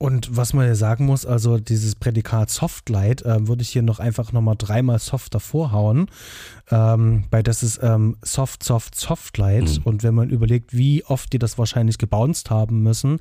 Und 0.03 0.37
was 0.37 0.53
man 0.53 0.67
ja 0.67 0.75
sagen 0.75 1.07
muss, 1.07 1.25
also 1.25 1.59
dieses 1.59 1.95
Prädikat 1.95 2.51
Softlight 2.51 3.23
äh, 3.23 3.47
würde 3.47 3.63
ich 3.63 3.71
hier 3.71 3.83
noch 3.83 4.01
einfach 4.01 4.33
nochmal 4.33 4.57
dreimal 4.59 4.99
soft 4.99 5.33
davor 5.33 5.71
hauen, 5.71 6.09
ähm, 6.71 7.25
weil 7.31 7.43
das 7.43 7.63
ist 7.63 7.81
ähm, 7.83 8.17
Soft, 8.23 8.63
Soft, 8.63 8.95
Softlight. 8.95 9.79
Mhm. 9.79 9.83
Und 9.85 10.03
wenn 10.03 10.15
man 10.15 10.31
überlegt, 10.31 10.77
wie 10.77 11.05
oft 11.05 11.33
die 11.33 11.39
das 11.39 11.59
wahrscheinlich 11.59 11.99
gebounced 11.99 12.51
haben 12.51 12.83
müssen, 12.83 13.19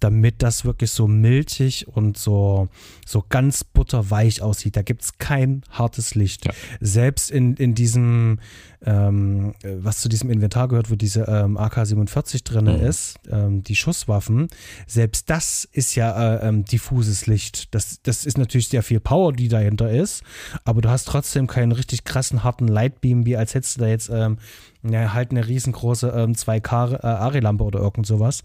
damit 0.00 0.42
das 0.42 0.64
wirklich 0.64 0.90
so 0.90 1.06
milchig 1.06 1.86
und 1.88 2.18
so, 2.18 2.68
so 3.06 3.24
ganz 3.28 3.64
butterweich 3.64 4.42
aussieht, 4.42 4.76
da 4.76 4.82
gibt 4.82 5.02
es 5.02 5.18
kein 5.18 5.62
hartes 5.70 6.14
Licht. 6.14 6.46
Ja. 6.46 6.52
Selbst 6.80 7.30
in, 7.30 7.54
in 7.54 7.74
diesem, 7.74 8.38
ähm, 8.84 9.54
äh, 9.62 9.74
was 9.78 9.98
zu 9.98 10.08
diesem 10.08 10.30
Inventar 10.30 10.68
gehört, 10.68 10.90
wo 10.90 10.94
diese 10.94 11.22
ähm, 11.22 11.56
AK-47 11.56 12.44
drin 12.44 12.64
Mhm. 12.64 12.86
ist, 12.86 13.16
ähm, 13.30 13.62
die 13.62 13.76
Schusswaffen, 13.76 14.48
selbst 14.86 15.30
das 15.30 15.68
ist 15.72 15.94
ja 15.94 16.36
äh, 16.36 16.48
ähm, 16.48 16.64
diffuses 16.64 17.26
Licht. 17.26 17.74
Das, 17.74 18.00
das 18.02 18.24
ist 18.26 18.38
natürlich 18.38 18.68
sehr 18.68 18.82
viel 18.82 19.00
Power, 19.00 19.32
die 19.32 19.48
dahinter 19.48 19.90
ist, 19.90 20.22
aber 20.64 20.80
du 20.80 20.90
hast 20.90 21.06
trotzdem 21.06 21.46
keinen 21.46 21.72
richtig 21.72 22.04
krassen, 22.04 22.44
harten 22.44 22.68
Lightbeam, 22.80 23.26
wie 23.26 23.36
als 23.36 23.54
hättest 23.54 23.76
du 23.76 23.80
da 23.82 23.88
jetzt 23.88 24.10
ähm, 24.10 24.38
ja, 24.82 25.12
halt 25.12 25.30
eine 25.30 25.46
riesengroße 25.46 26.08
ähm, 26.08 26.32
2K 26.32 26.94
äh, 27.02 27.62
oder 27.62 27.80
irgend 27.80 28.06
sowas, 28.06 28.42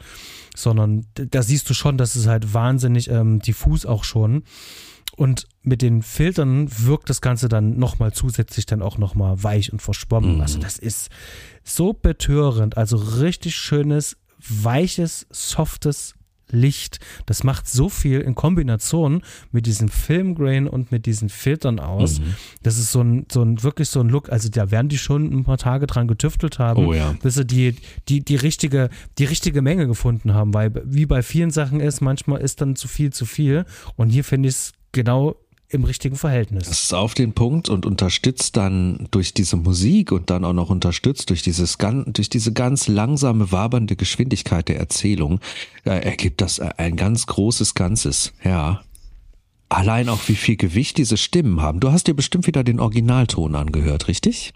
sondern 0.55 1.05
da 1.15 1.41
siehst 1.41 1.69
du 1.69 1.73
schon, 1.73 1.97
dass 1.97 2.15
es 2.15 2.27
halt 2.27 2.53
wahnsinnig 2.53 3.09
ähm, 3.09 3.39
diffus 3.39 3.85
auch 3.85 4.03
schon. 4.03 4.43
Und 5.15 5.47
mit 5.61 5.81
den 5.81 6.01
Filtern 6.01 6.67
wirkt 6.77 7.09
das 7.09 7.21
Ganze 7.21 7.47
dann 7.47 7.77
nochmal 7.77 8.11
zusätzlich 8.11 8.65
dann 8.65 8.81
auch 8.81 8.97
nochmal 8.97 9.41
weich 9.43 9.71
und 9.71 9.81
verschwommen. 9.81 10.35
Mhm. 10.35 10.41
Also 10.41 10.59
das 10.59 10.77
ist 10.77 11.09
so 11.63 11.93
betörend. 11.93 12.75
Also 12.75 12.97
richtig 12.97 13.55
schönes, 13.55 14.17
weiches, 14.39 15.25
softes 15.31 16.15
Licht. 16.49 16.99
Das 17.25 17.43
macht 17.43 17.67
so 17.67 17.89
viel 17.89 18.21
in 18.21 18.35
Kombination 18.35 19.21
mit 19.51 19.65
diesem 19.65 19.89
Filmgrain 19.89 20.67
und 20.67 20.91
mit 20.91 21.05
diesen 21.05 21.29
Filtern 21.29 21.79
aus. 21.79 22.19
Mhm. 22.19 22.35
Das 22.63 22.77
ist 22.77 22.91
so 22.91 23.01
ein, 23.01 23.25
so 23.31 23.41
ein, 23.41 23.63
wirklich 23.63 23.89
so 23.89 23.99
ein 24.01 24.09
Look. 24.09 24.29
Also 24.31 24.49
da 24.49 24.71
werden 24.71 24.89
die 24.89 24.97
schon 24.97 25.31
ein 25.31 25.43
paar 25.43 25.57
Tage 25.57 25.87
dran 25.87 26.07
getüftelt 26.07 26.59
haben, 26.59 26.85
Oh 26.85 26.93
ja. 26.93 27.15
bis 27.21 27.35
sie 27.35 27.45
die, 27.45 27.75
die, 28.09 28.23
die 28.23 28.35
richtige, 28.35 28.89
die 29.17 29.25
richtige 29.25 29.61
Menge 29.61 29.87
gefunden 29.87 30.33
haben. 30.33 30.53
Weil 30.53 30.71
wie 30.85 31.05
bei 31.05 31.21
vielen 31.23 31.51
Sachen 31.51 31.79
ist, 31.79 32.01
manchmal 32.01 32.41
ist 32.41 32.61
dann 32.61 32.75
zu 32.75 32.87
viel 32.87 33.11
zu 33.11 33.25
viel. 33.25 33.65
Und 33.95 34.09
hier 34.09 34.23
finde 34.23 34.49
ich 34.49 34.55
es 34.55 34.71
genau 34.91 35.35
im 35.69 35.83
richtigen 35.83 36.15
Verhältnis. 36.15 36.67
Das 36.69 36.83
ist 36.83 36.93
auf 36.93 37.13
den 37.15 37.33
Punkt 37.33 37.69
und 37.69 37.85
unterstützt 37.85 38.55
dann 38.55 39.07
durch 39.11 39.33
diese 39.33 39.55
Musik 39.57 40.11
und 40.11 40.29
dann 40.29 40.45
auch 40.45 40.53
noch 40.53 40.69
unterstützt 40.69 41.29
durch 41.31 41.41
dieses 41.41 41.77
gan- 41.77 42.05
durch 42.13 42.29
diese 42.29 42.53
ganz 42.53 42.87
langsame 42.87 43.51
wabernde 43.51 43.95
Geschwindigkeit 43.95 44.67
der 44.69 44.77
Erzählung 44.79 45.39
äh, 45.83 45.89
ergibt 45.99 46.41
das 46.41 46.59
ein 46.59 46.95
ganz 46.95 47.25
großes 47.25 47.73
Ganzes. 47.73 48.31
Ja. 48.43 48.81
allein 49.69 50.09
auch 50.09 50.27
wie 50.27 50.35
viel 50.35 50.55
Gewicht 50.55 50.97
diese 50.97 51.17
Stimmen 51.17 51.61
haben. 51.61 51.79
Du 51.79 51.91
hast 51.91 52.07
dir 52.07 52.13
bestimmt 52.13 52.45
wieder 52.47 52.63
den 52.63 52.79
Originalton 52.79 53.55
angehört, 53.55 54.07
richtig? 54.07 54.53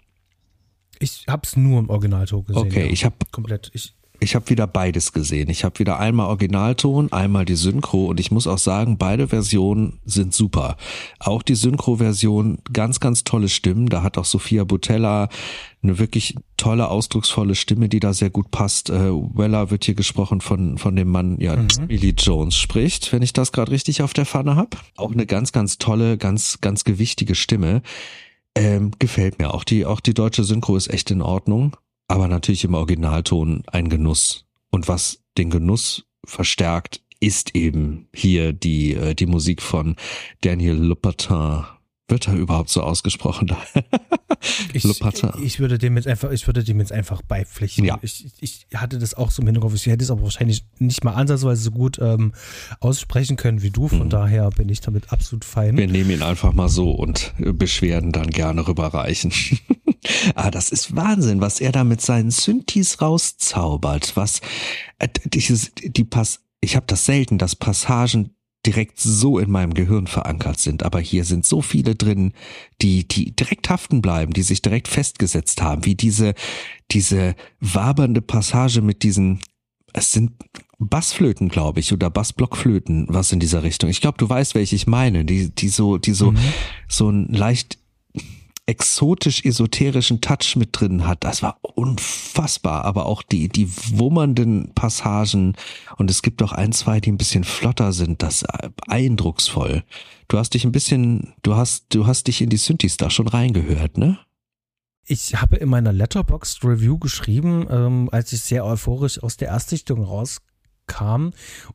Ich 1.00 1.24
hab's 1.26 1.56
nur 1.56 1.80
im 1.80 1.90
Originalton 1.90 2.44
gesehen. 2.44 2.62
Okay, 2.62 2.86
ja. 2.86 2.92
ich 2.92 3.04
habe 3.04 3.16
komplett. 3.32 3.70
Ich, 3.74 3.94
ich 4.20 4.34
habe 4.34 4.48
wieder 4.50 4.66
beides 4.66 5.12
gesehen. 5.12 5.48
Ich 5.48 5.64
habe 5.64 5.78
wieder 5.78 5.98
einmal 5.98 6.26
Originalton, 6.26 7.10
einmal 7.10 7.46
die 7.46 7.56
Synchro 7.56 8.06
und 8.06 8.20
ich 8.20 8.30
muss 8.30 8.46
auch 8.46 8.58
sagen, 8.58 8.98
beide 8.98 9.28
Versionen 9.28 9.98
sind 10.04 10.34
super. 10.34 10.76
Auch 11.18 11.42
die 11.42 11.54
Synchro-Version, 11.54 12.58
ganz, 12.72 13.00
ganz 13.00 13.24
tolle 13.24 13.48
Stimmen. 13.48 13.88
Da 13.88 14.02
hat 14.02 14.18
auch 14.18 14.26
Sophia 14.26 14.64
Butella 14.64 15.28
eine 15.82 15.98
wirklich 15.98 16.36
tolle, 16.58 16.88
ausdrucksvolle 16.88 17.54
Stimme, 17.54 17.88
die 17.88 18.00
da 18.00 18.12
sehr 18.12 18.28
gut 18.28 18.50
passt. 18.50 18.90
Äh, 18.90 19.10
Weller 19.10 19.70
wird 19.70 19.86
hier 19.86 19.94
gesprochen 19.94 20.42
von, 20.42 20.76
von 20.76 20.94
dem 20.94 21.08
Mann, 21.08 21.40
ja, 21.40 21.56
mhm. 21.56 21.68
Billy 21.88 22.14
Jones 22.16 22.56
spricht, 22.56 23.12
wenn 23.12 23.22
ich 23.22 23.32
das 23.32 23.52
gerade 23.52 23.72
richtig 23.72 24.02
auf 24.02 24.12
der 24.12 24.26
Pfanne 24.26 24.56
hab. 24.56 24.76
Auch 24.96 25.12
eine 25.12 25.24
ganz, 25.24 25.52
ganz 25.52 25.78
tolle, 25.78 26.18
ganz, 26.18 26.60
ganz 26.60 26.84
gewichtige 26.84 27.34
Stimme. 27.34 27.80
Ähm, 28.54 28.90
gefällt 28.98 29.38
mir. 29.38 29.54
Auch 29.54 29.64
die, 29.64 29.86
auch 29.86 30.00
die 30.00 30.12
deutsche 30.12 30.44
Synchro 30.44 30.76
ist 30.76 30.88
echt 30.88 31.10
in 31.10 31.22
Ordnung 31.22 31.76
aber 32.10 32.26
natürlich 32.26 32.64
im 32.64 32.74
Originalton 32.74 33.62
ein 33.68 33.88
Genuss. 33.88 34.44
Und 34.70 34.88
was 34.88 35.22
den 35.38 35.48
Genuss 35.48 36.06
verstärkt, 36.26 37.02
ist 37.20 37.54
eben 37.54 38.08
hier 38.12 38.52
die, 38.52 38.94
äh, 38.94 39.14
die 39.14 39.26
Musik 39.26 39.62
von 39.62 39.94
Daniel 40.40 40.74
Lopatin. 40.74 41.64
Wird 42.10 42.26
er 42.26 42.34
überhaupt 42.34 42.70
so 42.70 42.82
ausgesprochen? 42.82 43.54
ich, 44.72 44.84
ich 44.84 45.60
würde 45.60 45.78
dem 45.78 45.96
jetzt 45.96 46.08
einfach, 46.08 46.32
ich 46.32 46.44
würde 46.48 46.64
dem 46.64 46.80
jetzt 46.80 46.90
einfach 46.90 47.22
beipflichten. 47.22 47.84
Ja. 47.84 48.00
Ich, 48.02 48.26
ich 48.40 48.66
hatte 48.74 48.98
das 48.98 49.14
auch 49.14 49.30
so 49.30 49.42
im 49.42 49.46
Hinterkopf. 49.46 49.74
Ich 49.74 49.86
hätte 49.86 50.02
es 50.02 50.10
aber 50.10 50.22
wahrscheinlich 50.22 50.64
nicht 50.80 51.04
mal 51.04 51.12
ansatzweise 51.12 51.62
so 51.62 51.70
gut 51.70 51.98
ähm, 52.00 52.32
aussprechen 52.80 53.36
können 53.36 53.62
wie 53.62 53.70
du. 53.70 53.86
Von 53.86 54.06
mhm. 54.06 54.10
daher 54.10 54.50
bin 54.50 54.68
ich 54.68 54.80
damit 54.80 55.12
absolut 55.12 55.44
fein. 55.44 55.76
Wir 55.76 55.86
nehmen 55.86 56.10
ihn 56.10 56.22
einfach 56.22 56.52
mal 56.52 56.68
so 56.68 56.90
und 56.90 57.32
Beschwerden 57.38 58.10
dann 58.10 58.30
gerne 58.30 58.66
rüberreichen. 58.66 59.32
ah, 60.34 60.50
das 60.50 60.70
ist 60.70 60.96
Wahnsinn, 60.96 61.40
was 61.40 61.60
er 61.60 61.70
da 61.70 61.84
mit 61.84 62.00
seinen 62.00 62.32
Synthes 62.32 63.00
rauszaubert. 63.00 64.16
Was 64.16 64.40
äh, 64.98 65.08
dieses, 65.26 65.70
die 65.76 66.04
Pass, 66.04 66.40
ich 66.60 66.74
habe 66.74 66.86
das 66.88 67.04
selten, 67.06 67.38
dass 67.38 67.54
Passagen 67.54 68.34
direkt 68.66 69.00
so 69.00 69.38
in 69.38 69.50
meinem 69.50 69.74
Gehirn 69.74 70.06
verankert 70.06 70.60
sind, 70.60 70.82
aber 70.82 71.00
hier 71.00 71.24
sind 71.24 71.46
so 71.46 71.62
viele 71.62 71.94
drin, 71.94 72.32
die 72.82 73.08
die 73.08 73.34
direkt 73.34 73.70
haften 73.70 74.02
bleiben, 74.02 74.32
die 74.32 74.42
sich 74.42 74.60
direkt 74.60 74.88
festgesetzt 74.88 75.62
haben, 75.62 75.84
wie 75.84 75.94
diese 75.94 76.34
diese 76.90 77.34
wabernde 77.60 78.20
Passage 78.20 78.82
mit 78.82 79.02
diesen 79.02 79.40
es 79.92 80.12
sind 80.12 80.32
Bassflöten, 80.78 81.48
glaube 81.48 81.80
ich, 81.80 81.92
oder 81.92 82.10
Bassblockflöten, 82.10 83.06
was 83.08 83.32
in 83.32 83.40
dieser 83.40 83.62
Richtung. 83.62 83.90
Ich 83.90 84.00
glaube, 84.00 84.18
du 84.18 84.28
weißt, 84.28 84.54
welche 84.54 84.76
ich 84.76 84.86
meine, 84.86 85.24
die 85.24 85.50
die 85.50 85.68
so 85.68 85.98
die 85.98 86.12
so 86.12 86.32
mhm. 86.32 86.38
so 86.88 87.10
ein 87.10 87.28
leicht 87.28 87.78
exotisch-esoterischen 88.70 90.20
Touch 90.20 90.54
mit 90.54 90.68
drin 90.72 91.04
hat. 91.04 91.24
Das 91.24 91.42
war 91.42 91.58
unfassbar, 91.62 92.84
aber 92.84 93.06
auch 93.06 93.22
die, 93.22 93.48
die 93.48 93.68
wummernden 93.98 94.72
Passagen 94.74 95.56
und 95.96 96.08
es 96.08 96.22
gibt 96.22 96.40
auch 96.42 96.52
ein, 96.52 96.70
zwei, 96.70 97.00
die 97.00 97.10
ein 97.10 97.18
bisschen 97.18 97.42
flotter 97.42 97.92
sind, 97.92 98.22
das 98.22 98.44
eindrucksvoll. 98.86 99.82
Du 100.28 100.38
hast 100.38 100.54
dich 100.54 100.64
ein 100.64 100.70
bisschen, 100.70 101.34
du 101.42 101.56
hast, 101.56 101.86
du 101.92 102.06
hast 102.06 102.28
dich 102.28 102.40
in 102.42 102.48
die 102.48 102.58
Synthes 102.58 102.96
da 102.96 103.10
schon 103.10 103.26
reingehört, 103.26 103.98
ne? 103.98 104.18
Ich 105.04 105.34
habe 105.34 105.56
in 105.56 105.68
meiner 105.68 105.92
Letterboxd 105.92 106.64
Review 106.64 106.96
geschrieben, 106.98 107.66
ähm, 107.68 108.08
als 108.12 108.32
ich 108.32 108.42
sehr 108.42 108.64
euphorisch 108.64 109.20
aus 109.20 109.36
der 109.36 109.48
Erstichtung 109.48 110.04
rauskam, 110.04 111.30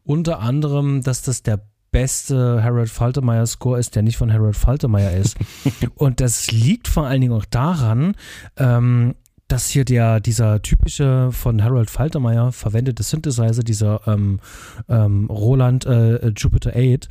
unter 0.06 0.40
anderem, 0.40 1.04
dass 1.04 1.24
das 1.24 1.44
der 1.44 1.68
beste 1.96 2.62
Harold 2.62 2.90
Faltermeyer 2.90 3.46
Score 3.46 3.80
ist, 3.80 3.96
der 3.96 4.04
nicht 4.04 4.18
von 4.18 4.34
Harold 4.34 4.58
Faltermeyer 4.58 5.16
ist. 5.16 5.38
und 5.96 6.20
das 6.20 6.52
liegt 6.52 6.90
vor 6.90 7.08
allen 7.08 7.22
Dingen 7.22 7.32
auch 7.32 7.46
daran, 7.46 8.16
ähm, 8.58 9.16
dass 9.48 9.70
hier 9.70 9.86
der, 9.86 10.20
dieser 10.20 10.62
typische 10.62 11.30
von 11.32 11.64
Harold 11.64 11.90
Faltermeyer 11.90 12.52
verwendete 12.52 13.02
Synthesizer, 13.02 13.64
dieser 13.64 14.06
ähm, 14.08 14.42
ähm, 14.90 15.28
Roland 15.28 15.86
äh, 15.86 16.34
Jupiter 16.36 16.74
8, 16.76 17.08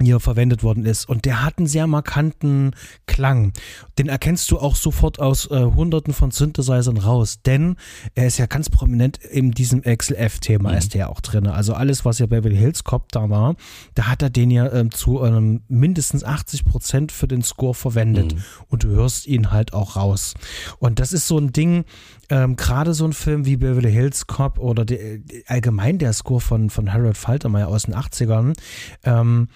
hier 0.00 0.18
verwendet 0.18 0.62
worden 0.62 0.84
ist. 0.84 1.08
Und 1.08 1.24
der 1.24 1.44
hat 1.44 1.58
einen 1.58 1.66
sehr 1.66 1.86
markanten 1.86 2.72
Klang. 3.06 3.52
Den 3.98 4.08
erkennst 4.08 4.50
du 4.50 4.58
auch 4.58 4.74
sofort 4.74 5.20
aus 5.20 5.50
äh, 5.50 5.64
hunderten 5.64 6.12
von 6.12 6.30
Synthesizern 6.30 6.96
raus, 6.96 7.40
denn 7.44 7.76
er 8.14 8.26
ist 8.26 8.38
ja 8.38 8.46
ganz 8.46 8.70
prominent 8.70 9.18
in 9.18 9.52
diesem 9.52 9.82
XLF-Thema 9.82 10.72
mhm. 10.72 10.78
ist 10.78 10.94
der 10.94 11.00
ja 11.00 11.08
auch 11.08 11.20
drin. 11.20 11.46
Also 11.46 11.74
alles, 11.74 12.04
was 12.04 12.18
ja 12.18 12.26
Beverly 12.26 12.56
Hills 12.56 12.84
Cop 12.84 13.12
da 13.12 13.30
war, 13.30 13.56
da 13.94 14.08
hat 14.08 14.22
er 14.22 14.30
den 14.30 14.50
ja 14.50 14.70
ähm, 14.72 14.90
zu 14.90 15.22
ähm, 15.22 15.62
mindestens 15.68 16.24
80 16.24 16.64
Prozent 16.64 17.12
für 17.12 17.28
den 17.28 17.42
Score 17.42 17.74
verwendet. 17.74 18.34
Mhm. 18.34 18.42
Und 18.68 18.84
du 18.84 18.88
hörst 18.88 19.26
ihn 19.26 19.50
halt 19.50 19.72
auch 19.72 19.96
raus. 19.96 20.34
Und 20.78 20.98
das 20.98 21.12
ist 21.12 21.28
so 21.28 21.38
ein 21.38 21.52
Ding, 21.52 21.84
ähm, 22.30 22.56
gerade 22.56 22.94
so 22.94 23.04
ein 23.04 23.12
Film 23.12 23.46
wie 23.46 23.56
Beverly 23.56 23.92
Hills 23.92 24.26
Cop 24.26 24.58
oder 24.58 24.84
die, 24.84 25.44
allgemein 25.46 25.98
der 25.98 26.12
Score 26.12 26.40
von, 26.40 26.70
von 26.70 26.92
Harold 26.92 27.16
Faltermeyer 27.16 27.68
aus 27.68 27.84
den 27.84 27.94
80ern, 27.94 28.54
ähm, 29.04 29.48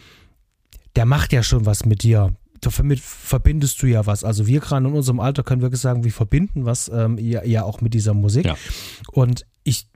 der 0.99 1.07
macht 1.07 1.32
ja 1.32 1.44
schon 1.44 1.64
was 1.64 1.84
mit 1.84 2.03
dir. 2.03 2.34
Damit 2.61 2.99
verbindest 2.99 3.80
du 3.80 3.86
ja 3.86 4.07
was. 4.07 4.24
Also 4.24 4.49
wir 4.49 4.59
gerade 4.59 4.88
in 4.88 4.92
unserem 4.92 5.20
Alter 5.20 5.44
können 5.44 5.62
wirklich 5.62 5.80
sagen, 5.80 6.03
wir 6.03 6.11
verbinden 6.11 6.64
was 6.64 6.90
ähm, 6.92 7.16
ja, 7.18 7.44
ja, 7.44 7.62
auch 7.62 7.80
mit 7.80 7.94
dieser 7.94 8.14
Musik. 8.14 8.46
Ja. 8.46 8.57
Und 9.12 9.46
ich 9.62 9.86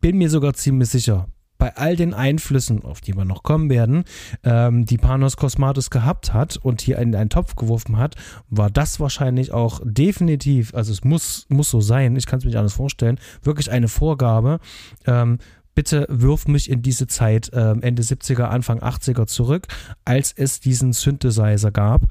bin 0.00 0.18
mir 0.18 0.28
sogar 0.28 0.54
ziemlich 0.54 0.88
sicher, 0.88 1.28
bei 1.58 1.76
all 1.76 1.94
den 1.94 2.12
Einflüssen, 2.12 2.84
auf 2.84 3.00
die 3.00 3.16
wir 3.16 3.24
noch 3.24 3.44
kommen 3.44 3.70
werden, 3.70 4.02
ähm, 4.42 4.84
die 4.84 4.96
Panos 4.96 5.36
Kosmatos 5.36 5.90
gehabt 5.90 6.32
hat 6.32 6.56
und 6.56 6.80
hier 6.80 6.98
in 6.98 7.14
einen 7.14 7.30
Topf 7.30 7.54
geworfen 7.54 7.96
hat, 7.96 8.16
war 8.48 8.70
das 8.70 8.98
wahrscheinlich 8.98 9.52
auch 9.52 9.80
definitiv, 9.84 10.74
also 10.74 10.90
es 10.90 11.04
muss, 11.04 11.46
muss 11.48 11.70
so 11.70 11.80
sein, 11.80 12.16
ich 12.16 12.26
kann 12.26 12.38
es 12.38 12.44
mir 12.44 12.50
nicht 12.50 12.58
anders 12.58 12.74
vorstellen, 12.74 13.20
wirklich 13.42 13.70
eine 13.70 13.86
Vorgabe, 13.86 14.58
ähm, 15.06 15.38
bitte 15.78 16.06
wirf 16.08 16.48
mich 16.48 16.68
in 16.68 16.82
diese 16.82 17.06
Zeit 17.06 17.52
äh, 17.52 17.70
Ende 17.70 18.02
70er, 18.02 18.46
Anfang 18.46 18.80
80er 18.80 19.28
zurück, 19.28 19.68
als 20.04 20.32
es 20.32 20.58
diesen 20.58 20.92
Synthesizer 20.92 21.70
gab, 21.70 22.02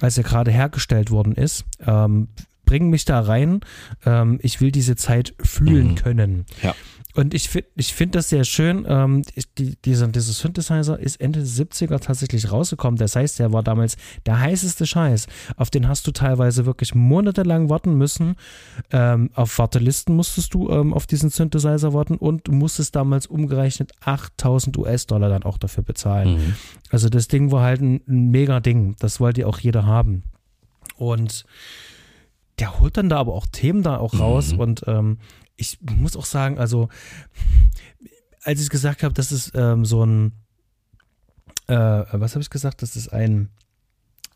als 0.00 0.16
er 0.16 0.22
gerade 0.22 0.52
hergestellt 0.52 1.10
worden 1.10 1.34
ist. 1.34 1.64
Ähm, 1.84 2.28
bring 2.66 2.88
mich 2.88 3.04
da 3.04 3.18
rein. 3.18 3.62
Ähm, 4.04 4.38
ich 4.42 4.60
will 4.60 4.70
diese 4.70 4.94
Zeit 4.94 5.34
fühlen 5.42 5.88
mhm. 5.88 5.94
können. 5.96 6.46
Ja. 6.62 6.76
Und 7.16 7.32
ich 7.32 7.48
finde 7.48 7.68
ich 7.76 7.94
find 7.94 8.14
das 8.14 8.28
sehr 8.28 8.44
schön. 8.44 8.84
Ähm, 8.86 9.22
die, 9.56 9.76
dieser, 9.84 10.06
dieser 10.08 10.32
Synthesizer 10.32 10.98
ist 10.98 11.18
Ende 11.18 11.38
der 11.38 11.48
70er 11.48 11.98
tatsächlich 11.98 12.52
rausgekommen. 12.52 12.98
Das 12.98 13.16
heißt, 13.16 13.38
der 13.38 13.52
war 13.54 13.62
damals 13.62 13.96
der 14.26 14.38
heißeste 14.38 14.86
Scheiß. 14.86 15.26
Auf 15.56 15.70
den 15.70 15.88
hast 15.88 16.06
du 16.06 16.12
teilweise 16.12 16.66
wirklich 16.66 16.94
monatelang 16.94 17.70
warten 17.70 17.94
müssen. 17.96 18.36
Ähm, 18.92 19.30
auf 19.34 19.58
Wartelisten 19.58 20.14
musstest 20.14 20.52
du 20.52 20.68
ähm, 20.68 20.92
auf 20.92 21.06
diesen 21.06 21.30
Synthesizer 21.30 21.94
warten 21.94 22.16
und 22.16 22.48
musstest 22.48 22.94
damals 22.94 23.26
umgerechnet 23.26 23.92
8000 24.04 24.76
US-Dollar 24.76 25.30
dann 25.30 25.42
auch 25.42 25.56
dafür 25.56 25.84
bezahlen. 25.84 26.34
Mhm. 26.34 26.54
Also 26.90 27.08
das 27.08 27.28
Ding 27.28 27.50
war 27.50 27.62
halt 27.62 27.80
ein, 27.80 28.02
ein 28.06 28.30
mega 28.30 28.60
Ding. 28.60 28.94
Das 28.98 29.20
wollte 29.20 29.46
auch 29.46 29.58
jeder 29.58 29.86
haben. 29.86 30.22
Und 30.96 31.46
der 32.58 32.78
holt 32.80 32.96
dann 32.96 33.08
da 33.08 33.16
aber 33.18 33.34
auch 33.34 33.46
Themen 33.46 33.82
da 33.82 33.96
auch 33.96 34.18
raus 34.18 34.52
mhm. 34.52 34.60
und 34.60 34.82
ähm, 34.86 35.18
ich 35.56 35.78
muss 35.80 36.16
auch 36.16 36.26
sagen, 36.26 36.58
also 36.58 36.88
als 38.42 38.62
ich 38.62 38.70
gesagt 38.70 39.02
habe, 39.02 39.14
das 39.14 39.32
ist 39.32 39.52
ähm, 39.54 39.84
so 39.84 40.04
ein, 40.04 40.32
äh, 41.66 41.74
was 41.74 42.34
habe 42.34 42.42
ich 42.42 42.50
gesagt, 42.50 42.82
das 42.82 42.94
ist 42.94 43.08
ein, 43.08 43.48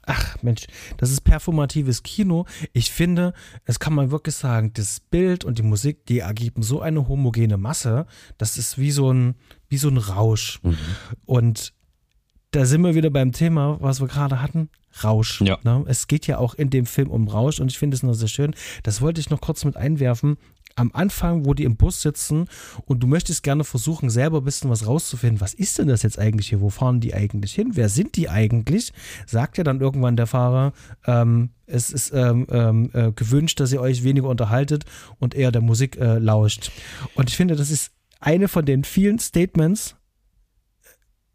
ach 0.03 0.43
Mensch, 0.43 0.67
das 0.97 1.11
ist 1.11 1.21
performatives 1.21 2.03
Kino. 2.03 2.47
Ich 2.73 2.91
finde, 2.91 3.35
das 3.67 3.79
kann 3.79 3.95
man 3.95 4.11
wirklich 4.11 4.35
sagen, 4.35 4.73
das 4.73 5.01
Bild 5.01 5.45
und 5.45 5.59
die 5.59 5.63
Musik, 5.63 6.07
die 6.07 6.21
ergeben 6.21 6.63
so 6.63 6.81
eine 6.81 7.07
homogene 7.07 7.57
Masse, 7.57 8.07
das 8.39 8.59
ist 8.59 8.79
wie 8.79 8.91
so 8.91 9.13
ein, 9.13 9.37
wie 9.69 9.79
so 9.79 9.89
ein 9.89 9.99
Rausch. 9.99 10.61
Mhm. 10.63 10.77
Und 11.27 11.73
da 12.51 12.65
sind 12.65 12.83
wir 12.83 12.97
wieder 12.97 13.11
beim 13.11 13.31
Thema, 13.31 13.77
was 13.81 14.01
wir 14.01 14.09
gerade 14.09 14.43
hatten. 14.43 14.71
Rausch. 15.05 15.41
Ja. 15.43 15.59
Ne? 15.63 15.85
Es 15.87 16.09
geht 16.09 16.27
ja 16.27 16.39
auch 16.39 16.55
in 16.55 16.69
dem 16.71 16.85
Film 16.85 17.11
um 17.11 17.29
Rausch 17.29 17.61
und 17.61 17.71
ich 17.71 17.79
finde 17.79 17.95
es 17.95 18.03
noch 18.03 18.15
sehr 18.15 18.27
schön. 18.27 18.57
Das 18.83 19.01
wollte 19.01 19.21
ich 19.21 19.31
noch 19.31 19.41
kurz 19.41 19.65
mit 19.65 19.77
einwerfen 19.77 20.37
am 20.77 20.91
Anfang, 20.93 21.45
wo 21.45 21.55
die 21.55 21.65
im 21.65 21.77
Bus 21.77 22.03
sitzen 22.03 22.47
und 22.87 23.03
du 23.03 23.07
möchtest 23.07 23.43
gerne 23.43 23.65
versuchen, 23.65 24.11
selber 24.11 24.39
ein 24.39 24.45
bisschen 24.45 24.71
was 24.71 24.87
rauszufinden. 24.87 25.41
Was 25.41 25.55
ist 25.55 25.79
denn 25.79 25.89
das 25.89 26.03
jetzt 26.03 26.19
eigentlich 26.19 26.49
hier? 26.49 26.61
Wo 26.61 26.71
fahren 26.71 27.01
die 27.01 27.15
eigentlich 27.15 27.53
hin? 27.55 27.73
Wer 27.75 27.89
sind 27.89 28.17
die 28.17 28.29
eigentlich? 28.29 28.93
Sagt 29.27 29.59
ja 29.59 29.65
dann 29.65 29.81
irgendwann 29.81 30.17
der 30.17 30.27
Fahrer, 30.27 30.73
ähm, 31.07 31.51
es 31.67 31.91
ist 31.91 32.13
ähm, 32.13 32.47
ähm, 32.51 32.91
äh, 32.95 33.13
gewünscht, 33.13 33.61
dass 33.61 33.73
ihr 33.73 33.81
euch 33.81 34.03
weniger 34.05 34.29
unterhaltet 34.29 34.85
und 35.19 35.35
eher 35.35 35.53
der 35.53 35.63
Musik 35.63 35.97
äh, 35.99 36.19
lauscht. 36.19 36.73
Und 37.15 37.31
ich 37.31 37.37
finde, 37.37 37.57
das 37.57 37.71
ist 37.71 37.93
eine 38.21 38.49
von 38.49 38.65
den 38.65 38.85
vielen 38.85 39.19
Statements, 39.19 39.97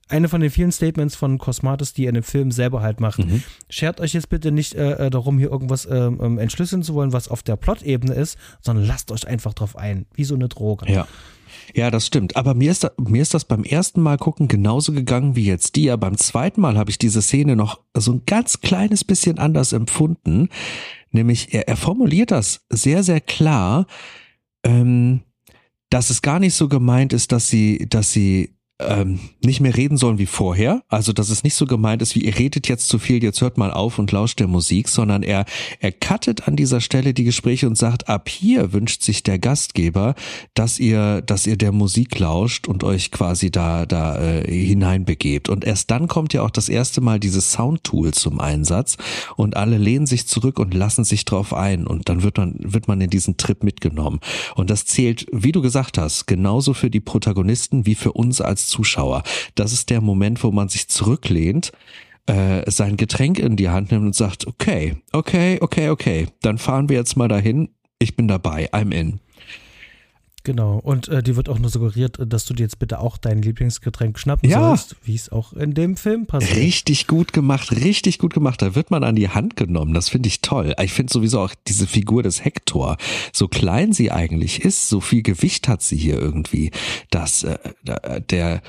eine 0.08 0.30
von 0.30 0.42
den 0.42 0.52
vielen 0.52 0.72
Statements 0.72 1.16
von 1.16 1.38
Cosmatos, 1.38 1.94
die 1.94 2.06
er 2.06 2.10
in 2.10 2.16
dem 2.16 2.24
Film 2.24 2.52
selber 2.52 2.82
halt 2.82 3.00
macht. 3.00 3.20
Mhm. 3.20 3.42
Schert 3.70 4.00
euch 4.00 4.14
jetzt 4.14 4.30
bitte 4.30 4.52
nicht 4.52 4.76
äh, 4.76 5.06
äh 5.06 5.10
darum, 5.10 5.40
hier 5.40 5.50
irgendwas 5.50 5.86
äh, 5.86 5.96
entschlüsseln 5.98 6.84
zu 6.84 6.94
wollen, 6.94 7.14
was 7.14 7.28
auf 7.28 7.42
der 7.42 7.56
Plot-Ebene 7.56 8.14
ist, 8.14 8.38
sondern 8.62 8.86
lasst 8.86 9.12
euch 9.12 9.28
einfach 9.28 9.54
drauf 9.54 9.76
ein, 9.76 10.06
wie 10.14 10.24
so 10.24 10.36
eine 10.36 10.48
Droge. 10.48 10.92
Ja. 10.92 11.08
Ja, 11.74 11.90
das 11.90 12.06
stimmt. 12.06 12.36
Aber 12.36 12.54
mir 12.54 12.72
ist, 12.72 12.84
da, 12.84 12.92
mir 13.00 13.22
ist 13.22 13.34
das 13.34 13.46
beim 13.46 13.64
ersten 13.64 14.02
Mal 14.02 14.18
gucken 14.18 14.48
genauso 14.48 14.92
gegangen 14.92 15.36
wie 15.36 15.46
jetzt 15.46 15.76
dir. 15.76 15.98
Beim 15.98 16.18
zweiten 16.18 16.62
Mal 16.62 16.78
habe 16.78 16.90
ich 16.90 16.98
diese 16.98 17.22
Szene 17.22 17.56
noch 17.56 17.80
so 17.96 18.14
ein 18.14 18.24
ganz 18.26 18.62
kleines 18.62 19.04
bisschen 19.04 19.40
anders 19.40 19.74
empfunden. 19.74 20.50
Nämlich, 21.12 21.54
er, 21.54 21.68
er 21.68 21.78
formuliert 21.78 22.32
das 22.32 22.66
sehr, 22.70 23.04
sehr 23.04 23.22
klar, 23.22 23.88
ähm, 24.64 25.22
dass 25.90 26.10
es 26.10 26.22
gar 26.22 26.40
nicht 26.40 26.54
so 26.54 26.68
gemeint 26.68 27.14
ist, 27.14 27.32
dass 27.32 27.50
sie, 27.50 27.88
dass 27.90 28.12
sie 28.12 28.55
ähm, 28.80 29.20
nicht 29.44 29.62
mehr 29.62 29.76
reden 29.76 29.98
sollen 29.98 30.18
wie 30.18 30.26
vorher. 30.26 30.84
Also, 30.90 31.14
dass 31.14 31.30
es 31.30 31.44
nicht 31.44 31.56
so 31.56 31.66
gemeint 31.66 32.02
ist, 32.02 32.14
wie 32.16 32.26
ihr 32.26 32.38
redet 32.38 32.68
jetzt 32.68 32.90
zu 32.90 33.00
viel, 33.00 33.24
jetzt 33.24 33.40
hört 33.40 33.58
mal 33.58 33.72
auf 33.72 34.00
und 34.00 34.12
lauscht 34.12 34.40
der 34.40 34.48
Musik, 34.48 34.90
sondern 34.90 35.24
er, 35.24 35.46
er 35.80 35.94
cuttet 35.94 36.48
an 36.48 36.58
dieser 36.58 36.82
Stelle 36.82 37.14
die 37.14 37.24
Gespräche 37.24 37.68
und 37.68 37.78
sagt, 37.78 38.10
ab 38.10 38.28
hier 38.28 38.74
wünscht 38.74 39.02
sich 39.02 39.24
der 39.24 39.40
Gastgeber, 39.40 40.16
dass 40.56 40.78
ihr, 40.78 41.22
dass 41.22 41.48
ihr 41.48 41.56
der 41.58 41.72
Musik 41.72 42.20
lauscht 42.20 42.68
und 42.68 42.84
euch 42.84 43.12
quasi 43.12 43.50
da, 43.50 43.86
da 43.86 44.22
äh, 44.22 44.52
hineinbegebt. 44.52 45.48
Und 45.48 45.64
erst 45.64 45.90
dann 45.90 46.10
kommt 46.10 46.34
ja 46.34 46.42
auch 46.42 46.52
das 46.52 46.68
erste 46.68 47.00
Mal 47.00 47.20
dieses 47.20 47.54
Soundtool 47.54 48.14
zum 48.14 48.42
Einsatz 48.42 48.98
und 49.38 49.56
alle 49.56 49.78
lehnen 49.78 50.06
sich 50.06 50.28
zurück 50.28 50.60
und 50.60 50.74
lassen 50.74 51.06
sich 51.06 51.24
drauf 51.24 51.54
ein 51.54 51.88
und 51.88 52.10
dann 52.10 52.24
wird 52.24 52.38
man, 52.38 52.56
wird 52.60 52.90
man 52.90 53.00
in 53.00 53.10
diesen 53.10 53.38
Trip 53.38 53.64
mitgenommen. 53.64 54.20
Und 54.56 54.70
das 54.70 54.84
zählt, 54.86 55.28
wie 55.32 55.54
du 55.54 55.62
gesagt 55.62 55.98
hast, 55.98 56.28
genauso 56.28 56.74
für 56.74 56.90
die 56.90 57.00
Protagonisten 57.00 57.86
wie 57.86 57.96
für 57.96 58.12
uns 58.12 58.42
als 58.42 58.65
Zuschauer. 58.68 59.24
Das 59.56 59.74
ist 59.74 59.90
der 59.90 60.02
Moment, 60.02 60.44
wo 60.44 60.52
man 60.52 60.70
sich 60.70 60.88
zurücklehnt, 60.88 61.72
äh, 62.28 62.70
sein 62.70 62.98
Getränk 62.98 63.40
in 63.40 63.56
die 63.56 63.70
Hand 63.70 63.92
nimmt 63.92 64.06
und 64.06 64.16
sagt, 64.16 64.48
okay, 64.48 64.98
okay, 65.12 65.60
okay, 65.62 65.90
okay, 65.90 66.28
dann 66.42 66.58
fahren 66.58 66.90
wir 66.90 66.98
jetzt 66.98 67.18
mal 67.18 67.28
dahin. 67.28 67.70
Ich 68.00 68.16
bin 68.16 68.28
dabei, 68.28 68.72
I'm 68.74 68.94
in. 68.94 69.20
Genau, 70.46 70.78
und 70.78 71.08
äh, 71.08 71.24
dir 71.24 71.38
wird 71.38 71.50
auch 71.50 71.58
nur 71.58 71.72
suggeriert, 71.72 72.20
dass 72.24 72.46
du 72.46 72.54
dir 72.54 72.64
jetzt 72.64 72.78
bitte 72.78 73.00
auch 73.00 73.18
dein 73.18 73.42
Lieblingsgetränk 73.42 74.20
schnappen 74.20 74.48
ja. 74.48 74.60
sollst, 74.60 74.96
wie 75.04 75.16
es 75.16 75.32
auch 75.32 75.54
in 75.54 75.74
dem 75.74 75.98
Film 75.98 76.28
passiert. 76.28 76.56
Richtig 76.56 77.08
gut 77.08 77.34
gemacht, 77.34 77.72
richtig 77.72 78.20
gut 78.20 78.36
gemacht. 78.36 78.62
Da 78.62 78.76
wird 78.76 78.92
man 78.92 79.04
an 79.04 79.16
die 79.16 79.30
Hand 79.30 79.56
genommen, 79.56 79.96
das 79.96 80.10
finde 80.10 80.28
ich 80.28 80.42
toll. 80.42 80.76
Ich 80.80 80.94
finde 80.94 81.12
sowieso 81.12 81.40
auch 81.40 81.56
diese 81.68 81.88
Figur 81.88 82.22
des 82.22 82.46
Hector, 82.46 82.98
so 83.34 83.48
klein 83.48 83.92
sie 83.92 84.12
eigentlich 84.12 84.64
ist, 84.64 84.88
so 84.88 85.02
viel 85.02 85.24
Gewicht 85.24 85.68
hat 85.68 85.82
sie 85.82 85.98
hier 85.98 86.20
irgendwie, 86.20 86.70
dass 87.10 87.44
äh, 87.44 87.58
der 88.30 88.62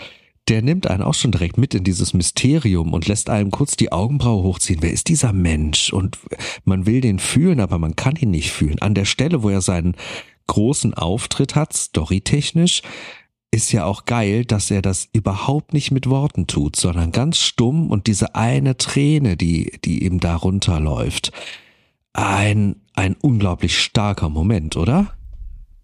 der 0.48 0.62
nimmt 0.62 0.86
einen 0.86 1.02
auch 1.02 1.14
schon 1.14 1.32
direkt 1.32 1.58
mit 1.58 1.74
in 1.74 1.82
dieses 1.82 2.14
Mysterium 2.14 2.92
und 2.92 3.08
lässt 3.08 3.28
einem 3.28 3.50
kurz 3.50 3.76
die 3.76 3.90
Augenbraue 3.90 4.44
hochziehen. 4.44 4.78
Wer 4.80 4.92
ist 4.92 5.08
dieser 5.08 5.32
Mensch? 5.32 5.92
Und 5.92 6.18
man 6.64 6.86
will 6.86 7.00
den 7.00 7.18
fühlen, 7.18 7.58
aber 7.58 7.78
man 7.78 7.96
kann 7.96 8.14
ihn 8.14 8.30
nicht 8.30 8.52
fühlen. 8.52 8.78
An 8.80 8.94
der 8.94 9.06
Stelle, 9.06 9.42
wo 9.42 9.50
er 9.50 9.60
seinen 9.60 9.96
großen 10.46 10.94
Auftritt 10.94 11.54
hat, 11.54 11.72
storytechnisch, 11.72 12.82
ist 13.50 13.72
ja 13.72 13.84
auch 13.84 14.04
geil, 14.04 14.44
dass 14.44 14.70
er 14.70 14.82
das 14.82 15.08
überhaupt 15.12 15.72
nicht 15.72 15.90
mit 15.90 16.08
Worten 16.08 16.46
tut, 16.46 16.76
sondern 16.76 17.12
ganz 17.12 17.38
stumm 17.38 17.90
und 17.90 18.06
diese 18.06 18.34
eine 18.34 18.76
Träne, 18.76 19.36
die, 19.36 19.78
die 19.84 20.04
ihm 20.04 20.20
da 20.20 20.36
runterläuft. 20.36 21.32
Ein, 22.12 22.76
ein 22.94 23.14
unglaublich 23.14 23.78
starker 23.78 24.28
Moment, 24.28 24.76
oder? 24.76 25.16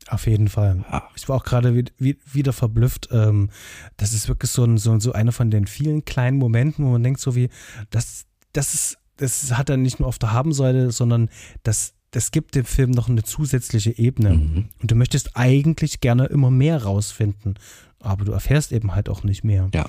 Auf 0.08 0.26
jeden 0.26 0.48
Fall. 0.48 0.84
Ja. 0.90 1.08
Ich 1.16 1.28
war 1.28 1.36
auch 1.36 1.44
gerade 1.44 1.74
wieder 1.96 2.52
verblüfft. 2.52 3.08
Ähm, 3.12 3.48
das 3.96 4.12
ist 4.12 4.28
wirklich 4.28 4.50
so, 4.50 4.64
ein, 4.64 4.76
so, 4.76 4.98
so 5.00 5.12
einer 5.12 5.32
von 5.32 5.50
den 5.50 5.66
vielen 5.66 6.04
kleinen 6.04 6.36
Momenten, 6.38 6.84
wo 6.84 6.90
man 6.90 7.02
denkt, 7.02 7.20
so 7.20 7.34
wie, 7.34 7.48
das, 7.90 8.26
das 8.52 8.74
ist, 8.74 8.98
das 9.16 9.56
hat 9.56 9.70
er 9.70 9.76
nicht 9.76 10.00
nur 10.00 10.08
auf 10.08 10.18
der 10.18 10.32
Habenseite, 10.32 10.90
sondern 10.90 11.30
das 11.62 11.94
das 12.12 12.30
gibt 12.30 12.54
dem 12.54 12.64
Film 12.64 12.92
noch 12.92 13.08
eine 13.08 13.24
zusätzliche 13.24 13.98
Ebene. 13.98 14.34
Mhm. 14.34 14.68
Und 14.80 14.90
du 14.90 14.94
möchtest 14.94 15.36
eigentlich 15.36 16.00
gerne 16.00 16.26
immer 16.26 16.50
mehr 16.50 16.84
rausfinden, 16.84 17.58
aber 17.98 18.24
du 18.24 18.32
erfährst 18.32 18.70
eben 18.70 18.94
halt 18.94 19.08
auch 19.08 19.24
nicht 19.24 19.42
mehr. 19.42 19.68
Ja. 19.74 19.86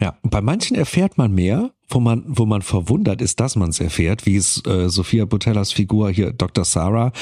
Ja, 0.00 0.18
bei 0.22 0.40
manchen 0.40 0.76
erfährt 0.76 1.18
man 1.18 1.32
mehr, 1.32 1.70
wo 1.88 2.00
man, 2.00 2.24
wo 2.26 2.46
man 2.46 2.62
verwundert 2.62 3.22
ist, 3.22 3.38
dass 3.40 3.56
man 3.56 3.70
es 3.70 3.80
erfährt, 3.80 4.26
wie 4.26 4.36
es 4.36 4.60
äh, 4.66 4.88
Sophia 4.88 5.24
Botellas 5.24 5.72
Figur 5.72 6.10
hier, 6.10 6.32
Dr. 6.32 6.64
Sarah, 6.64 7.12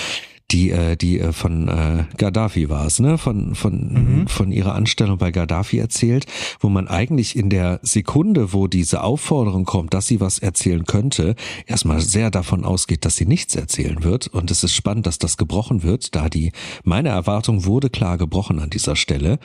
die 0.52 0.70
äh, 0.70 0.96
die 0.96 1.18
äh, 1.18 1.32
von 1.32 1.68
äh, 1.68 2.04
Gaddafi 2.16 2.68
war 2.68 2.86
es, 2.86 3.00
ne, 3.00 3.18
von 3.18 3.54
von 3.54 3.74
mhm. 4.22 4.28
von 4.28 4.52
ihrer 4.52 4.74
Anstellung 4.74 5.18
bei 5.18 5.30
Gaddafi 5.30 5.78
erzählt, 5.78 6.26
wo 6.60 6.68
man 6.68 6.88
eigentlich 6.88 7.36
in 7.36 7.50
der 7.50 7.80
Sekunde, 7.82 8.52
wo 8.52 8.66
diese 8.66 9.02
Aufforderung 9.02 9.64
kommt, 9.64 9.94
dass 9.94 10.06
sie 10.06 10.20
was 10.20 10.38
erzählen 10.38 10.84
könnte, 10.84 11.34
erstmal 11.66 12.00
sehr 12.00 12.30
davon 12.30 12.64
ausgeht, 12.64 13.04
dass 13.04 13.16
sie 13.16 13.26
nichts 13.26 13.54
erzählen 13.56 14.04
wird 14.04 14.28
und 14.28 14.50
es 14.50 14.62
ist 14.62 14.74
spannend, 14.74 15.06
dass 15.06 15.18
das 15.18 15.36
gebrochen 15.36 15.82
wird, 15.82 16.14
da 16.14 16.28
die 16.28 16.52
meine 16.84 17.08
Erwartung 17.08 17.64
wurde 17.64 17.90
klar 17.90 18.18
gebrochen 18.18 18.58
an 18.58 18.70
dieser 18.70 18.96
Stelle. 18.96 19.38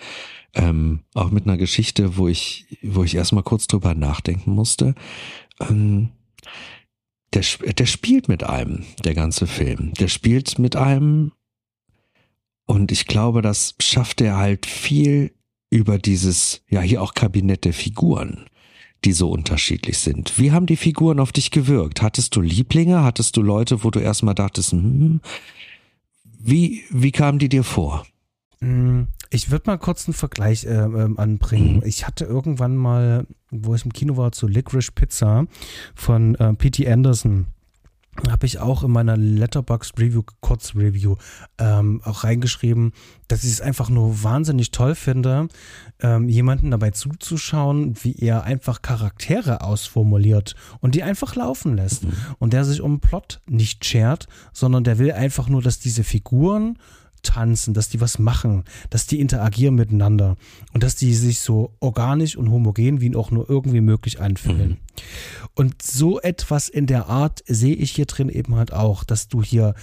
Ähm, 0.53 1.01
auch 1.14 1.30
mit 1.30 1.45
einer 1.45 1.58
Geschichte, 1.58 2.18
wo 2.18 2.28
ich, 2.28 2.66
wo 2.82 3.03
ich 3.03 3.16
erstmal 3.16 3.43
kurz 3.43 3.68
drüber 3.68 3.93
nachdenken 3.93 4.51
musste. 4.51 4.95
Ähm, 5.60 6.10
der, 7.34 7.43
der 7.73 7.86
spielt 7.86 8.28
mit 8.28 8.43
einem, 8.43 8.86
der 9.03 9.13
ganze 9.13 9.47
Film. 9.47 9.93
Der 9.95 10.07
spielt 10.07 10.59
mit 10.59 10.75
einem 10.75 11.32
und 12.67 12.91
ich 12.91 13.07
glaube, 13.07 13.41
das 13.41 13.75
schafft 13.80 14.21
er 14.21 14.38
halt 14.38 14.65
viel 14.65 15.34
über 15.69 15.97
dieses, 15.97 16.61
ja, 16.69 16.82
hier 16.82 17.01
auch 17.01 17.13
Kabinett 17.13 17.65
der 17.65 17.73
Figuren, 17.73 18.45
die 19.05 19.13
so 19.13 19.30
unterschiedlich 19.30 19.97
sind. 19.97 20.38
Wie 20.38 20.51
haben 20.51 20.65
die 20.65 20.75
Figuren 20.75 21.19
auf 21.19 21.32
dich 21.32 21.49
gewirkt? 21.51 22.01
Hattest 22.01 22.36
du 22.36 22.41
Lieblinge? 22.41 23.03
Hattest 23.03 23.38
du 23.38 23.41
Leute, 23.41 23.84
wo 23.84 23.89
du 23.89 23.99
erstmal 23.99 24.36
dachtest, 24.36 24.73
hm, 24.73 25.21
wie, 26.39 26.84
wie 26.89 27.11
kamen 27.11 27.39
die 27.39 27.49
dir 27.49 27.63
vor? 27.63 28.05
Mm, 28.59 29.03
ich 29.30 29.51
würde 29.51 29.69
mal 29.69 29.78
kurz 29.78 30.07
einen 30.07 30.13
Vergleich 30.13 30.65
äh, 30.65 30.69
äh, 30.69 31.13
anbringen. 31.17 31.78
Mhm. 31.78 31.84
Ich 31.86 32.07
hatte 32.07 32.25
irgendwann 32.25 32.75
mal, 32.75 33.25
wo 33.51 33.75
ich 33.75 33.86
im 33.86 33.93
Kino 33.93 34.17
war, 34.17 34.32
zu 34.32 34.47
Licorice 34.47 34.91
Pizza 34.91 35.45
von 35.95 36.36
äh, 36.36 36.53
P.T. 36.53 36.88
Anderson 36.89 37.47
habe 38.30 38.45
ich 38.45 38.59
auch 38.59 38.84
in 38.84 38.91
meiner 38.91 39.15
Letterbox 39.15 39.93
Review, 39.97 40.23
Kurzreview, 40.41 41.15
ähm, 41.59 42.01
auch 42.03 42.23
reingeschrieben, 42.23 42.93
dass 43.28 43.43
ich 43.43 43.51
es 43.51 43.61
einfach 43.61 43.89
nur 43.89 44.23
wahnsinnig 44.23 44.71
toll 44.71 44.95
finde, 44.95 45.47
ähm, 45.99 46.28
jemanden 46.28 46.71
dabei 46.71 46.91
zuzuschauen, 46.91 47.95
wie 48.03 48.15
er 48.15 48.43
einfach 48.43 48.82
Charaktere 48.82 49.61
ausformuliert 49.61 50.55
und 50.80 50.95
die 50.95 51.03
einfach 51.03 51.36
laufen 51.36 51.75
lässt. 51.75 52.05
Mhm. 52.05 52.13
Und 52.39 52.53
der 52.53 52.65
sich 52.65 52.82
um 52.82 52.99
Plot 52.99 53.41
nicht 53.47 53.86
schert, 53.86 54.28
sondern 54.51 54.84
der 54.84 54.97
will 54.97 55.11
einfach 55.11 55.49
nur, 55.49 55.61
dass 55.61 55.80
diese 55.80 56.03
Figuren 56.03 56.80
tanzen, 57.28 57.73
dass 57.73 57.89
die 57.89 58.01
was 58.01 58.19
machen, 58.19 58.63
dass 58.89 59.05
die 59.05 59.19
interagieren 59.19 59.75
miteinander 59.75 60.36
und 60.73 60.84
dass 60.84 60.95
die 60.95 61.13
sich 61.13 61.39
so 61.39 61.75
organisch 61.80 62.36
und 62.36 62.49
homogen 62.49 63.01
wie 63.01 63.15
auch 63.15 63.32
nur 63.32 63.49
irgendwie 63.49 63.82
möglich 63.82 64.19
anfühlen. 64.19 64.69
Mhm. 64.69 64.78
Und 65.53 65.82
so 65.82 66.19
etwas 66.19 66.69
in 66.69 66.88
der 66.88 67.07
Art 67.07 67.43
sehe 67.47 67.75
ich 67.75 67.91
hier 67.91 68.05
drin 68.05 68.30
eben 68.30 68.55
halt 68.55 68.73
auch, 68.73 69.03
dass 69.03 69.28
du 69.28 69.43
hier 69.43 69.75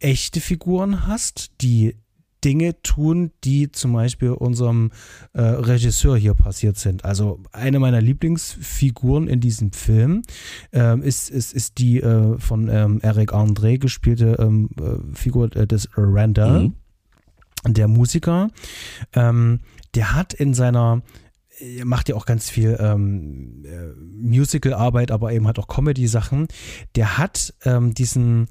echte 0.00 0.40
Figuren 0.40 1.06
hast, 1.06 1.50
die 1.60 1.96
Dinge 2.44 2.80
tun, 2.82 3.32
die 3.44 3.70
zum 3.70 3.92
Beispiel 3.92 4.30
unserem 4.30 4.90
äh, 5.32 5.42
Regisseur 5.42 6.16
hier 6.16 6.34
passiert 6.34 6.76
sind. 6.76 7.04
Also 7.04 7.40
eine 7.52 7.78
meiner 7.78 8.00
Lieblingsfiguren 8.00 9.28
in 9.28 9.40
diesem 9.40 9.72
Film 9.72 10.22
ähm, 10.72 11.02
ist, 11.02 11.30
ist, 11.30 11.52
ist 11.52 11.78
die 11.78 12.00
äh, 12.00 12.38
von 12.38 12.68
ähm, 12.68 13.00
Eric 13.02 13.32
André 13.32 13.78
gespielte 13.78 14.36
ähm, 14.38 14.70
äh, 14.78 15.14
Figur 15.14 15.54
äh, 15.56 15.66
des 15.66 15.88
Randall, 15.96 16.68
mhm. 16.68 16.74
der 17.74 17.88
Musiker. 17.88 18.50
Ähm, 19.12 19.60
der 19.94 20.14
hat 20.14 20.32
in 20.32 20.54
seiner 20.54 21.02
er 21.60 21.84
macht 21.84 22.08
ja 22.08 22.14
auch 22.14 22.24
ganz 22.24 22.48
viel 22.48 22.76
ähm, 22.80 23.64
äh, 23.66 23.92
Musical-Arbeit, 23.98 25.10
aber 25.10 25.32
eben 25.32 25.46
hat 25.46 25.58
auch 25.58 25.68
Comedy-Sachen. 25.68 26.48
Der 26.96 27.18
hat 27.18 27.54
ähm, 27.64 27.92
diesen, 27.92 28.48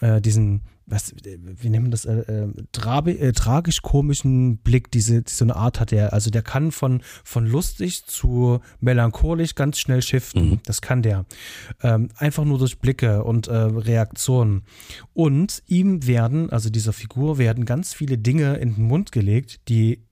äh, 0.00 0.20
diesen 0.20 0.62
was, 0.92 1.14
wie 1.24 1.70
nennen 1.70 1.86
wir 1.86 1.90
das, 1.90 2.04
äh, 2.04 2.20
äh, 2.20 3.10
äh, 3.10 3.32
tragisch-komischen 3.32 4.58
Blick, 4.58 4.90
diese, 4.90 5.24
so 5.26 5.44
eine 5.44 5.56
Art 5.56 5.80
hat 5.80 5.92
er. 5.92 6.12
Also 6.12 6.30
der 6.30 6.42
kann 6.42 6.70
von, 6.70 7.02
von 7.24 7.46
lustig 7.46 8.04
zu 8.04 8.60
melancholisch 8.80 9.54
ganz 9.54 9.78
schnell 9.78 10.02
shiften. 10.02 10.50
Mhm. 10.50 10.60
Das 10.66 10.82
kann 10.82 11.02
der. 11.02 11.24
Ähm, 11.82 12.08
einfach 12.16 12.44
nur 12.44 12.58
durch 12.58 12.78
Blicke 12.78 13.24
und 13.24 13.48
äh, 13.48 13.54
Reaktionen. 13.54 14.62
Und 15.14 15.62
ihm 15.66 16.06
werden, 16.06 16.50
also 16.50 16.68
dieser 16.68 16.92
Figur, 16.92 17.38
werden 17.38 17.64
ganz 17.64 17.94
viele 17.94 18.18
Dinge 18.18 18.56
in 18.56 18.74
den 18.74 18.84
Mund 18.84 19.12
gelegt, 19.12 19.68
die 19.68 20.04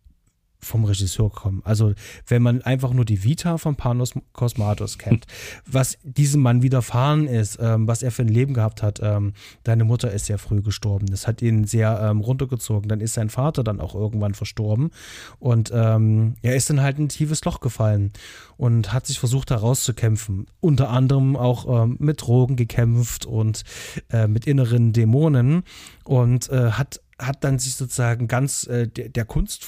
vom 0.60 0.84
Regisseur 0.84 1.30
kommen. 1.30 1.62
Also 1.64 1.94
wenn 2.26 2.42
man 2.42 2.62
einfach 2.62 2.92
nur 2.92 3.04
die 3.04 3.24
Vita 3.24 3.58
von 3.58 3.76
Panos 3.76 4.14
Cosmatos 4.32 4.98
kennt, 4.98 5.26
was 5.66 5.98
diesem 6.02 6.42
Mann 6.42 6.62
widerfahren 6.62 7.26
ist, 7.26 7.58
ähm, 7.60 7.86
was 7.86 8.02
er 8.02 8.10
für 8.10 8.22
ein 8.22 8.28
Leben 8.28 8.54
gehabt 8.54 8.82
hat. 8.82 9.00
Ähm, 9.02 9.32
deine 9.64 9.84
Mutter 9.84 10.12
ist 10.12 10.26
sehr 10.26 10.38
früh 10.38 10.62
gestorben. 10.62 11.06
Das 11.06 11.26
hat 11.26 11.42
ihn 11.42 11.64
sehr 11.64 12.00
ähm, 12.02 12.20
runtergezogen. 12.20 12.88
Dann 12.88 13.00
ist 13.00 13.14
sein 13.14 13.30
Vater 13.30 13.64
dann 13.64 13.80
auch 13.80 13.94
irgendwann 13.94 14.34
verstorben 14.34 14.90
und 15.38 15.70
ähm, 15.74 16.34
er 16.42 16.56
ist 16.56 16.70
dann 16.70 16.80
halt 16.80 16.98
in 16.98 17.04
ein 17.04 17.08
tiefes 17.08 17.44
Loch 17.44 17.60
gefallen 17.60 18.12
und 18.56 18.92
hat 18.92 19.06
sich 19.06 19.18
versucht 19.18 19.50
herauszukämpfen. 19.50 20.46
Unter 20.60 20.90
anderem 20.90 21.36
auch 21.36 21.84
ähm, 21.84 21.96
mit 21.98 22.22
Drogen 22.22 22.56
gekämpft 22.56 23.26
und 23.26 23.64
äh, 24.10 24.26
mit 24.26 24.46
inneren 24.46 24.92
Dämonen 24.92 25.62
und 26.04 26.50
äh, 26.50 26.72
hat 26.72 27.00
hat 27.20 27.44
dann 27.44 27.58
sich 27.58 27.74
sozusagen 27.74 28.28
ganz 28.28 28.66
äh, 28.66 28.88
der, 28.88 29.08
der, 29.08 29.24
Kunst 29.24 29.64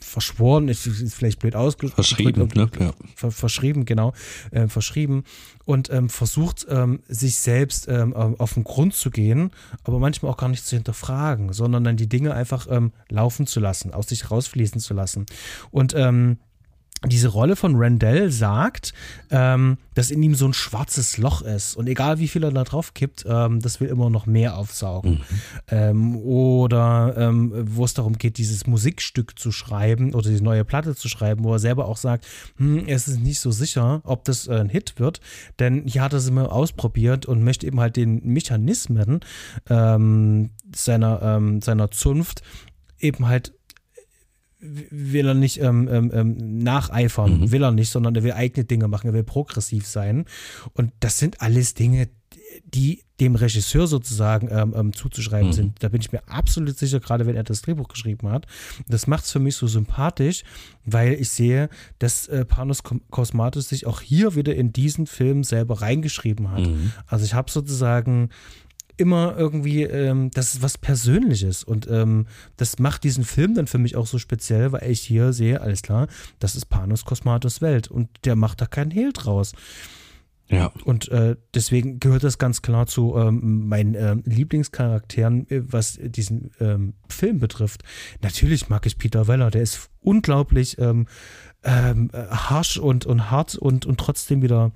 verschworen, 0.00 0.68
ist, 0.68 0.86
ist 0.86 1.14
vielleicht 1.14 1.40
blöd 1.40 1.56
ausgedrückt. 1.56 1.94
Verschrieben, 1.94 2.48
ne? 2.54 2.70
Ja. 2.78 3.30
verschrieben, 3.30 3.84
genau, 3.84 4.12
äh, 4.50 4.68
verschrieben 4.68 5.24
und 5.64 5.90
ähm, 5.90 6.08
versucht, 6.08 6.66
ähm, 6.70 7.00
sich 7.08 7.36
selbst 7.36 7.88
ähm, 7.88 8.14
auf 8.14 8.54
den 8.54 8.64
Grund 8.64 8.94
zu 8.94 9.10
gehen, 9.10 9.50
aber 9.84 9.98
manchmal 9.98 10.32
auch 10.32 10.38
gar 10.38 10.48
nicht 10.48 10.64
zu 10.64 10.76
hinterfragen, 10.76 11.52
sondern 11.52 11.84
dann 11.84 11.96
die 11.96 12.08
Dinge 12.08 12.32
einfach 12.34 12.66
ähm, 12.70 12.92
laufen 13.10 13.46
zu 13.46 13.60
lassen, 13.60 13.92
aus 13.92 14.08
sich 14.08 14.30
rausfließen 14.30 14.80
zu 14.80 14.94
lassen. 14.94 15.26
Und 15.70 15.94
ähm, 15.94 16.38
diese 17.06 17.28
Rolle 17.28 17.54
von 17.54 17.76
Randall 17.76 18.30
sagt, 18.30 18.92
ähm, 19.30 19.78
dass 19.94 20.10
in 20.10 20.22
ihm 20.22 20.34
so 20.34 20.46
ein 20.46 20.52
schwarzes 20.52 21.16
Loch 21.16 21.42
ist 21.42 21.76
und 21.76 21.86
egal 21.86 22.18
wie 22.18 22.26
viel 22.26 22.42
er 22.42 22.50
da 22.50 22.64
drauf 22.64 22.92
kippt, 22.94 23.24
ähm, 23.28 23.60
das 23.60 23.80
will 23.80 23.88
immer 23.88 24.10
noch 24.10 24.26
mehr 24.26 24.56
aufsaugen. 24.56 25.12
Mhm. 25.12 25.20
Ähm, 25.68 26.16
oder 26.16 27.14
ähm, 27.16 27.52
wo 27.54 27.84
es 27.84 27.94
darum 27.94 28.18
geht, 28.18 28.38
dieses 28.38 28.66
Musikstück 28.66 29.38
zu 29.38 29.52
schreiben 29.52 30.12
oder 30.12 30.28
die 30.28 30.40
neue 30.40 30.64
Platte 30.64 30.96
zu 30.96 31.08
schreiben, 31.08 31.44
wo 31.44 31.52
er 31.52 31.60
selber 31.60 31.86
auch 31.86 31.96
sagt, 31.96 32.26
hm, 32.56 32.88
es 32.88 33.06
ist 33.06 33.20
nicht 33.20 33.38
so 33.38 33.52
sicher, 33.52 34.00
ob 34.04 34.24
das 34.24 34.48
äh, 34.48 34.54
ein 34.54 34.68
Hit 34.68 34.94
wird, 34.98 35.20
denn 35.60 35.84
hier 35.86 36.02
hat 36.02 36.12
er 36.12 36.18
es 36.18 36.28
immer 36.28 36.50
ausprobiert 36.50 37.26
und 37.26 37.44
möchte 37.44 37.66
eben 37.66 37.78
halt 37.78 37.96
den 37.96 38.24
Mechanismen 38.24 39.20
ähm, 39.70 40.50
seiner, 40.74 41.22
ähm, 41.22 41.60
seiner 41.60 41.90
Zunft 41.90 42.42
eben 42.98 43.28
halt 43.28 43.52
will 44.60 45.26
er 45.26 45.34
nicht 45.34 45.60
ähm, 45.60 45.88
ähm, 45.90 46.10
ähm, 46.12 46.58
nacheifern, 46.58 47.40
mhm. 47.40 47.52
will 47.52 47.62
er 47.62 47.70
nicht, 47.70 47.90
sondern 47.90 48.14
er 48.16 48.22
will 48.24 48.32
eigene 48.32 48.64
Dinge 48.64 48.88
machen, 48.88 49.08
er 49.08 49.14
will 49.14 49.24
progressiv 49.24 49.86
sein. 49.86 50.24
Und 50.74 50.92
das 51.00 51.18
sind 51.18 51.40
alles 51.40 51.74
Dinge, 51.74 52.08
die 52.64 53.02
dem 53.20 53.34
Regisseur 53.34 53.86
sozusagen 53.86 54.48
ähm, 54.50 54.74
ähm, 54.76 54.92
zuzuschreiben 54.92 55.48
mhm. 55.48 55.52
sind. 55.52 55.82
Da 55.82 55.88
bin 55.88 56.00
ich 56.00 56.12
mir 56.12 56.22
absolut 56.28 56.78
sicher, 56.78 57.00
gerade 57.00 57.26
wenn 57.26 57.34
er 57.34 57.42
das 57.42 57.62
Drehbuch 57.62 57.88
geschrieben 57.88 58.30
hat. 58.30 58.46
Das 58.86 59.06
macht 59.06 59.24
es 59.24 59.32
für 59.32 59.40
mich 59.40 59.56
so 59.56 59.66
sympathisch, 59.66 60.44
weil 60.84 61.14
ich 61.14 61.30
sehe, 61.30 61.68
dass 61.98 62.28
äh, 62.28 62.44
Panos 62.44 62.82
Kosmatos 63.10 63.68
sich 63.68 63.86
auch 63.86 64.00
hier 64.00 64.34
wieder 64.34 64.54
in 64.54 64.72
diesen 64.72 65.06
Film 65.06 65.44
selber 65.44 65.82
reingeschrieben 65.82 66.50
hat. 66.50 66.66
Mhm. 66.66 66.92
Also 67.06 67.24
ich 67.24 67.34
habe 67.34 67.50
sozusagen 67.50 68.30
immer 68.98 69.36
irgendwie, 69.36 69.84
ähm, 69.84 70.30
das 70.32 70.54
ist 70.54 70.62
was 70.62 70.76
Persönliches 70.76 71.64
und 71.64 71.88
ähm, 71.90 72.26
das 72.56 72.78
macht 72.78 73.04
diesen 73.04 73.24
Film 73.24 73.54
dann 73.54 73.66
für 73.66 73.78
mich 73.78 73.96
auch 73.96 74.06
so 74.06 74.18
speziell, 74.18 74.72
weil 74.72 74.90
ich 74.90 75.00
hier 75.00 75.32
sehe, 75.32 75.60
alles 75.60 75.82
klar, 75.82 76.08
das 76.38 76.56
ist 76.56 76.66
Panos 76.66 77.04
Kosmatos 77.04 77.62
Welt 77.62 77.88
und 77.88 78.08
der 78.24 78.36
macht 78.36 78.60
da 78.60 78.66
keinen 78.66 78.90
Hehl 78.90 79.12
draus. 79.12 79.52
Ja. 80.50 80.72
Und 80.84 81.08
äh, 81.08 81.36
deswegen 81.54 82.00
gehört 82.00 82.24
das 82.24 82.38
ganz 82.38 82.62
klar 82.62 82.86
zu 82.86 83.14
ähm, 83.16 83.68
meinen 83.68 83.94
äh, 83.94 84.16
Lieblingscharakteren, 84.24 85.48
äh, 85.50 85.60
was 85.70 85.98
diesen 86.00 86.52
ähm, 86.58 86.94
Film 87.08 87.38
betrifft. 87.38 87.82
Natürlich 88.22 88.70
mag 88.70 88.86
ich 88.86 88.96
Peter 88.96 89.28
Weller, 89.28 89.50
der 89.50 89.60
ist 89.62 89.90
unglaublich 90.00 90.78
ähm, 90.78 91.06
ähm, 91.64 92.10
harsch 92.12 92.78
und, 92.78 93.04
und 93.04 93.30
hart 93.30 93.56
und, 93.56 93.84
und 93.84 94.00
trotzdem 94.00 94.40
wieder 94.40 94.72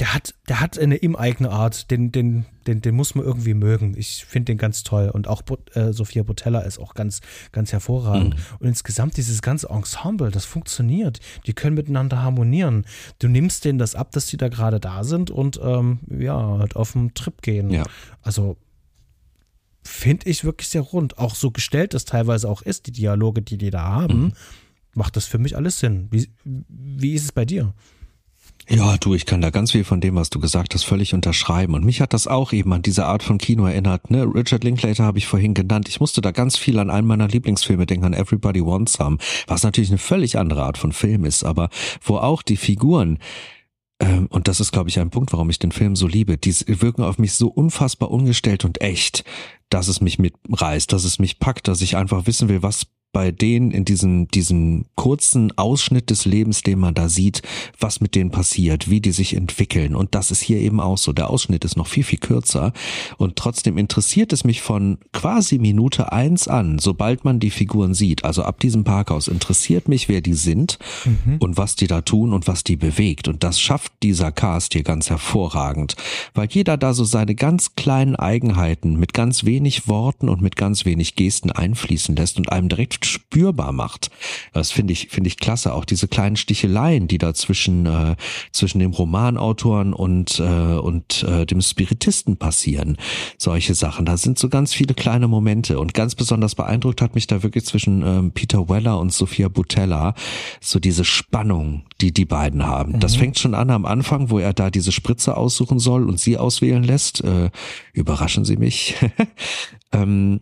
der 0.00 0.14
hat, 0.14 0.34
der 0.48 0.60
hat 0.60 0.78
eine 0.78 0.96
ihm 0.96 1.16
eigene 1.16 1.50
Art, 1.50 1.90
den, 1.90 2.12
den, 2.12 2.46
den, 2.68 2.80
den 2.80 2.94
muss 2.94 3.16
man 3.16 3.24
irgendwie 3.24 3.54
mögen. 3.54 3.94
Ich 3.96 4.24
finde 4.24 4.52
den 4.52 4.58
ganz 4.58 4.84
toll. 4.84 5.10
Und 5.12 5.26
auch 5.26 5.42
äh, 5.74 5.92
Sophia 5.92 6.22
Botella 6.22 6.60
ist 6.60 6.78
auch 6.78 6.94
ganz, 6.94 7.20
ganz 7.50 7.72
hervorragend. 7.72 8.36
Mhm. 8.36 8.40
Und 8.60 8.68
insgesamt 8.68 9.16
dieses 9.16 9.42
ganze 9.42 9.68
Ensemble, 9.68 10.30
das 10.30 10.44
funktioniert. 10.44 11.18
Die 11.46 11.52
können 11.52 11.74
miteinander 11.74 12.22
harmonieren. 12.22 12.84
Du 13.18 13.26
nimmst 13.26 13.64
denen 13.64 13.78
das 13.78 13.96
ab, 13.96 14.12
dass 14.12 14.26
die 14.26 14.36
da 14.36 14.48
gerade 14.48 14.78
da 14.78 15.02
sind 15.02 15.32
und 15.32 15.58
ähm, 15.62 15.98
ja, 16.08 16.58
halt 16.58 16.76
auf 16.76 16.92
den 16.92 17.14
Trip 17.14 17.42
gehen. 17.42 17.70
Ja. 17.70 17.82
Also 18.22 18.56
finde 19.82 20.28
ich 20.28 20.44
wirklich 20.44 20.68
sehr 20.68 20.82
rund. 20.82 21.18
Auch 21.18 21.34
so 21.34 21.50
gestellt 21.50 21.92
das 21.92 22.04
teilweise 22.04 22.48
auch 22.48 22.62
ist, 22.62 22.86
die 22.86 22.92
Dialoge, 22.92 23.42
die 23.42 23.58
die 23.58 23.70
da 23.70 23.82
haben, 23.82 24.20
mhm. 24.20 24.32
macht 24.94 25.16
das 25.16 25.24
für 25.24 25.38
mich 25.38 25.56
alles 25.56 25.80
Sinn. 25.80 26.06
Wie, 26.12 26.30
wie 26.44 27.14
ist 27.14 27.24
es 27.24 27.32
bei 27.32 27.44
dir? 27.44 27.74
Ja, 28.70 28.98
du, 28.98 29.14
ich 29.14 29.24
kann 29.24 29.40
da 29.40 29.48
ganz 29.48 29.72
viel 29.72 29.82
von 29.82 30.02
dem, 30.02 30.16
was 30.16 30.28
du 30.28 30.40
gesagt 30.40 30.74
hast, 30.74 30.84
völlig 30.84 31.14
unterschreiben. 31.14 31.72
Und 31.72 31.86
mich 31.86 32.02
hat 32.02 32.12
das 32.12 32.26
auch 32.26 32.52
eben 32.52 32.70
an 32.74 32.82
diese 32.82 33.06
Art 33.06 33.22
von 33.22 33.38
Kino 33.38 33.64
erinnert. 33.64 34.10
Ne? 34.10 34.24
Richard 34.24 34.62
Linklater 34.62 35.04
habe 35.04 35.16
ich 35.16 35.26
vorhin 35.26 35.54
genannt. 35.54 35.88
Ich 35.88 36.00
musste 36.00 36.20
da 36.20 36.32
ganz 36.32 36.58
viel 36.58 36.78
an 36.78 36.90
einen 36.90 37.06
meiner 37.06 37.28
Lieblingsfilme 37.28 37.86
denken, 37.86 38.04
an 38.04 38.12
Everybody 38.12 38.62
Wants 38.62 38.94
Some, 38.94 39.16
was 39.46 39.62
natürlich 39.62 39.88
eine 39.88 39.98
völlig 39.98 40.36
andere 40.36 40.64
Art 40.64 40.76
von 40.76 40.92
Film 40.92 41.24
ist, 41.24 41.44
aber 41.44 41.70
wo 42.02 42.18
auch 42.18 42.42
die 42.42 42.58
Figuren 42.58 43.18
ähm, 44.00 44.26
und 44.30 44.48
das 44.48 44.60
ist, 44.60 44.70
glaube 44.72 44.90
ich, 44.90 45.00
ein 45.00 45.10
Punkt, 45.10 45.32
warum 45.32 45.50
ich 45.50 45.58
den 45.58 45.72
Film 45.72 45.96
so 45.96 46.06
liebe. 46.06 46.38
Die 46.38 46.54
wirken 46.66 47.02
auf 47.02 47.18
mich 47.18 47.32
so 47.32 47.48
unfassbar 47.48 48.10
ungestellt 48.10 48.64
und 48.64 48.80
echt, 48.80 49.24
dass 49.70 49.88
es 49.88 50.00
mich 50.00 50.18
mitreißt, 50.18 50.92
dass 50.92 51.04
es 51.04 51.18
mich 51.18 51.38
packt, 51.38 51.68
dass 51.68 51.80
ich 51.80 51.96
einfach 51.96 52.26
wissen 52.26 52.48
will, 52.48 52.62
was 52.62 52.86
bei 53.12 53.30
denen 53.30 53.70
in 53.70 53.84
diesem, 53.84 54.28
diesem 54.28 54.84
kurzen 54.94 55.56
Ausschnitt 55.56 56.10
des 56.10 56.24
Lebens, 56.26 56.62
den 56.62 56.78
man 56.78 56.94
da 56.94 57.08
sieht, 57.08 57.42
was 57.80 58.00
mit 58.00 58.14
denen 58.14 58.30
passiert, 58.30 58.90
wie 58.90 59.00
die 59.00 59.12
sich 59.12 59.34
entwickeln. 59.34 59.94
Und 59.94 60.14
das 60.14 60.30
ist 60.30 60.40
hier 60.40 60.58
eben 60.58 60.78
auch 60.78 60.98
so. 60.98 61.12
Der 61.12 61.30
Ausschnitt 61.30 61.64
ist 61.64 61.76
noch 61.76 61.86
viel, 61.86 62.04
viel 62.04 62.18
kürzer. 62.18 62.72
Und 63.16 63.36
trotzdem 63.36 63.78
interessiert 63.78 64.32
es 64.32 64.44
mich 64.44 64.60
von 64.60 64.98
quasi 65.12 65.58
Minute 65.58 66.12
eins 66.12 66.48
an, 66.48 66.78
sobald 66.78 67.24
man 67.24 67.40
die 67.40 67.50
Figuren 67.50 67.94
sieht. 67.94 68.24
Also 68.24 68.42
ab 68.42 68.60
diesem 68.60 68.84
Parkhaus 68.84 69.26
interessiert 69.26 69.88
mich, 69.88 70.08
wer 70.08 70.20
die 70.20 70.34
sind 70.34 70.78
mhm. 71.04 71.38
und 71.38 71.56
was 71.56 71.76
die 71.76 71.86
da 71.86 72.02
tun 72.02 72.34
und 72.34 72.46
was 72.46 72.62
die 72.62 72.76
bewegt. 72.76 73.26
Und 73.26 73.42
das 73.42 73.58
schafft 73.58 73.92
dieser 74.02 74.32
Cast 74.32 74.74
hier 74.74 74.82
ganz 74.82 75.08
hervorragend. 75.08 75.96
Weil 76.34 76.48
jeder 76.50 76.76
da 76.76 76.92
so 76.92 77.04
seine 77.04 77.34
ganz 77.34 77.74
kleinen 77.74 78.16
Eigenheiten 78.16 78.98
mit 78.98 79.14
ganz 79.14 79.44
wenig 79.44 79.88
Worten 79.88 80.28
und 80.28 80.42
mit 80.42 80.56
ganz 80.56 80.84
wenig 80.84 81.16
Gesten 81.16 81.50
einfließen 81.50 82.14
lässt 82.14 82.36
und 82.36 82.52
einem 82.52 82.68
direkt 82.68 82.97
spürbar 83.06 83.72
macht. 83.72 84.10
Das 84.52 84.70
finde 84.70 84.92
ich, 84.92 85.08
finde 85.08 85.28
ich 85.28 85.36
klasse. 85.36 85.74
Auch 85.74 85.84
diese 85.84 86.08
kleinen 86.08 86.36
Sticheleien, 86.36 87.08
die 87.08 87.18
da 87.18 87.34
zwischen, 87.34 87.86
äh, 87.86 88.16
zwischen 88.52 88.78
dem 88.78 88.92
Romanautoren 88.92 89.92
und, 89.92 90.40
äh, 90.40 90.42
und 90.42 91.22
äh, 91.22 91.46
dem 91.46 91.60
Spiritisten 91.60 92.36
passieren. 92.36 92.96
Solche 93.36 93.74
Sachen. 93.74 94.06
Da 94.06 94.16
sind 94.16 94.38
so 94.38 94.48
ganz 94.48 94.74
viele 94.74 94.94
kleine 94.94 95.28
Momente. 95.28 95.78
Und 95.78 95.94
ganz 95.94 96.14
besonders 96.14 96.54
beeindruckt 96.54 97.02
hat 97.02 97.14
mich 97.14 97.26
da 97.26 97.42
wirklich 97.42 97.64
zwischen 97.64 98.02
ähm, 98.02 98.32
Peter 98.32 98.68
Weller 98.68 98.98
und 98.98 99.12
Sophia 99.12 99.48
Butella 99.48 100.14
so 100.60 100.78
diese 100.78 101.04
Spannung, 101.04 101.82
die 102.00 102.12
die 102.12 102.24
beiden 102.24 102.66
haben. 102.66 102.92
Mhm. 102.92 103.00
Das 103.00 103.16
fängt 103.16 103.38
schon 103.38 103.54
an 103.54 103.70
am 103.70 103.86
Anfang, 103.86 104.30
wo 104.30 104.38
er 104.38 104.52
da 104.52 104.70
diese 104.70 104.92
Spritze 104.92 105.36
aussuchen 105.36 105.78
soll 105.78 106.08
und 106.08 106.20
sie 106.20 106.38
auswählen 106.38 106.82
lässt. 106.82 107.22
Äh, 107.22 107.50
überraschen 107.92 108.44
Sie 108.44 108.56
mich. 108.56 108.96
ähm, 109.92 110.40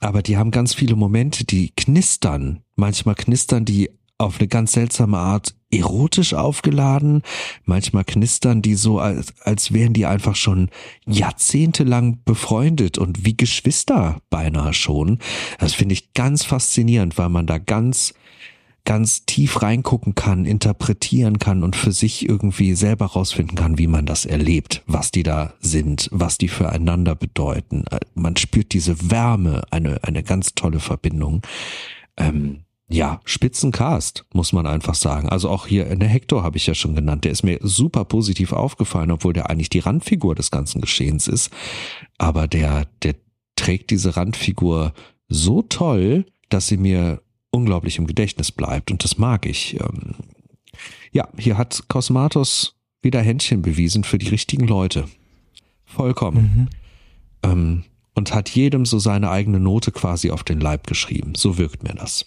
aber 0.00 0.22
die 0.22 0.36
haben 0.36 0.50
ganz 0.50 0.74
viele 0.74 0.96
Momente, 0.96 1.44
die 1.44 1.70
knistern. 1.70 2.60
Manchmal 2.76 3.14
knistern 3.14 3.64
die 3.64 3.90
auf 4.18 4.38
eine 4.38 4.48
ganz 4.48 4.72
seltsame 4.72 5.18
Art 5.18 5.54
erotisch 5.70 6.34
aufgeladen. 6.34 7.22
Manchmal 7.64 8.04
knistern 8.04 8.62
die 8.62 8.74
so, 8.74 8.98
als, 9.00 9.34
als 9.40 9.72
wären 9.72 9.92
die 9.92 10.06
einfach 10.06 10.36
schon 10.36 10.70
jahrzehntelang 11.04 12.22
befreundet 12.24 12.96
und 12.96 13.24
wie 13.24 13.36
Geschwister 13.36 14.20
beinahe 14.30 14.72
schon. 14.72 15.18
Das 15.58 15.74
finde 15.74 15.94
ich 15.94 16.12
ganz 16.14 16.44
faszinierend, 16.44 17.18
weil 17.18 17.28
man 17.28 17.46
da 17.46 17.58
ganz 17.58 18.14
ganz 18.84 19.24
tief 19.24 19.62
reingucken 19.62 20.14
kann, 20.14 20.44
interpretieren 20.44 21.38
kann 21.38 21.62
und 21.62 21.74
für 21.74 21.92
sich 21.92 22.28
irgendwie 22.28 22.74
selber 22.74 23.06
rausfinden 23.06 23.56
kann, 23.56 23.78
wie 23.78 23.86
man 23.86 24.04
das 24.04 24.26
erlebt, 24.26 24.82
was 24.86 25.10
die 25.10 25.22
da 25.22 25.54
sind, 25.60 26.08
was 26.12 26.36
die 26.36 26.48
füreinander 26.48 27.14
bedeuten. 27.14 27.84
Äh, 27.90 28.00
man 28.14 28.36
spürt 28.36 28.72
diese 28.72 29.10
Wärme, 29.10 29.62
eine, 29.70 30.04
eine 30.04 30.22
ganz 30.22 30.54
tolle 30.54 30.80
Verbindung. 30.80 31.40
Ähm, 32.16 32.64
ja, 32.88 33.20
Spitzencast, 33.24 34.26
muss 34.34 34.52
man 34.52 34.66
einfach 34.66 34.94
sagen. 34.94 35.30
Also 35.30 35.48
auch 35.48 35.66
hier 35.66 35.86
in 35.86 36.00
der 36.00 36.08
Hector 36.08 36.42
habe 36.42 36.58
ich 36.58 36.66
ja 36.66 36.74
schon 36.74 36.94
genannt. 36.94 37.24
Der 37.24 37.32
ist 37.32 37.42
mir 37.42 37.58
super 37.62 38.04
positiv 38.04 38.52
aufgefallen, 38.52 39.10
obwohl 39.10 39.32
der 39.32 39.48
eigentlich 39.48 39.70
die 39.70 39.78
Randfigur 39.78 40.34
des 40.34 40.50
ganzen 40.50 40.82
Geschehens 40.82 41.26
ist. 41.26 41.50
Aber 42.18 42.46
der, 42.46 42.86
der 43.02 43.14
trägt 43.56 43.90
diese 43.90 44.16
Randfigur 44.16 44.92
so 45.28 45.62
toll, 45.62 46.26
dass 46.50 46.68
sie 46.68 46.76
mir 46.76 47.22
unglaublich 47.54 47.98
im 47.98 48.06
Gedächtnis 48.06 48.52
bleibt 48.52 48.90
und 48.90 49.04
das 49.04 49.16
mag 49.16 49.46
ich. 49.46 49.80
Ähm, 49.80 50.14
ja, 51.12 51.28
hier 51.38 51.56
hat 51.56 51.84
Cosmatos 51.88 52.74
wieder 53.00 53.20
Händchen 53.20 53.62
bewiesen 53.62 54.04
für 54.04 54.18
die 54.18 54.28
richtigen 54.28 54.66
Leute. 54.66 55.06
Vollkommen. 55.84 56.68
Mhm. 57.42 57.50
Ähm, 57.50 57.84
und 58.14 58.34
hat 58.34 58.48
jedem 58.50 58.86
so 58.86 58.98
seine 58.98 59.30
eigene 59.30 59.60
Note 59.60 59.90
quasi 59.92 60.30
auf 60.30 60.44
den 60.44 60.60
Leib 60.60 60.86
geschrieben. 60.86 61.34
So 61.36 61.58
wirkt 61.58 61.82
mir 61.82 61.94
das. 61.94 62.26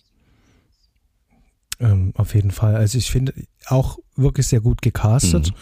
Ähm, 1.80 2.11
auf 2.15 2.36
jeden 2.36 2.51
Fall. 2.51 2.75
Also 2.75 2.97
ich 2.97 3.09
finde 3.09 3.34
auch 3.67 3.97
wirklich 4.15 4.47
sehr 4.47 4.61
gut 4.61 4.82
gecastet. 4.82 5.51
Mhm. 5.51 5.55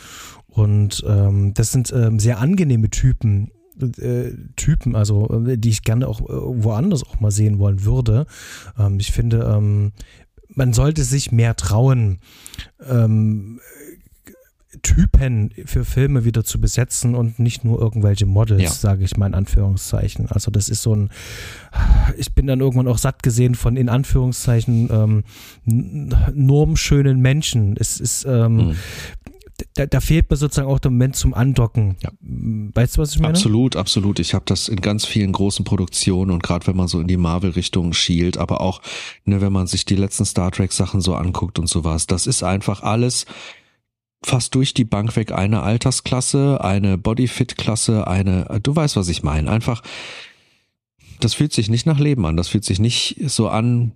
Und 0.47 1.03
ähm, 1.07 1.53
das 1.53 1.71
sind 1.71 1.91
ähm, 1.91 2.19
sehr 2.19 2.39
angenehme 2.39 2.89
Typen, 2.89 3.51
äh, 3.81 4.31
Typen, 4.55 4.95
also 4.95 5.45
äh, 5.47 5.57
die 5.57 5.69
ich 5.69 5.83
gerne 5.83 6.07
auch 6.07 6.21
äh, 6.21 6.25
woanders 6.29 7.03
auch 7.03 7.19
mal 7.19 7.31
sehen 7.31 7.59
wollen 7.59 7.83
würde. 7.85 8.25
Ähm, 8.79 8.99
ich 8.99 9.11
finde, 9.11 9.51
ähm, 9.55 9.91
man 10.49 10.73
sollte 10.73 11.03
sich 11.03 11.31
mehr 11.31 11.55
trauen, 11.55 12.19
ähm, 12.87 13.59
Typen 14.83 15.51
für 15.65 15.85
Filme 15.85 16.25
wieder 16.25 16.43
zu 16.43 16.59
besetzen 16.59 17.15
und 17.15 17.39
nicht 17.39 17.63
nur 17.63 17.79
irgendwelche 17.81 18.25
Models, 18.25 18.61
Ja. 18.61 18.69
sage 18.71 19.03
ich 19.05 19.15
mal 19.17 19.25
in 19.27 19.33
Anführungszeichen. 19.33 20.27
Also 20.29 20.51
das 20.51 20.69
ist 20.69 20.81
so 20.83 20.93
ein, 20.95 21.09
ich 22.17 22.33
bin 22.33 22.45
dann 22.45 22.59
irgendwann 22.59 22.87
auch 22.87 22.97
satt 22.97 23.23
gesehen 23.23 23.55
von 23.55 23.77
in 23.77 23.89
Anführungszeichen 23.89 24.89
ähm, 24.91 25.23
normschönen 26.33 27.19
Menschen. 27.19 27.75
Es 27.79 27.99
ist, 27.99 28.25
ähm, 28.25 28.55
Mhm. 28.57 28.75
Da, 29.75 29.85
da 29.85 29.99
fehlt 30.01 30.29
mir 30.29 30.35
sozusagen 30.37 30.69
auch 30.69 30.79
der 30.79 30.91
Moment 30.91 31.15
zum 31.15 31.33
Andocken. 31.33 31.97
Ja. 32.01 32.11
Weißt 32.19 32.97
du, 32.97 33.01
was 33.01 33.15
ich 33.15 33.19
meine? 33.19 33.33
Absolut, 33.33 33.75
absolut. 33.75 34.19
Ich 34.19 34.33
habe 34.33 34.45
das 34.45 34.67
in 34.67 34.81
ganz 34.81 35.05
vielen 35.05 35.31
großen 35.31 35.63
Produktionen 35.63 36.31
und 36.31 36.43
gerade 36.43 36.67
wenn 36.67 36.75
man 36.75 36.87
so 36.87 36.99
in 36.99 37.07
die 37.07 37.17
Marvel-Richtung 37.17 37.93
schielt, 37.93 38.37
aber 38.37 38.61
auch, 38.61 38.81
ne, 39.23 39.41
wenn 39.41 39.53
man 39.53 39.67
sich 39.67 39.85
die 39.85 39.95
letzten 39.95 40.25
Star 40.25 40.51
Trek-Sachen 40.51 41.01
so 41.01 41.15
anguckt 41.15 41.59
und 41.59 41.67
sowas, 41.67 42.07
das 42.07 42.27
ist 42.27 42.43
einfach 42.43 42.83
alles 42.83 43.25
fast 44.23 44.55
durch 44.55 44.73
die 44.73 44.85
Bank 44.85 45.15
weg 45.15 45.31
eine 45.31 45.61
Altersklasse, 45.61 46.61
eine 46.61 46.97
Bodyfit-Klasse, 46.97 48.07
eine, 48.07 48.59
du 48.61 48.75
weißt, 48.75 48.95
was 48.95 49.07
ich 49.07 49.23
meine. 49.23 49.49
Einfach, 49.51 49.83
das 51.19 51.33
fühlt 51.33 51.53
sich 51.53 51.69
nicht 51.69 51.85
nach 51.85 51.99
Leben 51.99 52.25
an. 52.25 52.35
Das 52.35 52.47
fühlt 52.47 52.65
sich 52.65 52.79
nicht 52.79 53.17
so 53.27 53.47
an, 53.47 53.93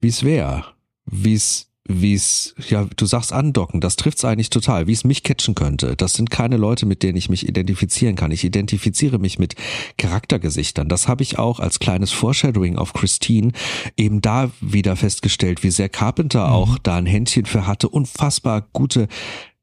wie 0.00 0.08
es 0.08 0.22
wäre, 0.22 0.64
wie 1.04 1.34
es 1.34 1.69
wie 1.92 2.14
es, 2.14 2.54
ja, 2.68 2.86
du 2.96 3.06
sagst 3.06 3.32
andocken, 3.32 3.80
das 3.80 3.96
trifft's 3.96 4.24
eigentlich 4.24 4.50
total, 4.50 4.86
wie 4.86 4.92
es 4.92 5.04
mich 5.04 5.22
catchen 5.22 5.54
könnte. 5.54 5.96
Das 5.96 6.14
sind 6.14 6.30
keine 6.30 6.56
Leute, 6.56 6.86
mit 6.86 7.02
denen 7.02 7.16
ich 7.16 7.28
mich 7.28 7.48
identifizieren 7.48 8.16
kann. 8.16 8.30
Ich 8.30 8.44
identifiziere 8.44 9.18
mich 9.18 9.38
mit 9.38 9.56
Charaktergesichtern. 9.98 10.88
Das 10.88 11.08
habe 11.08 11.22
ich 11.22 11.38
auch 11.38 11.60
als 11.60 11.78
kleines 11.78 12.12
Foreshadowing 12.12 12.76
auf 12.76 12.92
Christine 12.92 13.52
eben 13.96 14.20
da 14.20 14.50
wieder 14.60 14.96
festgestellt, 14.96 15.62
wie 15.62 15.70
sehr 15.70 15.88
Carpenter 15.88 16.52
auch 16.52 16.78
da 16.78 16.96
ein 16.96 17.06
Händchen 17.06 17.46
für 17.46 17.66
hatte, 17.66 17.88
unfassbar 17.88 18.66
gute 18.72 19.08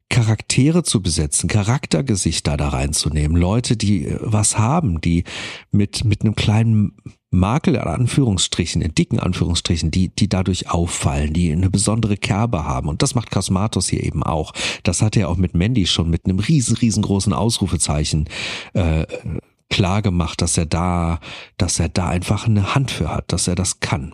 Charaktere 0.09 0.83
zu 0.83 1.01
besetzen, 1.01 1.49
Charaktergesichter 1.49 2.55
da 2.55 2.69
reinzunehmen, 2.69 3.35
Leute, 3.35 3.75
die 3.75 4.05
äh, 4.05 4.17
was 4.21 4.57
haben, 4.57 5.01
die 5.01 5.25
mit, 5.71 6.05
mit 6.05 6.21
einem 6.21 6.35
kleinen 6.35 6.93
Makel 7.29 7.75
in 7.75 7.81
Anführungsstrichen, 7.81 8.81
in 8.81 8.95
dicken 8.95 9.19
Anführungsstrichen, 9.19 9.91
die, 9.91 10.09
die 10.09 10.29
dadurch 10.29 10.69
auffallen, 10.69 11.33
die 11.33 11.51
eine 11.51 11.69
besondere 11.69 12.17
Kerbe 12.17 12.63
haben. 12.63 12.87
Und 12.87 13.01
das 13.01 13.15
macht 13.15 13.31
Cosmatos 13.31 13.89
hier 13.89 14.03
eben 14.03 14.23
auch. 14.23 14.53
Das 14.83 15.01
hat 15.01 15.17
er 15.17 15.29
auch 15.29 15.37
mit 15.37 15.53
Mandy 15.53 15.85
schon 15.87 16.09
mit 16.09 16.25
einem 16.25 16.39
riesen, 16.39 16.77
riesengroßen 16.77 17.33
Ausrufezeichen 17.33 18.29
äh, 18.73 19.05
klar 19.69 20.01
gemacht, 20.01 20.41
dass 20.41 20.57
er 20.57 20.65
da, 20.65 21.19
dass 21.57 21.79
er 21.79 21.89
da 21.89 22.07
einfach 22.07 22.47
eine 22.47 22.75
Hand 22.75 22.91
für 22.91 23.09
hat, 23.09 23.31
dass 23.33 23.47
er 23.47 23.55
das 23.55 23.79
kann. 23.79 24.13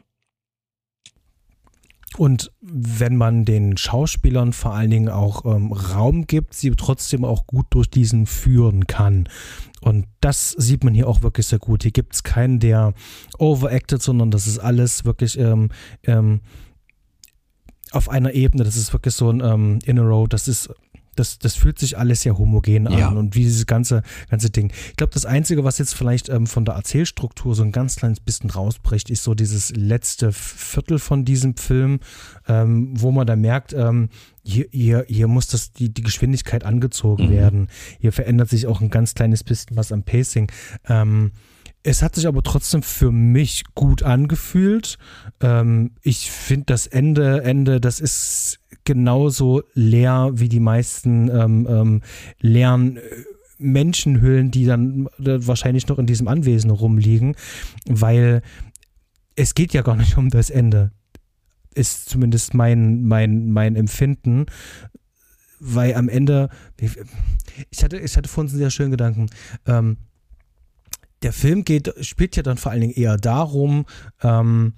Und 2.18 2.51
wenn 2.61 3.16
man 3.16 3.43
den 3.43 3.76
Schauspielern 3.76 4.53
vor 4.53 4.74
allen 4.74 4.91
Dingen 4.91 5.09
auch 5.09 5.45
ähm, 5.45 5.72
Raum 5.72 6.28
gibt, 6.28 6.53
sie 6.53 6.72
trotzdem 6.72 7.26
auch 7.26 7.47
gut 7.47 7.66
durch 7.72 7.89
diesen 7.89 8.28
führen 8.28 8.86
kann. 8.86 9.28
Und 9.84 10.06
das 10.22 10.52
sieht 10.52 10.84
man 10.84 10.94
hier 10.94 11.08
auch 11.08 11.22
wirklich 11.22 11.48
sehr 11.48 11.60
gut. 11.60 11.84
Hier 11.84 11.92
gibt 11.92 12.14
es 12.14 12.24
keinen, 12.24 12.60
der 12.60 12.94
overacted, 13.38 14.02
sondern 14.02 14.32
das 14.32 14.48
ist 14.48 14.60
alles 14.60 15.04
wirklich 15.04 15.38
ähm, 15.38 15.70
ähm, 16.04 16.42
auf 17.92 18.10
einer 18.10 18.34
Ebene. 18.34 18.64
Das 18.64 18.78
ist 18.78 18.94
wirklich 18.94 19.14
so 19.14 19.30
ein 19.30 19.42
ähm, 19.42 19.80
in 19.86 20.00
a 20.00 20.04
row. 20.04 20.28
Das 20.28 20.48
ist 20.48 20.70
das, 21.16 21.39
das 21.39 21.55
fühlt 21.55 21.80
sich 21.80 21.97
alles 21.97 22.22
sehr 22.22 22.38
homogen 22.38 22.88
an 22.88 22.97
Ja. 22.97 23.09
und 23.09 23.36
wie 23.36 23.43
dieses 23.43 23.66
ganze, 23.66 24.03
ganze 24.30 24.49
Ding. 24.49 24.72
Ich 24.89 24.95
glaube, 24.95 25.14
das 25.14 25.26
Einzige, 25.26 25.64
was 25.64 25.78
jetzt 25.78 25.93
vielleicht 25.95 26.30
ähm, 26.30 26.47
von 26.47 26.66
der 26.66 26.76
Erzählstruktur 26.76 27.55
so 27.55 27.64
ein 27.64 27.72
ganz 27.72 27.95
kleines 27.95 28.20
bisschen 28.20 28.49
rausbricht, 28.49 29.09
ist 29.09 29.24
so 29.24 29.34
dieses 29.36 29.76
letzte 29.76 30.32
Viertel 30.32 30.99
von 30.99 31.26
diesem 31.26 31.55
Film, 31.57 31.99
ähm, 32.47 32.93
wo 32.99 33.11
man 33.11 33.28
da 33.28 33.36
merkt, 33.36 33.74
ähm, 33.74 34.09
hier, 34.43 34.66
hier, 34.72 35.05
hier 35.07 35.28
muss 35.28 35.47
das, 35.47 35.72
die, 35.72 35.93
die 35.93 36.01
Geschwindigkeit 36.01 36.64
angezogen 36.66 37.28
Mhm. 37.28 37.32
werden. 37.32 37.68
Hier 37.99 38.11
verändert 38.11 38.49
sich 38.49 38.68
auch 38.68 38.82
ein 38.82 38.89
ganz 38.89 39.14
kleines 39.16 39.43
bisschen 39.43 39.78
was 39.78 39.91
am 39.91 40.03
Pacing. 40.03 40.51
Ähm, 40.88 41.32
es 41.86 42.01
hat 42.01 42.16
sich 42.16 42.28
aber 42.28 42.43
trotzdem 42.43 42.82
für 42.82 43.11
mich 43.11 43.64
gut 43.76 44.03
angefühlt. 44.03 44.97
Ähm, 45.41 45.91
ich 46.01 46.32
finde 46.32 46.66
das 46.68 46.88
Ende, 46.88 47.43
Ende, 47.43 47.82
das 47.82 47.99
ist 47.99 48.59
genauso 48.86 49.64
leer 49.74 50.32
wie 50.34 50.50
die 50.50 50.60
meisten 50.60 51.30
ähm, 51.30 51.68
ähm, 51.70 52.02
leeren 52.40 52.98
äh, 52.98 53.02
Menschenhüllen, 53.58 54.52
die 54.52 54.66
dann 54.66 55.08
äh, 55.20 55.48
wahrscheinlich 55.48 55.88
noch 55.88 56.00
in 56.00 56.06
diesem 56.06 56.28
Anwesen 56.28 56.70
rumliegen, 56.70 57.36
weil 57.86 58.42
es 59.36 59.56
geht 59.56 59.74
ja 59.74 59.82
gar 59.82 59.96
nicht 59.96 60.18
um 60.18 60.30
das 60.30 60.50
Ende. 60.50 60.92
Ist 61.74 62.10
zumindest 62.10 62.54
mein, 62.54 63.04
mein, 63.04 63.52
mein 63.52 63.76
Empfinden. 63.76 64.46
Weil 65.60 65.96
am 65.96 66.10
Ende, 66.10 66.50
ich 67.70 67.84
hatte, 67.84 67.98
ich 67.98 68.18
hatte 68.18 68.28
vorhin 68.28 68.50
einen 68.50 68.60
sehr 68.60 68.70
schönen 68.70 68.92
Gedanken. 68.92 69.28
Ähm, 69.66 69.98
der 71.24 71.32
Film 71.32 71.64
geht, 71.64 71.94
spielt 72.06 72.36
ja 72.36 72.44
dann 72.44 72.58
vor 72.58 72.72
allen 72.72 72.82
Dingen 72.82 72.94
eher 72.94 73.16
darum, 73.18 73.86
ähm, 74.22 74.74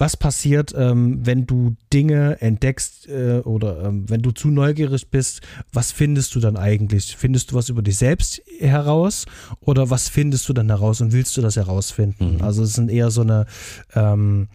was 0.00 0.16
passiert, 0.16 0.74
ähm, 0.76 1.24
wenn 1.26 1.46
du 1.46 1.76
Dinge 1.92 2.40
entdeckst 2.40 3.06
äh, 3.08 3.40
oder 3.44 3.84
ähm, 3.84 4.08
wenn 4.08 4.22
du 4.22 4.30
zu 4.30 4.48
neugierig 4.48 5.10
bist, 5.10 5.42
was 5.72 5.92
findest 5.92 6.34
du 6.34 6.40
dann 6.40 6.56
eigentlich? 6.56 7.16
Findest 7.16 7.50
du 7.50 7.56
was 7.56 7.68
über 7.68 7.82
dich 7.82 7.98
selbst 7.98 8.40
heraus 8.58 9.26
oder 9.60 9.90
was 9.90 10.08
findest 10.08 10.48
du 10.48 10.54
dann 10.54 10.70
heraus 10.70 11.02
und 11.02 11.12
willst 11.12 11.36
du 11.36 11.42
das 11.42 11.56
herausfinden? 11.56 12.36
Mhm. 12.36 12.42
Also 12.42 12.62
es 12.62 12.72
sind 12.72 12.90
eher 12.90 13.10
so 13.10 13.20
eine 13.20 13.44
ähm, 13.94 14.48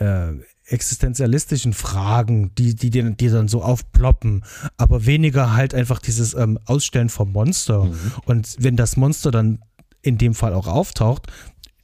äh, 0.00 0.32
existenzialistischen 0.64 1.74
Fragen, 1.74 2.54
die, 2.56 2.74
die, 2.74 2.90
die 2.90 3.28
dann 3.28 3.48
so 3.48 3.62
aufploppen, 3.62 4.44
aber 4.76 5.06
weniger 5.06 5.54
halt 5.54 5.74
einfach 5.74 6.00
dieses 6.00 6.34
ähm, 6.34 6.58
Ausstellen 6.66 7.08
vom 7.08 7.32
Monster. 7.32 7.84
Mhm. 7.84 7.98
Und 8.26 8.56
wenn 8.58 8.76
das 8.76 8.96
Monster 8.96 9.30
dann 9.30 9.60
in 10.02 10.18
dem 10.18 10.34
Fall 10.34 10.54
auch 10.54 10.66
auftaucht, 10.66 11.26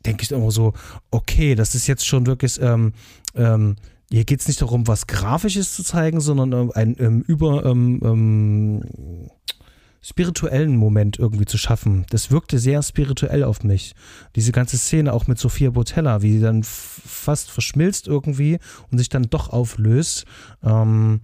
denke 0.07 0.23
ich 0.23 0.33
immer 0.33 0.51
so, 0.51 0.73
okay, 1.11 1.55
das 1.55 1.75
ist 1.75 1.87
jetzt 1.87 2.07
schon 2.07 2.27
wirklich, 2.27 2.61
ähm, 2.61 2.93
ähm, 3.35 3.77
hier 4.11 4.25
geht 4.25 4.41
es 4.41 4.49
nicht 4.49 4.61
darum, 4.63 4.87
was 4.87 5.07
Grafisches 5.07 5.75
zu 5.75 5.83
zeigen, 5.83 6.21
sondern 6.21 6.53
ähm, 6.53 6.73
einen 6.75 6.97
ähm, 6.99 7.25
über 7.27 7.65
ähm, 7.65 8.01
ähm, 8.05 8.85
spirituellen 10.05 10.77
Moment 10.77 11.19
irgendwie 11.19 11.47
zu 11.47 11.57
schaffen. 11.57 12.05
Das 12.11 12.31
wirkte 12.31 12.59
sehr 12.59 12.83
spirituell 12.83 13.43
auf 13.43 13.65
mich. 13.65 13.95
Diese 14.37 14.53
ganze 14.53 14.77
Szene 14.77 15.15
auch 15.15 15.27
mit 15.27 15.39
Sophia 15.39 15.71
Botella, 15.71 16.21
wie 16.21 16.35
sie 16.35 16.41
dann 16.41 16.63
fast 16.63 17.51
verschmilzt 17.51 18.07
irgendwie 18.07 18.59
und 18.91 18.99
sich 18.99 19.09
dann 19.09 19.25
doch 19.31 19.49
auflöst. 19.49 20.27
Ähm, 20.63 21.23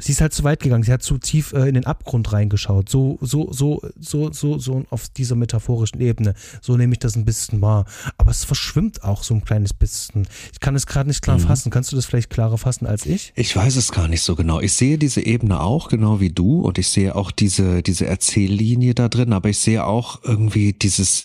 sie 0.00 0.12
ist 0.12 0.20
halt 0.20 0.32
zu 0.32 0.42
weit 0.44 0.60
gegangen. 0.60 0.82
Sie 0.82 0.92
hat 0.92 1.02
zu 1.02 1.18
tief 1.18 1.52
äh, 1.52 1.68
in 1.68 1.74
den 1.74 1.86
Abgrund 1.86 2.32
reingeschaut. 2.32 2.88
So, 2.88 3.18
so, 3.20 3.52
so, 3.52 3.80
so, 3.98 4.32
so, 4.32 4.58
so 4.58 4.84
auf 4.90 5.08
dieser 5.08 5.36
metaphorischen 5.36 6.00
Ebene. 6.00 6.34
So 6.60 6.76
nehme 6.76 6.92
ich 6.94 6.98
das 6.98 7.14
ein 7.16 7.24
bisschen 7.24 7.60
wahr. 7.60 7.84
Aber 8.16 8.30
es 8.30 8.44
verschwimmt 8.44 9.04
auch 9.04 9.22
so 9.22 9.34
ein 9.34 9.44
kleines 9.44 9.72
bisschen. 9.74 10.26
Ich 10.52 10.60
kann 10.60 10.74
es 10.74 10.86
gerade 10.86 11.08
nicht 11.08 11.22
klar 11.22 11.38
Mhm. 11.38 11.42
fassen. 11.42 11.70
Kannst 11.70 11.92
du 11.92 11.96
das 11.96 12.06
vielleicht 12.06 12.30
klarer 12.30 12.58
fassen 12.58 12.86
als 12.86 13.06
ich? 13.06 13.32
Ich 13.36 13.54
weiß 13.54 13.76
es 13.76 13.92
gar 13.92 14.08
nicht 14.08 14.22
so 14.22 14.34
genau. 14.34 14.60
Ich 14.60 14.72
sehe 14.72 14.98
diese 14.98 15.20
Ebene 15.24 15.60
auch, 15.60 15.88
genau 15.88 16.20
wie 16.20 16.30
du, 16.30 16.60
und 16.62 16.78
ich 16.78 16.88
sehe 16.88 17.14
auch 17.14 17.30
diese, 17.30 17.82
diese 17.82 18.06
Erzähllinie 18.06 18.94
da 18.94 19.08
drin, 19.08 19.32
aber 19.32 19.48
ich 19.50 19.58
sehe 19.58 19.84
auch 19.84 20.22
irgendwie 20.24 20.72
dieses, 20.72 21.24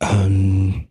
ähm, 0.00 0.86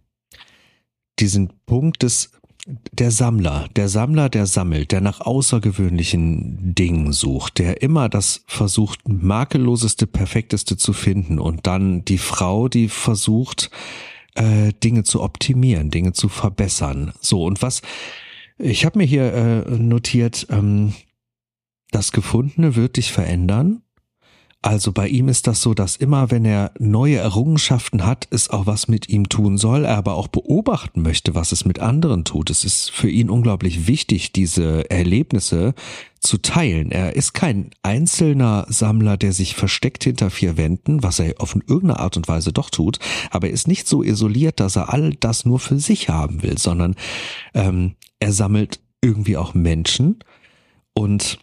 diesen 1.20 1.50
Punkt 1.66 2.04
des, 2.04 2.32
der 2.68 3.12
Sammler, 3.12 3.68
der 3.76 3.90
Sammler, 3.90 4.30
der 4.30 4.46
sammelt, 4.46 4.92
der 4.92 5.02
nach 5.02 5.22
außergewöhnlichen 5.22 6.76
Dingen 6.76 7.14
sucht, 7.14 7.60
der 7.60 7.82
immer 7.82 8.10
das 8.10 8.44
versucht, 8.48 9.08
makelloseste, 9.08 10.08
perfekteste 10.08 10.78
zu 10.78 10.94
finden 10.94 11.40
und 11.40 11.68
dann 11.68 12.04
die 12.06 12.18
Frau, 12.18 12.68
die 12.68 12.90
versucht, 12.90 13.72
äh, 14.36 14.74
Dinge 14.84 15.04
zu 15.04 15.22
optimieren, 15.22 15.90
Dinge 15.90 16.14
zu 16.14 16.30
verbessern. 16.30 17.14
So, 17.22 17.44
und 17.46 17.62
was, 17.62 17.82
ich 18.58 18.86
habe 18.86 19.00
mir 19.00 19.06
hier 19.06 19.34
äh, 19.34 19.78
notiert, 19.78 20.48
ähm, 20.50 20.94
das 21.92 22.12
Gefundene 22.12 22.76
wird 22.76 22.98
dich 22.98 23.12
verändern. 23.12 23.82
Also 24.62 24.92
bei 24.92 25.08
ihm 25.08 25.30
ist 25.30 25.48
das 25.48 25.62
so, 25.62 25.74
dass 25.74 25.96
immer 25.96 26.32
wenn 26.32 26.44
er 26.44 26.74
neue 26.78 27.16
Errungenschaften 27.16 28.06
hat, 28.06 28.28
es 28.30 28.50
auch 28.50 28.66
was 28.66 28.90
mit 28.90 29.08
ihm 29.08 29.30
tun 29.30 29.58
soll, 29.58 29.86
er 29.86 29.96
aber 29.96 30.16
auch 30.16 30.28
beobachten 30.28 31.02
möchte, 31.02 31.34
was 31.34 31.54
es 31.54 31.64
mit 31.64 31.80
anderen 31.80 32.26
tut. 32.26 32.50
Es 32.50 32.66
ist 32.66 32.92
für 32.92 33.10
ihn 33.10 33.30
unglaublich 33.30 33.88
wichtig, 33.88 34.34
diese 34.34 34.92
Erlebnisse 34.92 35.76
zu 36.20 36.40
teilen. 36.40 36.92
Er 36.92 37.16
ist 37.16 37.34
kein 37.34 37.70
einzelner 37.84 38.66
Sammler, 38.68 39.16
der 39.16 39.32
sich 39.32 39.56
versteckt 39.56 40.04
hinter 40.04 40.30
vier 40.30 40.58
Wänden, 40.58 41.04
was 41.04 41.20
er 41.20 41.36
auf 41.40 41.56
irgendeine 41.56 42.00
Art 42.00 42.18
und 42.18 42.28
Weise 42.28 42.52
doch 42.52 42.70
tut, 42.70 43.00
aber 43.32 43.48
er 43.48 43.54
ist 43.54 43.70
nicht 43.70 43.88
so 43.88 44.04
isoliert, 44.04 44.60
dass 44.60 44.76
er 44.76 44.92
all 44.94 45.14
das 45.14 45.46
nur 45.46 45.60
für 45.60 45.80
sich 45.80 46.10
haben 46.10 46.44
will, 46.44 46.58
sondern 46.58 46.96
ähm, 47.54 47.96
er 48.20 48.34
sammelt 48.34 48.82
irgendwie 49.02 49.38
auch 49.38 49.54
Menschen 49.54 50.20
und 50.94 51.40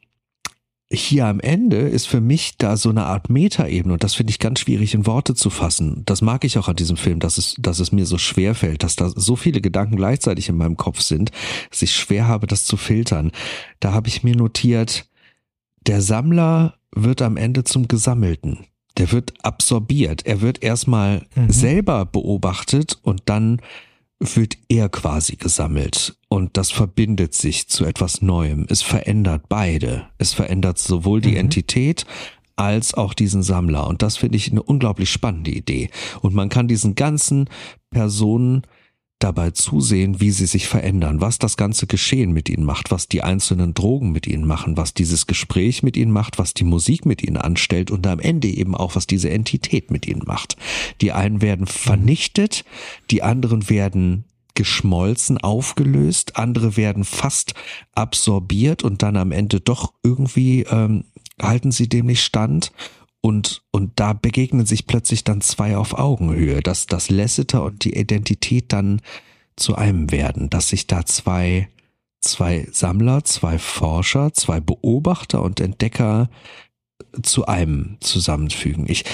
hier 0.90 1.26
am 1.26 1.40
Ende 1.40 1.78
ist 1.78 2.06
für 2.06 2.20
mich 2.20 2.58
da 2.58 2.76
so 2.76 2.90
eine 2.90 3.04
Art 3.06 3.28
Metaebene 3.28 3.92
und 3.92 4.04
das 4.04 4.14
finde 4.14 4.30
ich 4.30 4.38
ganz 4.38 4.60
schwierig 4.60 4.94
in 4.94 5.04
Worte 5.04 5.34
zu 5.34 5.50
fassen. 5.50 6.02
Das 6.06 6.22
mag 6.22 6.44
ich 6.44 6.58
auch 6.58 6.68
an 6.68 6.76
diesem 6.76 6.96
Film, 6.96 7.18
dass 7.18 7.38
es, 7.38 7.56
dass 7.58 7.80
es 7.80 7.90
mir 7.90 8.06
so 8.06 8.18
schwer 8.18 8.54
fällt, 8.54 8.84
dass 8.84 8.94
da 8.94 9.10
so 9.10 9.34
viele 9.34 9.60
Gedanken 9.60 9.96
gleichzeitig 9.96 10.48
in 10.48 10.56
meinem 10.56 10.76
Kopf 10.76 11.00
sind, 11.00 11.32
dass 11.70 11.82
ich 11.82 11.92
schwer 11.92 12.28
habe, 12.28 12.46
das 12.46 12.64
zu 12.64 12.76
filtern. 12.76 13.32
Da 13.80 13.92
habe 13.92 14.08
ich 14.08 14.22
mir 14.22 14.36
notiert, 14.36 15.08
der 15.86 16.02
Sammler 16.02 16.78
wird 16.94 17.20
am 17.20 17.36
Ende 17.36 17.64
zum 17.64 17.88
Gesammelten. 17.88 18.66
Der 18.96 19.12
wird 19.12 19.34
absorbiert. 19.42 20.24
Er 20.24 20.40
wird 20.40 20.62
erstmal 20.62 21.26
mhm. 21.34 21.50
selber 21.50 22.06
beobachtet 22.06 22.98
und 23.02 23.22
dann 23.26 23.60
wird 24.18 24.56
er 24.68 24.88
quasi 24.88 25.36
gesammelt. 25.36 26.16
Und 26.28 26.56
das 26.56 26.70
verbindet 26.70 27.34
sich 27.34 27.68
zu 27.68 27.84
etwas 27.84 28.22
Neuem. 28.22 28.66
Es 28.68 28.82
verändert 28.82 29.44
beide. 29.48 30.08
Es 30.18 30.32
verändert 30.32 30.78
sowohl 30.78 31.20
die 31.20 31.32
mhm. 31.32 31.36
Entität 31.36 32.06
als 32.56 32.94
auch 32.94 33.12
diesen 33.12 33.42
Sammler. 33.42 33.86
Und 33.86 34.02
das 34.02 34.16
finde 34.16 34.36
ich 34.36 34.50
eine 34.50 34.62
unglaublich 34.62 35.10
spannende 35.10 35.50
Idee. 35.50 35.90
Und 36.22 36.34
man 36.34 36.48
kann 36.48 36.68
diesen 36.68 36.94
ganzen 36.94 37.48
Personen 37.90 38.62
dabei 39.18 39.50
zusehen, 39.50 40.20
wie 40.20 40.30
sie 40.30 40.46
sich 40.46 40.68
verändern, 40.68 41.20
was 41.20 41.38
das 41.38 41.56
ganze 41.56 41.86
Geschehen 41.86 42.32
mit 42.32 42.48
ihnen 42.50 42.64
macht, 42.64 42.90
was 42.90 43.08
die 43.08 43.22
einzelnen 43.22 43.72
Drogen 43.72 44.12
mit 44.12 44.26
ihnen 44.26 44.46
machen, 44.46 44.76
was 44.76 44.92
dieses 44.92 45.26
Gespräch 45.26 45.82
mit 45.82 45.96
ihnen 45.96 46.12
macht, 46.12 46.38
was 46.38 46.52
die 46.52 46.64
Musik 46.64 47.06
mit 47.06 47.22
ihnen 47.22 47.38
anstellt 47.38 47.90
und 47.90 48.06
am 48.06 48.20
Ende 48.20 48.48
eben 48.48 48.74
auch, 48.74 48.94
was 48.94 49.06
diese 49.06 49.30
Entität 49.30 49.90
mit 49.90 50.06
ihnen 50.06 50.22
macht. 50.26 50.56
Die 51.00 51.12
einen 51.12 51.40
werden 51.40 51.66
vernichtet, 51.66 52.64
die 53.10 53.22
anderen 53.22 53.70
werden 53.70 54.24
geschmolzen, 54.54 55.38
aufgelöst, 55.38 56.36
andere 56.36 56.76
werden 56.76 57.04
fast 57.04 57.54
absorbiert 57.94 58.82
und 58.82 59.02
dann 59.02 59.16
am 59.16 59.32
Ende 59.32 59.60
doch 59.60 59.92
irgendwie 60.02 60.62
ähm, 60.62 61.04
halten 61.40 61.70
sie 61.70 61.88
dem 61.88 62.06
nicht 62.06 62.22
stand 62.22 62.72
und, 63.26 63.64
und 63.72 63.98
da 63.98 64.12
begegnen 64.12 64.66
sich 64.66 64.86
plötzlich 64.86 65.24
dann 65.24 65.40
zwei 65.40 65.76
auf 65.76 65.98
Augenhöhe, 65.98 66.60
dass 66.60 66.86
das 66.86 67.10
Lasseter 67.10 67.64
und 67.64 67.82
die 67.82 67.96
Identität 67.96 68.72
dann 68.72 69.02
zu 69.56 69.74
einem 69.74 70.12
werden, 70.12 70.48
dass 70.48 70.68
sich 70.68 70.86
da 70.86 71.04
zwei, 71.04 71.68
zwei 72.20 72.68
Sammler, 72.70 73.24
zwei 73.24 73.58
Forscher, 73.58 74.32
zwei 74.32 74.60
Beobachter 74.60 75.42
und 75.42 75.58
Entdecker 75.58 76.30
zu 77.20 77.46
einem 77.46 77.96
zusammenfügen. 77.98 78.88
Ich, 78.88 79.04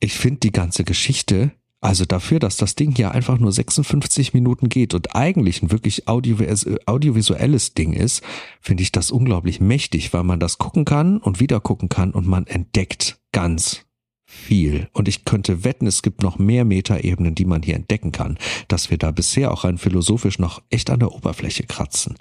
ich 0.00 0.14
finde 0.14 0.40
die 0.40 0.52
ganze 0.52 0.82
Geschichte 0.84 1.52
also 1.84 2.06
dafür, 2.06 2.38
dass 2.38 2.56
das 2.56 2.76
Ding 2.76 2.96
ja 2.96 3.10
einfach 3.10 3.38
nur 3.38 3.52
56 3.52 4.32
Minuten 4.32 4.70
geht 4.70 4.94
und 4.94 5.14
eigentlich 5.14 5.62
ein 5.62 5.70
wirklich 5.70 6.08
audiovisuelles 6.08 7.74
Ding 7.74 7.92
ist, 7.92 8.22
finde 8.62 8.82
ich 8.82 8.90
das 8.90 9.10
unglaublich 9.10 9.60
mächtig, 9.60 10.14
weil 10.14 10.24
man 10.24 10.40
das 10.40 10.56
gucken 10.56 10.86
kann 10.86 11.18
und 11.18 11.40
wieder 11.40 11.60
gucken 11.60 11.90
kann 11.90 12.12
und 12.12 12.26
man 12.26 12.46
entdeckt 12.46 13.18
ganz 13.32 13.84
viel. 14.24 14.88
Und 14.94 15.08
ich 15.08 15.26
könnte 15.26 15.62
wetten, 15.62 15.86
es 15.86 16.00
gibt 16.00 16.22
noch 16.22 16.38
mehr 16.38 16.64
Metaebenen, 16.64 17.34
die 17.34 17.44
man 17.44 17.62
hier 17.62 17.76
entdecken 17.76 18.12
kann, 18.12 18.38
dass 18.68 18.90
wir 18.90 18.96
da 18.96 19.10
bisher 19.10 19.52
auch 19.52 19.64
rein 19.64 19.76
philosophisch 19.76 20.38
noch 20.38 20.62
echt 20.70 20.88
an 20.88 21.00
der 21.00 21.12
Oberfläche 21.12 21.64
kratzen. 21.64 22.14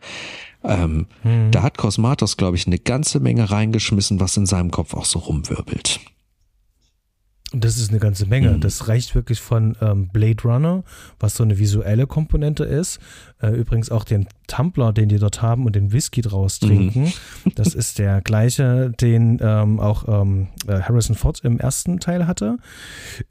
Ähm, 0.65 1.07
hm. 1.21 1.51
Da 1.51 1.63
hat 1.63 1.77
Cosmatos, 1.77 2.35
glaube 2.35 2.57
ich, 2.57 2.67
eine 2.67 2.79
ganze 2.79 3.21
Menge 3.21 3.49
reingeschmissen, 3.49 4.19
was 4.19 4.35
in 4.35 4.45
seinem 4.45 4.71
Kopf 4.71 4.93
auch 4.93 5.05
so 5.05 5.19
rumwirbelt. 5.19 6.01
Und 7.53 7.63
das 7.63 7.77
ist 7.77 7.91
eine 7.91 7.99
ganze 7.99 8.25
Menge. 8.25 8.49
Mhm. 8.49 8.61
Das 8.61 8.87
reicht 8.87 9.13
wirklich 9.13 9.39
von 9.39 9.77
ähm, 9.79 10.09
Blade 10.09 10.43
Runner, 10.43 10.83
was 11.19 11.35
so 11.35 11.43
eine 11.43 11.59
visuelle 11.59 12.07
Komponente 12.07 12.63
ist. 12.63 12.99
Äh, 13.41 13.51
übrigens 13.51 13.91
auch 13.91 14.03
den 14.03 14.27
Tumbler, 14.47 14.93
den 14.93 15.09
die 15.09 15.19
dort 15.19 15.41
haben 15.41 15.65
und 15.65 15.75
den 15.75 15.91
Whisky 15.91 16.21
draus 16.21 16.59
trinken. 16.59 17.05
Mhm. 17.45 17.51
Das 17.55 17.73
ist 17.73 17.99
der 17.99 18.21
gleiche, 18.21 18.91
den 18.91 19.39
ähm, 19.41 19.79
auch 19.79 20.07
ähm, 20.07 20.49
äh, 20.67 20.81
Harrison 20.81 21.15
Ford 21.15 21.39
im 21.43 21.59
ersten 21.59 21.99
Teil 21.99 22.27
hatte. 22.27 22.57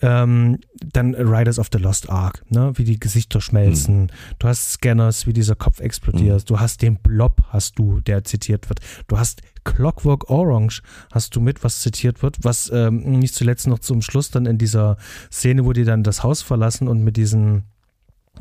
Ähm, 0.00 0.58
dann 0.92 1.14
Riders 1.14 1.58
of 1.58 1.68
the 1.72 1.78
Lost 1.78 2.10
Ark, 2.10 2.42
ne? 2.48 2.72
wie 2.76 2.84
die 2.84 2.98
Gesichter 3.00 3.40
schmelzen. 3.40 4.02
Mhm. 4.02 4.08
Du 4.38 4.48
hast 4.48 4.72
Scanners, 4.72 5.26
wie 5.26 5.32
dieser 5.32 5.54
Kopf 5.54 5.80
explodiert. 5.80 6.42
Mhm. 6.42 6.46
Du 6.46 6.60
hast 6.60 6.82
den 6.82 6.96
Blob, 6.96 7.42
hast 7.48 7.78
du, 7.78 8.00
der 8.00 8.24
zitiert 8.24 8.68
wird. 8.68 8.80
Du 9.08 9.18
hast 9.18 9.42
Clockwork 9.64 10.28
Orange 10.28 10.82
hast 11.12 11.36
du 11.36 11.40
mit, 11.40 11.62
was 11.62 11.80
zitiert 11.80 12.22
wird, 12.22 12.38
was 12.42 12.70
ähm, 12.72 13.18
nicht 13.18 13.34
zuletzt 13.34 13.66
noch 13.66 13.78
zum 13.78 14.02
Schluss 14.02 14.30
dann 14.30 14.46
in 14.46 14.58
dieser 14.58 14.96
Szene, 15.30 15.64
wo 15.64 15.72
die 15.72 15.84
dann 15.84 16.02
das 16.02 16.22
Haus 16.22 16.42
verlassen 16.42 16.88
und 16.88 17.02
mit 17.02 17.16
diesen 17.16 17.64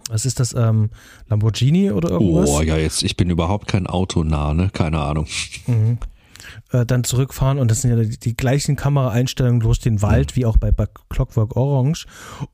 was 0.09 0.25
ist 0.25 0.39
das, 0.39 0.53
ähm, 0.53 0.89
Lamborghini 1.27 1.91
oder 1.91 2.11
irgendwas? 2.11 2.49
Oh 2.49 2.61
ja, 2.61 2.77
jetzt, 2.77 3.03
ich 3.03 3.17
bin 3.17 3.29
überhaupt 3.29 3.67
kein 3.67 3.87
Autonah, 3.87 4.53
ne? 4.53 4.69
Keine 4.73 4.99
Ahnung. 4.99 5.27
Mhm 5.67 5.97
äh, 6.71 6.85
dann 6.85 7.03
zurückfahren 7.03 7.59
und 7.59 7.69
das 7.69 7.81
sind 7.81 7.91
ja 7.91 8.03
die, 8.03 8.17
die 8.17 8.35
gleichen 8.35 8.75
Kameraeinstellungen 8.75 9.59
durch 9.59 9.79
den 9.79 10.01
Wald 10.01 10.35
wie 10.35 10.45
auch 10.45 10.57
bei, 10.57 10.71
bei 10.71 10.87
Clockwork 11.09 11.55
Orange 11.55 12.05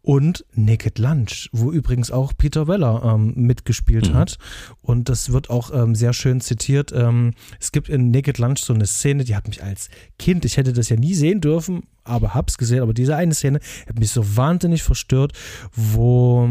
und 0.01 0.45
Naked 0.53 0.99
Lunch, 0.99 1.49
wo 1.51 1.71
übrigens 1.71 2.11
auch 2.11 2.33
Peter 2.37 2.67
Weller 2.67 3.01
ähm, 3.03 3.33
mitgespielt 3.35 4.09
mhm. 4.09 4.15
hat 4.15 4.37
und 4.81 5.09
das 5.09 5.31
wird 5.31 5.49
auch 5.49 5.71
ähm, 5.73 5.95
sehr 5.95 6.13
schön 6.13 6.41
zitiert. 6.41 6.91
Ähm, 6.93 7.33
es 7.59 7.71
gibt 7.71 7.89
in 7.89 8.11
Naked 8.11 8.37
Lunch 8.37 8.59
so 8.59 8.73
eine 8.73 8.85
Szene, 8.85 9.23
die 9.23 9.35
hat 9.35 9.47
mich 9.47 9.63
als 9.63 9.89
Kind, 10.19 10.45
ich 10.45 10.57
hätte 10.57 10.73
das 10.73 10.89
ja 10.89 10.95
nie 10.95 11.13
sehen 11.13 11.41
dürfen, 11.41 11.83
aber 12.07 12.33
hab's 12.33 12.57
gesehen, 12.57 12.81
aber 12.81 12.93
diese 12.93 13.15
eine 13.15 13.33
Szene 13.33 13.59
hat 13.87 13.99
mich 13.99 14.11
so 14.11 14.35
wahnsinnig 14.35 14.83
verstört, 14.83 15.33
wo 15.73 16.49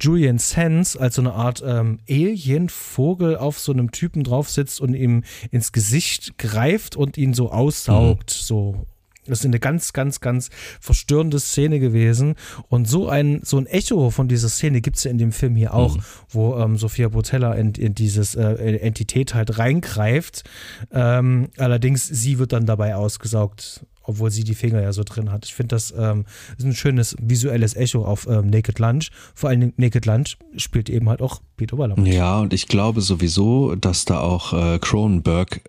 Julian 0.00 0.38
Sands 0.38 0.96
als 0.96 1.16
so 1.16 1.22
eine 1.22 1.32
Art 1.32 1.62
ähm, 1.66 1.98
Alien-Vogel 2.08 3.36
auf 3.36 3.58
so 3.58 3.72
einem 3.72 3.90
Typen 3.90 4.24
drauf 4.24 4.48
sitzt 4.50 4.80
und 4.80 4.94
ihm 4.94 5.24
ins 5.50 5.72
Gesicht 5.72 6.38
greift 6.38 6.96
und 6.96 7.18
ihn 7.18 7.34
so 7.34 7.50
aussaugt, 7.50 8.36
mhm. 8.38 8.44
so 8.44 8.86
das 9.28 9.40
ist 9.40 9.46
eine 9.46 9.60
ganz, 9.60 9.92
ganz, 9.92 10.20
ganz 10.20 10.50
verstörende 10.80 11.38
Szene 11.38 11.80
gewesen. 11.80 12.34
Und 12.68 12.88
so 12.88 13.08
ein, 13.08 13.40
so 13.44 13.58
ein 13.58 13.66
Echo 13.66 14.10
von 14.10 14.28
dieser 14.28 14.48
Szene 14.48 14.80
gibt 14.80 14.96
es 14.96 15.04
ja 15.04 15.10
in 15.10 15.18
dem 15.18 15.32
Film 15.32 15.54
hier 15.54 15.74
auch, 15.74 15.96
mhm. 15.96 16.02
wo 16.30 16.56
ähm, 16.56 16.76
Sophia 16.76 17.08
Botella 17.08 17.52
in, 17.52 17.72
in 17.74 17.94
dieses 17.94 18.34
äh, 18.34 18.76
Entität 18.78 19.34
halt 19.34 19.58
reingreift. 19.58 20.44
Ähm, 20.92 21.48
allerdings, 21.58 22.06
sie 22.06 22.38
wird 22.38 22.52
dann 22.52 22.66
dabei 22.66 22.96
ausgesaugt 22.96 23.84
obwohl 24.08 24.30
sie 24.30 24.42
die 24.42 24.54
Finger 24.54 24.80
ja 24.80 24.92
so 24.92 25.04
drin 25.04 25.30
hat. 25.30 25.44
Ich 25.44 25.54
finde, 25.54 25.74
das 25.74 25.94
ähm, 25.96 26.24
ist 26.56 26.64
ein 26.64 26.74
schönes 26.74 27.14
visuelles 27.20 27.76
Echo 27.76 28.04
auf 28.04 28.26
ähm, 28.26 28.48
Naked 28.48 28.78
Lunch. 28.78 29.10
Vor 29.34 29.50
allem 29.50 29.72
Naked 29.76 30.06
Lunch 30.06 30.38
spielt 30.56 30.88
eben 30.88 31.08
halt 31.08 31.20
auch 31.20 31.42
Peter 31.56 31.78
Weller 31.78 31.94
mit. 31.98 32.12
Ja, 32.12 32.40
und 32.40 32.54
ich 32.54 32.68
glaube 32.68 33.02
sowieso, 33.02 33.74
dass 33.74 34.06
da 34.06 34.20
auch 34.20 34.52
äh, 34.54 34.78
Cronenberg 34.78 35.60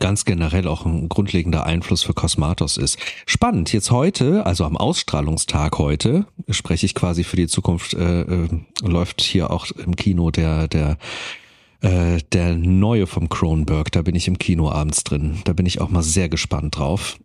ganz 0.00 0.24
generell 0.24 0.66
auch 0.66 0.84
ein 0.84 1.08
grundlegender 1.08 1.64
Einfluss 1.64 2.02
für 2.02 2.14
Cosmatos 2.14 2.76
ist. 2.76 2.98
Spannend, 3.26 3.72
jetzt 3.72 3.92
heute, 3.92 4.46
also 4.46 4.64
am 4.64 4.76
Ausstrahlungstag 4.76 5.78
heute, 5.78 6.26
spreche 6.48 6.86
ich 6.86 6.94
quasi 6.96 7.22
für 7.22 7.36
die 7.36 7.46
Zukunft, 7.46 7.94
äh, 7.94 8.22
äh, 8.22 8.48
läuft 8.80 9.20
hier 9.20 9.50
auch 9.50 9.70
im 9.70 9.94
Kino 9.94 10.32
der, 10.32 10.66
der 10.66 10.96
äh, 11.82 12.20
der 12.32 12.56
neue 12.56 13.06
vom 13.06 13.28
Cronenberg, 13.28 13.92
da 13.92 14.02
bin 14.02 14.14
ich 14.14 14.28
im 14.28 14.38
Kino 14.38 14.70
abends 14.70 15.04
drin. 15.04 15.40
Da 15.44 15.52
bin 15.52 15.66
ich 15.66 15.80
auch 15.80 15.90
mal 15.90 16.02
sehr 16.02 16.28
gespannt 16.28 16.78
drauf. 16.78 17.18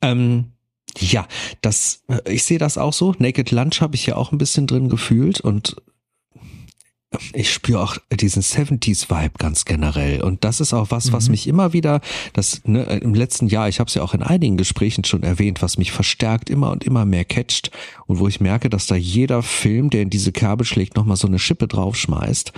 Ähm, 0.00 0.52
ja, 0.98 1.26
das, 1.60 2.02
äh, 2.08 2.32
ich 2.32 2.44
sehe 2.44 2.58
das 2.58 2.78
auch 2.78 2.92
so. 2.92 3.14
Naked 3.18 3.50
Lunch 3.50 3.80
habe 3.80 3.94
ich 3.94 4.06
ja 4.06 4.16
auch 4.16 4.32
ein 4.32 4.38
bisschen 4.38 4.66
drin 4.66 4.88
gefühlt 4.88 5.40
und 5.40 5.76
ich 7.32 7.52
spüre 7.52 7.80
auch 7.82 7.98
diesen 8.10 8.42
70s-Vibe 8.42 9.34
ganz 9.38 9.64
generell. 9.64 10.22
Und 10.22 10.44
das 10.44 10.60
ist 10.60 10.72
auch 10.72 10.90
was, 10.90 11.12
was 11.12 11.26
mhm. 11.26 11.32
mich 11.32 11.46
immer 11.46 11.72
wieder, 11.72 12.00
das 12.32 12.62
ne, 12.64 12.84
im 12.84 13.14
letzten 13.14 13.48
Jahr, 13.48 13.68
ich 13.68 13.80
habe 13.80 13.88
es 13.88 13.94
ja 13.94 14.02
auch 14.02 14.14
in 14.14 14.22
einigen 14.22 14.56
Gesprächen 14.56 15.04
schon 15.04 15.22
erwähnt, 15.22 15.62
was 15.62 15.78
mich 15.78 15.92
verstärkt 15.92 16.50
immer 16.50 16.70
und 16.70 16.84
immer 16.84 17.04
mehr 17.04 17.24
catcht 17.24 17.70
und 18.06 18.18
wo 18.18 18.28
ich 18.28 18.40
merke, 18.40 18.70
dass 18.70 18.86
da 18.86 18.94
jeder 18.94 19.42
Film, 19.42 19.90
der 19.90 20.02
in 20.02 20.10
diese 20.10 20.32
Kerbe 20.32 20.64
schlägt, 20.64 20.96
nochmal 20.96 21.16
so 21.16 21.26
eine 21.26 21.38
Schippe 21.38 21.68
draufschmeißt. 21.68 22.52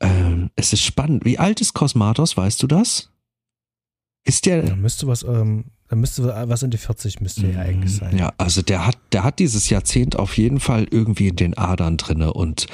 Ähm, 0.00 0.50
es 0.56 0.72
ist 0.72 0.82
spannend. 0.82 1.24
Wie 1.24 1.38
alt 1.38 1.60
ist 1.60 1.74
Cosmatos, 1.74 2.36
weißt 2.36 2.62
du 2.62 2.66
das? 2.66 3.10
Ist 4.24 4.46
der. 4.46 4.62
Da 4.62 4.76
müsste 4.76 5.06
was, 5.06 5.22
ähm, 5.22 5.64
da 5.92 5.96
müsste 5.96 6.24
was 6.24 6.62
in 6.62 6.70
die 6.70 6.78
40 6.78 7.20
müsste 7.20 7.46
ja 7.48 7.58
eigentlich 7.58 7.94
sein. 7.94 8.16
Ja, 8.16 8.32
also 8.38 8.62
der 8.62 8.86
hat, 8.86 8.96
der 9.12 9.24
hat 9.24 9.38
dieses 9.38 9.68
Jahrzehnt 9.68 10.18
auf 10.18 10.38
jeden 10.38 10.58
Fall 10.58 10.86
irgendwie 10.90 11.28
in 11.28 11.36
den 11.36 11.58
Adern 11.58 11.98
drinne 11.98 12.32
und, 12.32 12.66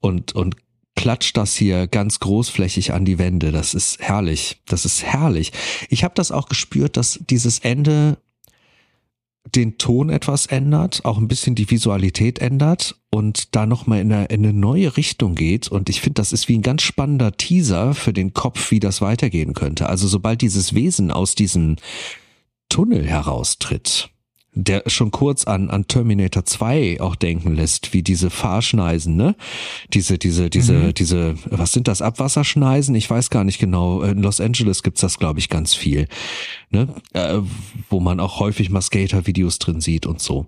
und, 0.00 0.34
und 0.34 0.56
klatscht 0.96 1.36
das 1.36 1.54
hier 1.54 1.86
ganz 1.86 2.18
großflächig 2.18 2.92
an 2.92 3.04
die 3.04 3.20
Wände. 3.20 3.52
Das 3.52 3.74
ist 3.74 4.00
herrlich. 4.00 4.60
Das 4.66 4.84
ist 4.84 5.04
herrlich. 5.04 5.52
Ich 5.88 6.02
habe 6.02 6.14
das 6.16 6.32
auch 6.32 6.48
gespürt, 6.48 6.96
dass 6.96 7.20
dieses 7.30 7.60
Ende 7.60 8.18
den 9.54 9.78
Ton 9.78 10.10
etwas 10.10 10.46
ändert, 10.46 11.04
auch 11.04 11.18
ein 11.18 11.28
bisschen 11.28 11.54
die 11.54 11.70
Visualität 11.70 12.40
ändert 12.40 12.96
und 13.10 13.54
da 13.54 13.66
nochmal 13.66 14.00
in 14.00 14.12
eine, 14.12 14.24
in 14.24 14.44
eine 14.44 14.52
neue 14.52 14.96
Richtung 14.96 15.36
geht. 15.36 15.68
Und 15.68 15.88
ich 15.88 16.00
finde, 16.00 16.14
das 16.14 16.32
ist 16.32 16.48
wie 16.48 16.58
ein 16.58 16.62
ganz 16.62 16.82
spannender 16.82 17.36
Teaser 17.36 17.94
für 17.94 18.12
den 18.12 18.34
Kopf, 18.34 18.72
wie 18.72 18.80
das 18.80 19.00
weitergehen 19.00 19.54
könnte. 19.54 19.88
Also 19.88 20.08
sobald 20.08 20.42
dieses 20.42 20.74
Wesen 20.74 21.12
aus 21.12 21.36
diesem 21.36 21.76
Tunnel 22.68 23.06
heraustritt, 23.06 24.10
der 24.64 24.82
schon 24.88 25.12
kurz 25.12 25.44
an, 25.44 25.70
an 25.70 25.86
Terminator 25.86 26.44
2 26.44 27.00
auch 27.00 27.14
denken 27.14 27.54
lässt, 27.54 27.92
wie 27.92 28.02
diese 28.02 28.28
Fahrschneisen, 28.28 29.14
ne? 29.14 29.36
Diese, 29.94 30.18
diese, 30.18 30.50
diese, 30.50 30.72
mhm. 30.72 30.94
diese, 30.94 31.36
was 31.48 31.72
sind 31.72 31.86
das, 31.86 32.02
Abwasserschneisen? 32.02 32.96
Ich 32.96 33.08
weiß 33.08 33.30
gar 33.30 33.44
nicht 33.44 33.60
genau. 33.60 34.02
In 34.02 34.20
Los 34.20 34.40
Angeles 34.40 34.82
gibt's 34.82 35.00
das, 35.00 35.18
glaube 35.18 35.38
ich, 35.38 35.48
ganz 35.48 35.74
viel, 35.74 36.08
ne? 36.70 36.88
Äh, 37.12 37.38
wo 37.88 38.00
man 38.00 38.18
auch 38.18 38.40
häufig 38.40 38.68
mal 38.68 38.80
Skater-Videos 38.80 39.60
drin 39.60 39.80
sieht 39.80 40.06
und 40.06 40.20
so. 40.20 40.46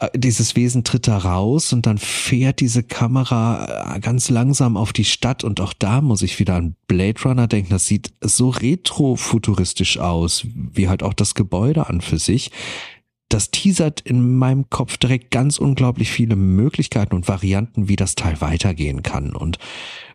Äh, 0.00 0.08
dieses 0.16 0.56
Wesen 0.56 0.82
tritt 0.82 1.06
da 1.06 1.18
raus 1.18 1.72
und 1.72 1.86
dann 1.86 1.98
fährt 1.98 2.58
diese 2.58 2.82
Kamera 2.82 3.94
äh, 3.94 4.00
ganz 4.00 4.30
langsam 4.30 4.76
auf 4.76 4.92
die 4.92 5.04
Stadt 5.04 5.44
und 5.44 5.60
auch 5.60 5.74
da 5.74 6.00
muss 6.00 6.22
ich 6.22 6.40
wieder 6.40 6.56
an 6.56 6.74
Blade 6.88 7.22
Runner 7.24 7.46
denken. 7.46 7.70
Das 7.70 7.86
sieht 7.86 8.12
so 8.20 8.48
retrofuturistisch 8.48 9.98
aus, 9.98 10.44
wie 10.54 10.88
halt 10.88 11.04
auch 11.04 11.14
das 11.14 11.36
Gebäude 11.36 11.88
an 11.88 12.00
für 12.00 12.18
sich 12.18 12.50
das 13.34 13.50
teasert 13.50 14.00
in 14.00 14.36
meinem 14.36 14.70
Kopf 14.70 14.96
direkt 14.96 15.32
ganz 15.32 15.58
unglaublich 15.58 16.12
viele 16.12 16.36
Möglichkeiten 16.36 17.16
und 17.16 17.26
Varianten, 17.26 17.88
wie 17.88 17.96
das 17.96 18.14
Teil 18.14 18.40
weitergehen 18.40 19.02
kann 19.02 19.34
und, 19.34 19.58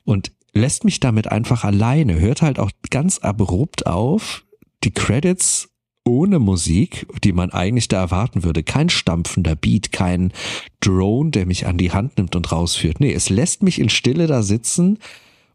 und 0.05 0.31
lässt 0.53 0.85
mich 0.85 1.01
damit 1.01 1.29
einfach 1.29 1.65
alleine, 1.65 2.17
hört 2.17 2.41
halt 2.41 2.59
auch 2.59 2.71
ganz 2.89 3.17
abrupt 3.17 3.85
auf, 3.85 4.45
die 4.85 4.91
Credits 4.91 5.67
ohne 6.05 6.39
Musik, 6.39 7.07
die 7.25 7.33
man 7.33 7.51
eigentlich 7.51 7.89
da 7.89 7.99
erwarten 7.99 8.45
würde. 8.45 8.63
Kein 8.63 8.87
stampfender 8.87 9.57
Beat, 9.57 9.91
kein 9.91 10.31
Drone, 10.79 11.31
der 11.31 11.45
mich 11.45 11.67
an 11.67 11.77
die 11.77 11.91
Hand 11.91 12.17
nimmt 12.17 12.37
und 12.37 12.49
rausführt. 12.53 13.01
Nee, 13.01 13.11
es 13.11 13.29
lässt 13.29 13.63
mich 13.63 13.79
in 13.79 13.89
Stille 13.89 14.27
da 14.27 14.43
sitzen 14.43 14.97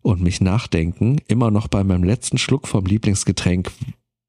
und 0.02 0.20
mich 0.20 0.42
nachdenken, 0.42 1.16
immer 1.28 1.50
noch 1.50 1.68
bei 1.68 1.82
meinem 1.82 2.04
letzten 2.04 2.36
Schluck 2.36 2.68
vom 2.68 2.84
Lieblingsgetränk, 2.84 3.72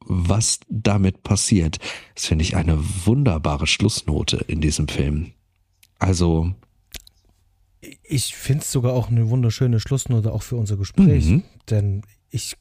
was 0.05 0.59
damit 0.69 1.23
passiert. 1.23 1.79
Das 2.13 2.25
finde 2.25 2.43
ich 2.43 2.55
eine 2.55 2.77
wunderbare 3.05 3.67
Schlussnote 3.67 4.37
in 4.47 4.61
diesem 4.61 4.87
Film. 4.87 5.31
Also. 5.99 6.53
Ich 8.03 8.35
finde 8.35 8.63
es 8.63 8.71
sogar 8.71 8.93
auch 8.93 9.09
eine 9.09 9.29
wunderschöne 9.29 9.79
Schlussnote 9.79 10.31
auch 10.31 10.43
für 10.43 10.55
unser 10.55 10.77
Gespräch. 10.77 11.25
Mhm. 11.25 11.43
Denn 11.69 12.01
ich 12.29 12.55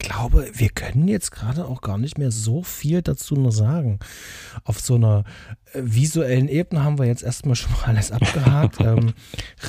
glaube, 0.00 0.50
wir 0.54 0.70
können 0.70 1.06
jetzt 1.06 1.30
gerade 1.30 1.66
auch 1.66 1.82
gar 1.82 1.98
nicht 1.98 2.18
mehr 2.18 2.32
so 2.32 2.62
viel 2.62 3.02
dazu 3.02 3.34
nur 3.34 3.52
sagen. 3.52 4.00
Auf 4.64 4.80
so 4.80 4.96
einer 4.96 5.24
äh, 5.72 5.82
visuellen 5.84 6.48
Ebene 6.48 6.82
haben 6.82 6.98
wir 6.98 7.06
jetzt 7.06 7.22
erstmal 7.22 7.54
schon 7.56 7.72
mal 7.72 7.84
alles 7.84 8.10
abgehakt. 8.10 8.80
ähm, 8.80 9.12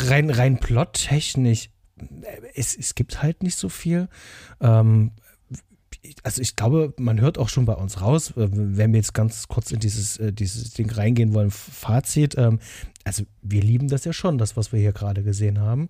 rein, 0.08 0.30
rein 0.30 0.60
plottechnisch, 0.60 1.70
äh, 1.98 2.42
es, 2.56 2.76
es 2.76 2.96
gibt 2.96 3.22
halt 3.22 3.44
nicht 3.44 3.58
so 3.58 3.70
viel. 3.70 4.08
Ähm, 4.60 5.12
also 6.24 6.42
ich 6.42 6.56
glaube, 6.56 6.94
man 6.98 7.20
hört 7.20 7.38
auch 7.38 7.50
schon 7.50 7.66
bei 7.66 7.74
uns 7.74 8.02
raus, 8.02 8.32
äh, 8.32 8.48
wenn 8.52 8.92
wir 8.92 9.00
jetzt 9.00 9.14
ganz 9.14 9.48
kurz 9.48 9.72
in 9.72 9.80
dieses, 9.80 10.18
äh, 10.18 10.34
dieses 10.34 10.72
Ding 10.72 10.90
reingehen 10.90 11.34
wollen, 11.34 11.52
Fazit, 11.52 12.36
ähm, 12.38 12.60
also 13.04 13.24
wir 13.42 13.62
lieben 13.62 13.88
das 13.88 14.06
ja 14.06 14.14
schon, 14.14 14.38
das, 14.38 14.58
was 14.58 14.72
wir 14.72 14.80
hier 14.80 14.94
gerade 14.94 15.24
gesehen 15.24 15.60
haben. 15.60 15.90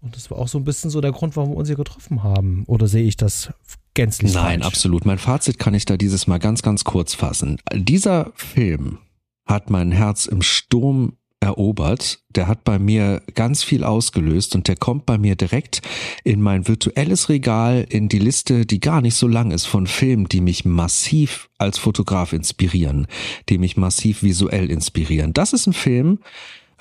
Und 0.00 0.16
das 0.16 0.30
war 0.30 0.38
auch 0.38 0.48
so 0.48 0.58
ein 0.58 0.64
bisschen 0.64 0.90
so 0.90 1.00
der 1.00 1.12
Grund, 1.12 1.36
warum 1.36 1.50
wir 1.50 1.56
uns 1.56 1.68
hier 1.68 1.76
getroffen 1.76 2.24
haben. 2.24 2.64
Oder 2.66 2.88
sehe 2.88 3.04
ich 3.04 3.16
das 3.16 3.52
gänzlich 3.94 4.34
Nein, 4.34 4.60
falsch? 4.60 4.66
absolut. 4.66 5.04
Mein 5.04 5.18
Fazit 5.18 5.60
kann 5.60 5.74
ich 5.74 5.84
da 5.84 5.96
dieses 5.96 6.26
Mal 6.26 6.38
ganz, 6.38 6.62
ganz 6.62 6.82
kurz 6.82 7.14
fassen. 7.14 7.58
Dieser 7.72 8.32
Film 8.34 8.98
hat 9.46 9.70
mein 9.70 9.92
Herz 9.92 10.26
im 10.26 10.42
Sturm 10.42 11.16
erobert. 11.42 12.20
Der 12.30 12.46
hat 12.46 12.64
bei 12.64 12.78
mir 12.78 13.20
ganz 13.34 13.62
viel 13.62 13.84
ausgelöst 13.84 14.54
und 14.54 14.68
der 14.68 14.76
kommt 14.76 15.04
bei 15.04 15.18
mir 15.18 15.34
direkt 15.34 15.82
in 16.24 16.40
mein 16.40 16.66
virtuelles 16.68 17.28
Regal 17.28 17.84
in 17.88 18.08
die 18.08 18.20
Liste, 18.20 18.64
die 18.64 18.80
gar 18.80 19.00
nicht 19.00 19.16
so 19.16 19.26
lang 19.26 19.50
ist 19.50 19.66
von 19.66 19.86
Filmen, 19.86 20.28
die 20.28 20.40
mich 20.40 20.64
massiv 20.64 21.50
als 21.58 21.78
Fotograf 21.78 22.32
inspirieren, 22.32 23.06
die 23.48 23.58
mich 23.58 23.76
massiv 23.76 24.22
visuell 24.22 24.70
inspirieren. 24.70 25.32
Das 25.32 25.52
ist 25.52 25.66
ein 25.66 25.72
Film, 25.72 26.20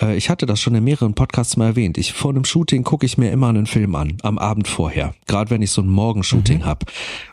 äh, 0.01 0.15
ich 0.15 0.29
hatte 0.29 0.45
das 0.45 0.59
schon 0.59 0.75
in 0.75 0.83
mehreren 0.83 1.13
Podcasts 1.13 1.57
mal 1.57 1.67
erwähnt. 1.67 1.97
Ich 1.97 2.13
vor 2.13 2.31
einem 2.31 2.45
Shooting 2.45 2.83
gucke 2.83 3.05
ich 3.05 3.17
mir 3.17 3.31
immer 3.31 3.49
einen 3.49 3.67
Film 3.67 3.95
an, 3.95 4.17
am 4.23 4.37
Abend 4.37 4.67
vorher. 4.67 5.13
Gerade 5.27 5.49
wenn 5.49 5.61
ich 5.61 5.71
so 5.71 5.81
ein 5.81 5.87
Morgenshooting 5.87 6.59
mhm. 6.59 6.65
habe. 6.65 6.85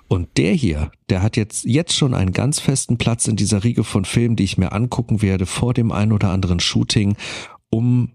Und 0.08 0.28
der 0.36 0.52
hier, 0.52 0.90
der 1.10 1.22
hat 1.22 1.36
jetzt, 1.36 1.64
jetzt 1.64 1.94
schon 1.94 2.14
einen 2.14 2.32
ganz 2.32 2.60
festen 2.60 2.98
Platz 2.98 3.26
in 3.26 3.36
dieser 3.36 3.64
Riege 3.64 3.84
von 3.84 4.04
Filmen, 4.04 4.36
die 4.36 4.44
ich 4.44 4.58
mir 4.58 4.72
angucken 4.72 5.22
werde 5.22 5.46
vor 5.46 5.74
dem 5.74 5.92
ein 5.92 6.12
oder 6.12 6.30
anderen 6.30 6.60
Shooting, 6.60 7.16
um 7.70 8.12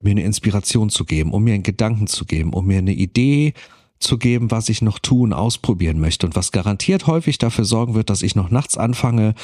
mir 0.00 0.12
eine 0.12 0.22
Inspiration 0.22 0.90
zu 0.90 1.04
geben, 1.04 1.32
um 1.32 1.42
mir 1.42 1.54
einen 1.54 1.62
Gedanken 1.62 2.06
zu 2.06 2.24
geben, 2.24 2.52
um 2.52 2.66
mir 2.66 2.78
eine 2.78 2.92
Idee 2.92 3.54
zu 3.98 4.18
geben, 4.18 4.50
was 4.50 4.68
ich 4.68 4.82
noch 4.82 4.98
tun, 4.98 5.32
ausprobieren 5.32 5.98
möchte 5.98 6.26
und 6.26 6.36
was 6.36 6.52
garantiert 6.52 7.06
häufig 7.06 7.38
dafür 7.38 7.64
sorgen 7.64 7.94
wird, 7.94 8.10
dass 8.10 8.22
ich 8.22 8.34
noch 8.34 8.50
nachts 8.50 8.76
anfange, 8.76 9.34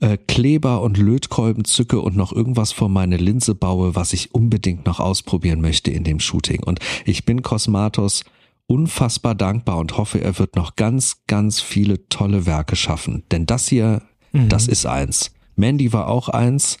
äh, 0.00 0.18
Kleber 0.18 0.82
und 0.82 0.98
Lötkolben 0.98 1.64
zücke 1.64 2.00
und 2.00 2.16
noch 2.16 2.32
irgendwas 2.32 2.72
vor 2.72 2.88
meine 2.88 3.16
Linse 3.16 3.54
baue, 3.54 3.94
was 3.94 4.12
ich 4.12 4.34
unbedingt 4.34 4.86
noch 4.86 5.00
ausprobieren 5.00 5.60
möchte 5.60 5.90
in 5.90 6.04
dem 6.04 6.20
Shooting. 6.20 6.62
Und 6.62 6.80
ich 7.04 7.24
bin 7.24 7.42
Cosmatos 7.42 8.24
unfassbar 8.66 9.34
dankbar 9.34 9.78
und 9.78 9.96
hoffe, 9.96 10.20
er 10.20 10.38
wird 10.38 10.56
noch 10.56 10.76
ganz, 10.76 11.22
ganz 11.26 11.60
viele 11.60 12.08
tolle 12.08 12.46
Werke 12.46 12.76
schaffen. 12.76 13.24
Denn 13.30 13.46
das 13.46 13.68
hier, 13.68 14.02
mhm. 14.32 14.48
das 14.48 14.68
ist 14.68 14.86
eins. 14.86 15.32
Mandy 15.56 15.92
war 15.92 16.08
auch 16.08 16.28
eins. 16.28 16.78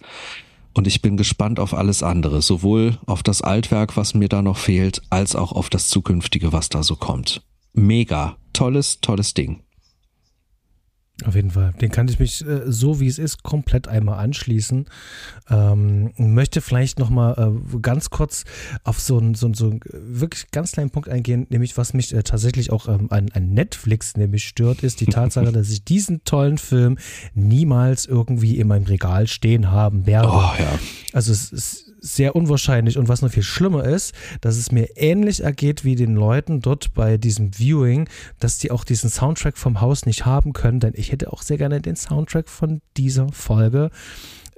Und 0.74 0.86
ich 0.86 1.02
bin 1.02 1.16
gespannt 1.16 1.60
auf 1.60 1.74
alles 1.74 2.02
andere, 2.02 2.42
sowohl 2.42 2.98
auf 3.06 3.22
das 3.22 3.42
Altwerk, 3.42 3.96
was 3.96 4.14
mir 4.14 4.28
da 4.28 4.42
noch 4.42 4.56
fehlt, 4.56 5.02
als 5.10 5.36
auch 5.36 5.52
auf 5.52 5.68
das 5.68 5.88
zukünftige, 5.88 6.52
was 6.52 6.68
da 6.68 6.82
so 6.82 6.96
kommt. 6.96 7.42
Mega, 7.74 8.36
tolles, 8.52 9.00
tolles 9.00 9.34
Ding. 9.34 9.62
Auf 11.26 11.34
jeden 11.34 11.50
Fall. 11.50 11.72
Den 11.80 11.90
kann 11.90 12.08
ich 12.08 12.18
mich 12.18 12.46
äh, 12.46 12.62
so 12.66 13.00
wie 13.00 13.06
es 13.06 13.18
ist 13.18 13.42
komplett 13.42 13.88
einmal 13.88 14.18
anschließen. 14.18 14.86
Ähm, 15.50 16.12
möchte 16.16 16.60
vielleicht 16.60 16.98
nochmal 16.98 17.34
äh, 17.38 17.78
ganz 17.80 18.10
kurz 18.10 18.44
auf 18.84 19.00
so 19.00 19.18
einen 19.18 19.34
so, 19.34 19.52
so 19.54 19.78
wirklich 19.92 20.50
ganz 20.50 20.72
kleinen 20.72 20.90
Punkt 20.90 21.08
eingehen, 21.08 21.46
nämlich 21.50 21.76
was 21.76 21.94
mich 21.94 22.14
äh, 22.14 22.22
tatsächlich 22.22 22.70
auch 22.72 22.88
ähm, 22.88 23.08
an, 23.10 23.28
an, 23.32 23.50
Netflix 23.50 24.16
nämlich 24.16 24.44
stört, 24.44 24.82
ist 24.82 25.00
die 25.00 25.06
Tatsache, 25.06 25.52
dass 25.52 25.70
ich 25.70 25.84
diesen 25.84 26.24
tollen 26.24 26.58
Film 26.58 26.98
niemals 27.34 28.06
irgendwie 28.06 28.58
in 28.58 28.68
meinem 28.68 28.84
Regal 28.84 29.26
stehen 29.26 29.70
haben 29.70 30.06
werde. 30.06 30.28
Oh, 30.28 30.52
ja. 30.58 30.78
Also 31.12 31.32
es 31.32 31.52
ist 31.52 31.91
sehr 32.02 32.36
unwahrscheinlich. 32.36 32.98
Und 32.98 33.08
was 33.08 33.22
noch 33.22 33.30
viel 33.30 33.42
schlimmer 33.42 33.84
ist, 33.84 34.14
dass 34.40 34.56
es 34.56 34.72
mir 34.72 34.96
ähnlich 34.96 35.42
ergeht 35.42 35.84
wie 35.84 35.94
den 35.94 36.14
Leuten 36.14 36.60
dort 36.60 36.92
bei 36.92 37.16
diesem 37.16 37.52
Viewing, 37.52 38.08
dass 38.40 38.58
die 38.58 38.70
auch 38.70 38.84
diesen 38.84 39.08
Soundtrack 39.08 39.56
vom 39.56 39.80
Haus 39.80 40.04
nicht 40.04 40.26
haben 40.26 40.52
können, 40.52 40.80
denn 40.80 40.92
ich 40.96 41.12
hätte 41.12 41.32
auch 41.32 41.42
sehr 41.42 41.58
gerne 41.58 41.80
den 41.80 41.96
Soundtrack 41.96 42.48
von 42.48 42.82
dieser 42.96 43.28
Folge. 43.28 43.90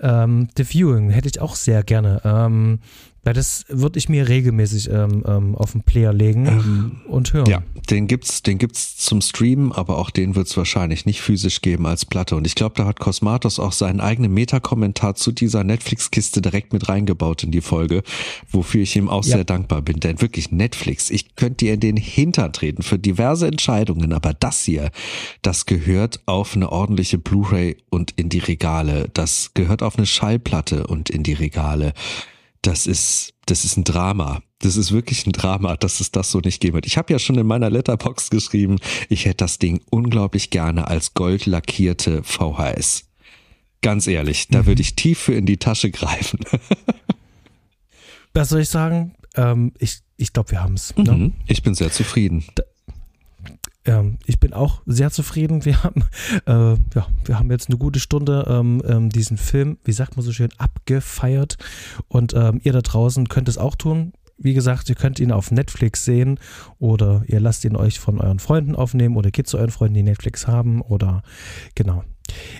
Ähm, 0.01 0.49
The 0.57 0.65
Viewing 0.65 1.11
hätte 1.11 1.29
ich 1.29 1.41
auch 1.41 1.55
sehr 1.55 1.85
gerne. 1.85 2.21
Ähm, 2.25 2.81
ja, 3.25 3.33
das 3.33 3.65
würde 3.69 3.99
ich 3.99 4.09
mir 4.09 4.29
regelmäßig 4.29 4.91
ähm, 4.91 5.25
ähm, 5.27 5.55
auf 5.55 5.73
den 5.73 5.83
Player 5.83 6.13
legen 6.13 6.47
ähm, 6.47 7.01
und 7.09 7.33
hören. 7.33 7.49
Ja, 7.49 7.63
den 7.89 8.07
gibt's, 8.07 8.43
den 8.43 8.59
gibt's 8.59 8.97
zum 8.97 9.23
Streamen, 9.23 9.73
aber 9.73 9.99
auch 9.99 10.11
den 10.11 10.35
wird's 10.35 10.57
wahrscheinlich 10.57 11.07
nicht 11.07 11.23
physisch 11.23 11.63
geben 11.63 11.87
als 11.87 12.05
Platte. 12.05 12.37
Und 12.37 12.47
ich 12.47 12.55
glaube, 12.55 12.75
da 12.77 12.85
hat 12.85 13.01
Cosmatos 13.01 13.59
auch 13.59 13.73
seinen 13.73 14.01
eigenen 14.01 14.33
Meta-Kommentar 14.35 15.15
zu 15.15 15.33
dieser 15.33 15.65
Netflix-Kiste 15.65 16.43
direkt 16.43 16.73
mit 16.73 16.89
reingebaut 16.89 17.45
in 17.45 17.51
die 17.51 17.63
Folge, 17.63 18.03
wofür 18.51 18.83
ich 18.83 18.95
ihm 18.97 19.09
auch 19.09 19.25
ja. 19.25 19.37
sehr 19.37 19.45
dankbar 19.45 19.81
bin. 19.81 20.01
Denn 20.01 20.21
wirklich 20.21 20.51
Netflix, 20.53 21.09
ich 21.09 21.35
könnte 21.37 21.65
dir 21.65 21.75
in 21.75 21.81
den 21.81 21.97
Hintern 21.97 22.53
treten 22.53 22.83
für 22.83 22.99
diverse 22.99 23.47
Entscheidungen, 23.47 24.13
aber 24.13 24.35
das 24.35 24.65
hier, 24.65 24.91
das 25.41 25.65
gehört 25.65 26.21
auf 26.27 26.57
eine 26.57 26.71
ordentliche 26.71 27.17
Blu-ray 27.17 27.79
und 27.89 28.13
in 28.17 28.29
die 28.29 28.39
Regale. 28.39 29.09
Das 29.15 29.53
gehört 29.55 29.83
auf 29.83 29.97
eine 29.97 30.07
Schallplatte 30.07 30.87
und 30.87 31.09
in 31.09 31.23
die 31.23 31.33
Regale 31.33 31.95
das 32.67 32.87
ist, 32.87 33.35
das 33.47 33.65
ist 33.65 33.77
ein 33.77 33.85
Drama. 33.85 34.43
Das 34.61 34.77
ist 34.77 34.93
wirklich 34.93 35.27
ein 35.27 35.33
Drama, 35.33 35.77
dass 35.77 36.01
es 36.01 36.11
das 36.11 36.31
so 36.31 36.41
nicht 36.41 36.61
geben 36.61 36.75
wird. 36.75 36.87
Ich 36.87 36.97
habe 36.97 37.13
ja 37.13 37.19
schon 37.19 37.37
in 37.37 37.47
meiner 37.47 37.69
Letterbox 37.69 38.31
geschrieben, 38.31 38.79
ich 39.09 39.27
hätte 39.27 39.39
das 39.39 39.59
Ding 39.59 39.81
unglaublich 39.91 40.51
gerne 40.51 40.89
als 40.89 41.15
gold 41.15 41.47
lackierte 41.47 42.23
VHS. 42.23 43.05
Ganz 43.83 44.07
ehrlich, 44.07 44.49
da 44.49 44.63
mhm. 44.63 44.67
würde 44.67 44.83
ich 44.83 44.97
tief 44.97 45.19
für 45.19 45.35
in 45.35 45.45
die 45.45 45.59
Tasche 45.59 45.91
greifen. 45.91 46.41
Was 48.33 48.49
soll 48.49 48.63
ich 48.63 48.71
sagen? 48.71 49.15
Ähm, 49.37 49.73
ich 49.79 50.01
ich 50.17 50.33
glaube, 50.33 50.53
wir 50.53 50.63
haben 50.63 50.75
es. 50.75 50.97
Ne? 50.97 51.13
Mhm. 51.13 51.33
Ich 51.47 51.63
bin 51.63 51.75
sehr 51.75 51.91
zufrieden. 51.91 52.45
Da, 52.55 52.63
ähm, 53.85 54.19
ich 54.27 54.41
bin 54.41 54.53
auch 54.53 54.83
sehr 54.87 55.11
zufrieden. 55.11 55.65
Wir 55.65 55.83
haben, 55.83 56.05
äh, 56.47 56.77
ja, 56.95 57.07
wir 57.25 57.39
haben 57.39 57.51
jetzt 57.51 57.69
eine 57.69 57.79
gute 57.79 58.01
Stunde 58.01 58.47
ähm, 58.49 58.83
ähm, 58.87 59.11
diesen 59.11 59.37
Film, 59.37 59.79
wie 59.85 59.93
sagt 59.93 60.17
man 60.17 60.25
so 60.25 60.33
schön, 60.33 60.51
abgefeiert. 60.59 61.57
Und 62.09 62.35
ähm, 62.35 62.61
ihr 62.63 62.73
da 62.73 62.81
draußen 62.81 63.29
könnt 63.29 63.49
es 63.49 63.59
auch 63.59 63.75
tun. 63.75 64.13
Wie 64.37 64.55
gesagt, 64.55 64.89
ihr 64.89 64.97
könnt 64.97 65.21
ihn 65.21 65.31
auf 65.31 65.53
Netflix 65.53 66.05
sehen 66.05 66.41
oder 66.79 67.23
ihr 67.29 67.39
lasst 67.41 67.65
ihn 67.65 67.77
euch 67.77 68.01
von 68.01 68.21
euren 68.21 68.41
Freunden 68.41 68.75
aufnehmen 68.75 69.17
oder 69.17 69.31
geht 69.31 69.47
zu 69.47 69.59
euren 69.59 69.71
Freunden, 69.71 69.95
die 69.95 70.03
Netflix 70.03 70.49
haben 70.49 70.83
oder 70.83 71.23
genau. 71.77 72.03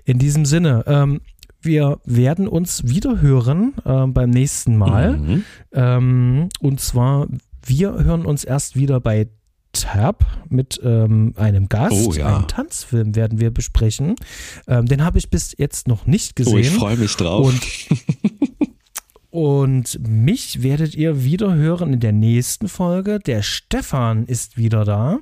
In 0.05 0.19
diesem 0.19 0.45
Sinne, 0.45 0.85
ähm, 0.87 1.21
wir 1.61 1.99
werden 2.05 2.47
uns 2.47 2.87
wieder 2.87 3.21
hören 3.21 3.73
äh, 3.85 4.07
beim 4.07 4.31
nächsten 4.31 4.77
Mal. 4.77 5.17
Mhm. 5.17 5.45
Ähm, 5.73 6.49
und 6.61 6.81
zwar, 6.81 7.27
wir 7.65 7.93
hören 8.05 8.25
uns 8.25 8.45
erst 8.45 8.77
wieder 8.77 9.01
bei 9.01 9.29
Tab 9.75 10.25
mit 10.49 10.81
ähm, 10.83 11.35
einem 11.37 11.69
Gast. 11.69 12.07
Oh, 12.07 12.13
ja. 12.13 12.35
Einen 12.35 12.49
Tanzfilm 12.49 13.15
werden 13.15 13.41
wir 13.41 13.51
besprechen. 13.51 14.17
Ähm, 14.67 14.87
den 14.87 15.05
habe 15.05 15.19
ich 15.19 15.31
bis 15.31 15.55
jetzt 15.57 15.89
noch 15.89 16.07
nicht 16.07 16.37
gesehen. 16.37 16.55
Oh, 16.55 16.59
ich 16.59 16.71
freue 16.71 16.97
mich 16.97 17.15
drauf. 17.17 17.47
Und, 17.47 17.61
und 19.31 20.09
mich 20.09 20.63
werdet 20.63 20.95
ihr 20.95 21.25
wieder 21.25 21.55
hören 21.55 21.93
in 21.93 22.01
der 22.01 22.13
nächsten 22.13 22.69
Folge. 22.69 23.19
Der 23.19 23.43
Stefan 23.43 24.25
ist 24.27 24.57
wieder 24.57 24.85
da. 24.85 25.19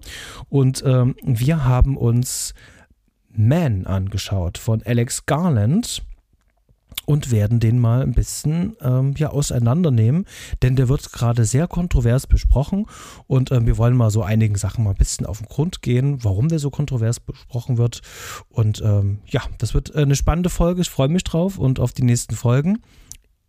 Und 0.49 0.83
ähm, 0.87 1.17
wir 1.23 1.65
haben 1.65 1.97
uns 1.97 2.55
Man 3.35 3.87
angeschaut 3.87 4.59
von 4.59 4.83
Alex 4.83 5.27
Garland 5.27 6.03
und 7.07 7.31
werden 7.31 7.61
den 7.61 7.79
mal 7.79 8.03
ein 8.03 8.13
bisschen 8.13 8.77
ähm, 8.81 9.15
ja, 9.17 9.31
auseinandernehmen, 9.31 10.27
denn 10.63 10.77
der 10.77 10.89
wird 10.89 11.13
gerade 11.13 11.45
sehr 11.45 11.67
kontrovers 11.67 12.27
besprochen 12.27 12.87
und 13.27 13.51
ähm, 13.51 13.67
wir 13.67 13.79
wollen 13.79 13.97
mal 13.97 14.11
so 14.11 14.23
einigen 14.23 14.57
Sachen 14.57 14.85
mal 14.85 14.91
ein 14.91 14.97
bisschen 14.97 15.27
auf 15.27 15.39
den 15.39 15.47
Grund 15.47 15.83
gehen, 15.83 16.23
warum 16.25 16.49
der 16.49 16.59
so 16.59 16.71
kontrovers 16.71 17.21
besprochen 17.21 17.79
wird 17.79 18.03
und 18.49 18.83
ähm, 18.85 19.19
ja, 19.27 19.43
das 19.59 19.75
wird 19.75 19.95
eine 19.95 20.17
spannende 20.17 20.51
Folge, 20.51 20.83
ich 20.83 20.91
freue 20.91 21.09
mich 21.09 21.25
drauf 21.25 21.59
und 21.59 21.81
auf 21.81 21.93
die 21.93 22.05
nächsten 22.05 22.35
Folgen. 22.35 22.79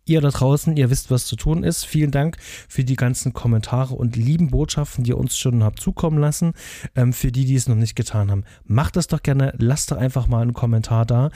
Ihr 0.06 0.20
da 0.20 0.28
draußen, 0.28 0.76
ihr 0.76 0.90
wisst, 0.90 1.10
was 1.10 1.24
zu 1.24 1.34
tun 1.34 1.64
ist. 1.64 1.86
Vielen 1.86 2.10
Dank 2.10 2.36
für 2.68 2.84
die 2.84 2.96
ganzen 2.96 3.32
Kommentare 3.32 3.94
und 3.94 4.16
lieben 4.16 4.48
Botschaften, 4.48 5.02
die 5.02 5.10
ihr 5.10 5.18
uns 5.18 5.38
schon 5.38 5.64
habt 5.64 5.80
zukommen 5.80 6.18
lassen. 6.18 6.52
Ähm, 6.94 7.14
für 7.14 7.32
die, 7.32 7.46
die 7.46 7.54
es 7.54 7.68
noch 7.68 7.74
nicht 7.74 7.94
getan 7.94 8.30
haben, 8.30 8.44
macht 8.64 8.96
das 8.96 9.06
doch 9.06 9.22
gerne. 9.22 9.54
Lasst 9.56 9.90
doch 9.90 9.96
einfach 9.96 10.26
mal 10.26 10.42
einen 10.42 10.52
Kommentar 10.52 11.06
da. 11.06 11.30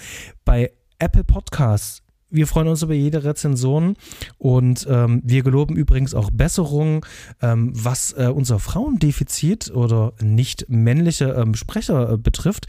Bei 0.45 0.71
Apple 0.99 1.25
Podcasts 1.25 2.03
wir 2.31 2.47
freuen 2.47 2.69
uns 2.69 2.83
über 2.83 2.95
jede 2.95 3.25
Rezension 3.25 3.97
und 4.37 4.87
ähm, 4.91 5.21
wir 5.25 5.43
geloben 5.43 5.77
übrigens 5.77 6.15
auch 6.15 6.31
Besserungen, 6.33 7.01
ähm, 7.41 7.73
was 7.75 8.13
äh, 8.13 8.31
unser 8.35 8.59
Frauendefizit 8.59 9.71
oder 9.71 10.13
nicht 10.21 10.67
männliche 10.69 11.31
ähm, 11.31 11.55
Sprecher 11.55 12.13
äh, 12.13 12.17
betrifft. 12.19 12.67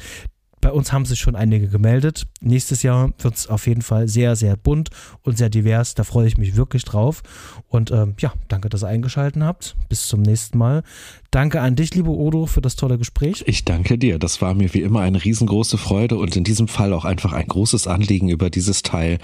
Bei 0.61 0.71
uns 0.71 0.91
haben 0.91 1.05
sich 1.05 1.19
schon 1.19 1.35
einige 1.35 1.67
gemeldet. 1.67 2.27
Nächstes 2.41 2.83
Jahr 2.83 3.11
wird 3.19 3.35
es 3.35 3.47
auf 3.47 3.67
jeden 3.67 3.81
Fall 3.81 4.07
sehr, 4.07 4.35
sehr 4.35 4.57
bunt 4.57 4.89
und 5.21 5.37
sehr 5.37 5.49
divers. 5.49 5.95
Da 5.95 6.03
freue 6.03 6.27
ich 6.27 6.37
mich 6.37 6.55
wirklich 6.55 6.83
drauf. 6.83 7.21
Und 7.67 7.91
ähm, 7.91 8.15
ja, 8.19 8.33
danke, 8.47 8.69
dass 8.69 8.83
ihr 8.83 8.87
eingeschaltet 8.87 9.41
habt. 9.41 9.75
Bis 9.87 10.07
zum 10.07 10.21
nächsten 10.21 10.57
Mal. 10.57 10.83
Danke 11.31 11.61
an 11.61 11.75
dich, 11.75 11.93
liebe 11.95 12.09
Odo, 12.09 12.45
für 12.45 12.61
das 12.61 12.75
tolle 12.75 12.97
Gespräch. 12.97 13.43
Ich 13.47 13.65
danke 13.65 13.97
dir. 13.97 14.19
Das 14.19 14.41
war 14.41 14.53
mir 14.53 14.73
wie 14.73 14.81
immer 14.81 15.01
eine 15.01 15.23
riesengroße 15.23 15.77
Freude 15.77 16.17
und 16.17 16.35
in 16.35 16.43
diesem 16.43 16.67
Fall 16.67 16.93
auch 16.93 17.05
einfach 17.05 17.33
ein 17.33 17.47
großes 17.47 17.87
Anliegen, 17.87 18.29
über 18.29 18.49
dieses 18.49 18.83
Teil 18.83 19.19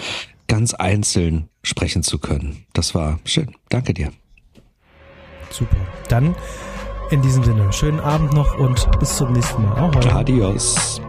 ganz 0.48 0.74
einzeln 0.74 1.50
sprechen 1.64 2.04
zu 2.04 2.20
können. 2.20 2.66
Das 2.74 2.96
war 2.96 3.20
schön. 3.26 3.56
Danke 3.70 3.94
dir. 3.94 4.12
Super. 5.50 5.78
Dann 6.10 6.36
in 7.12 7.22
diesem 7.22 7.44
Sinne, 7.44 7.72
schönen 7.72 8.00
Abend 8.00 8.34
noch 8.34 8.58
und 8.58 8.88
bis 9.00 9.18
zum 9.18 9.32
nächsten 9.34 9.64
Mal. 9.64 9.78
Ahoi. 9.78 10.10
Adios. 10.10 11.02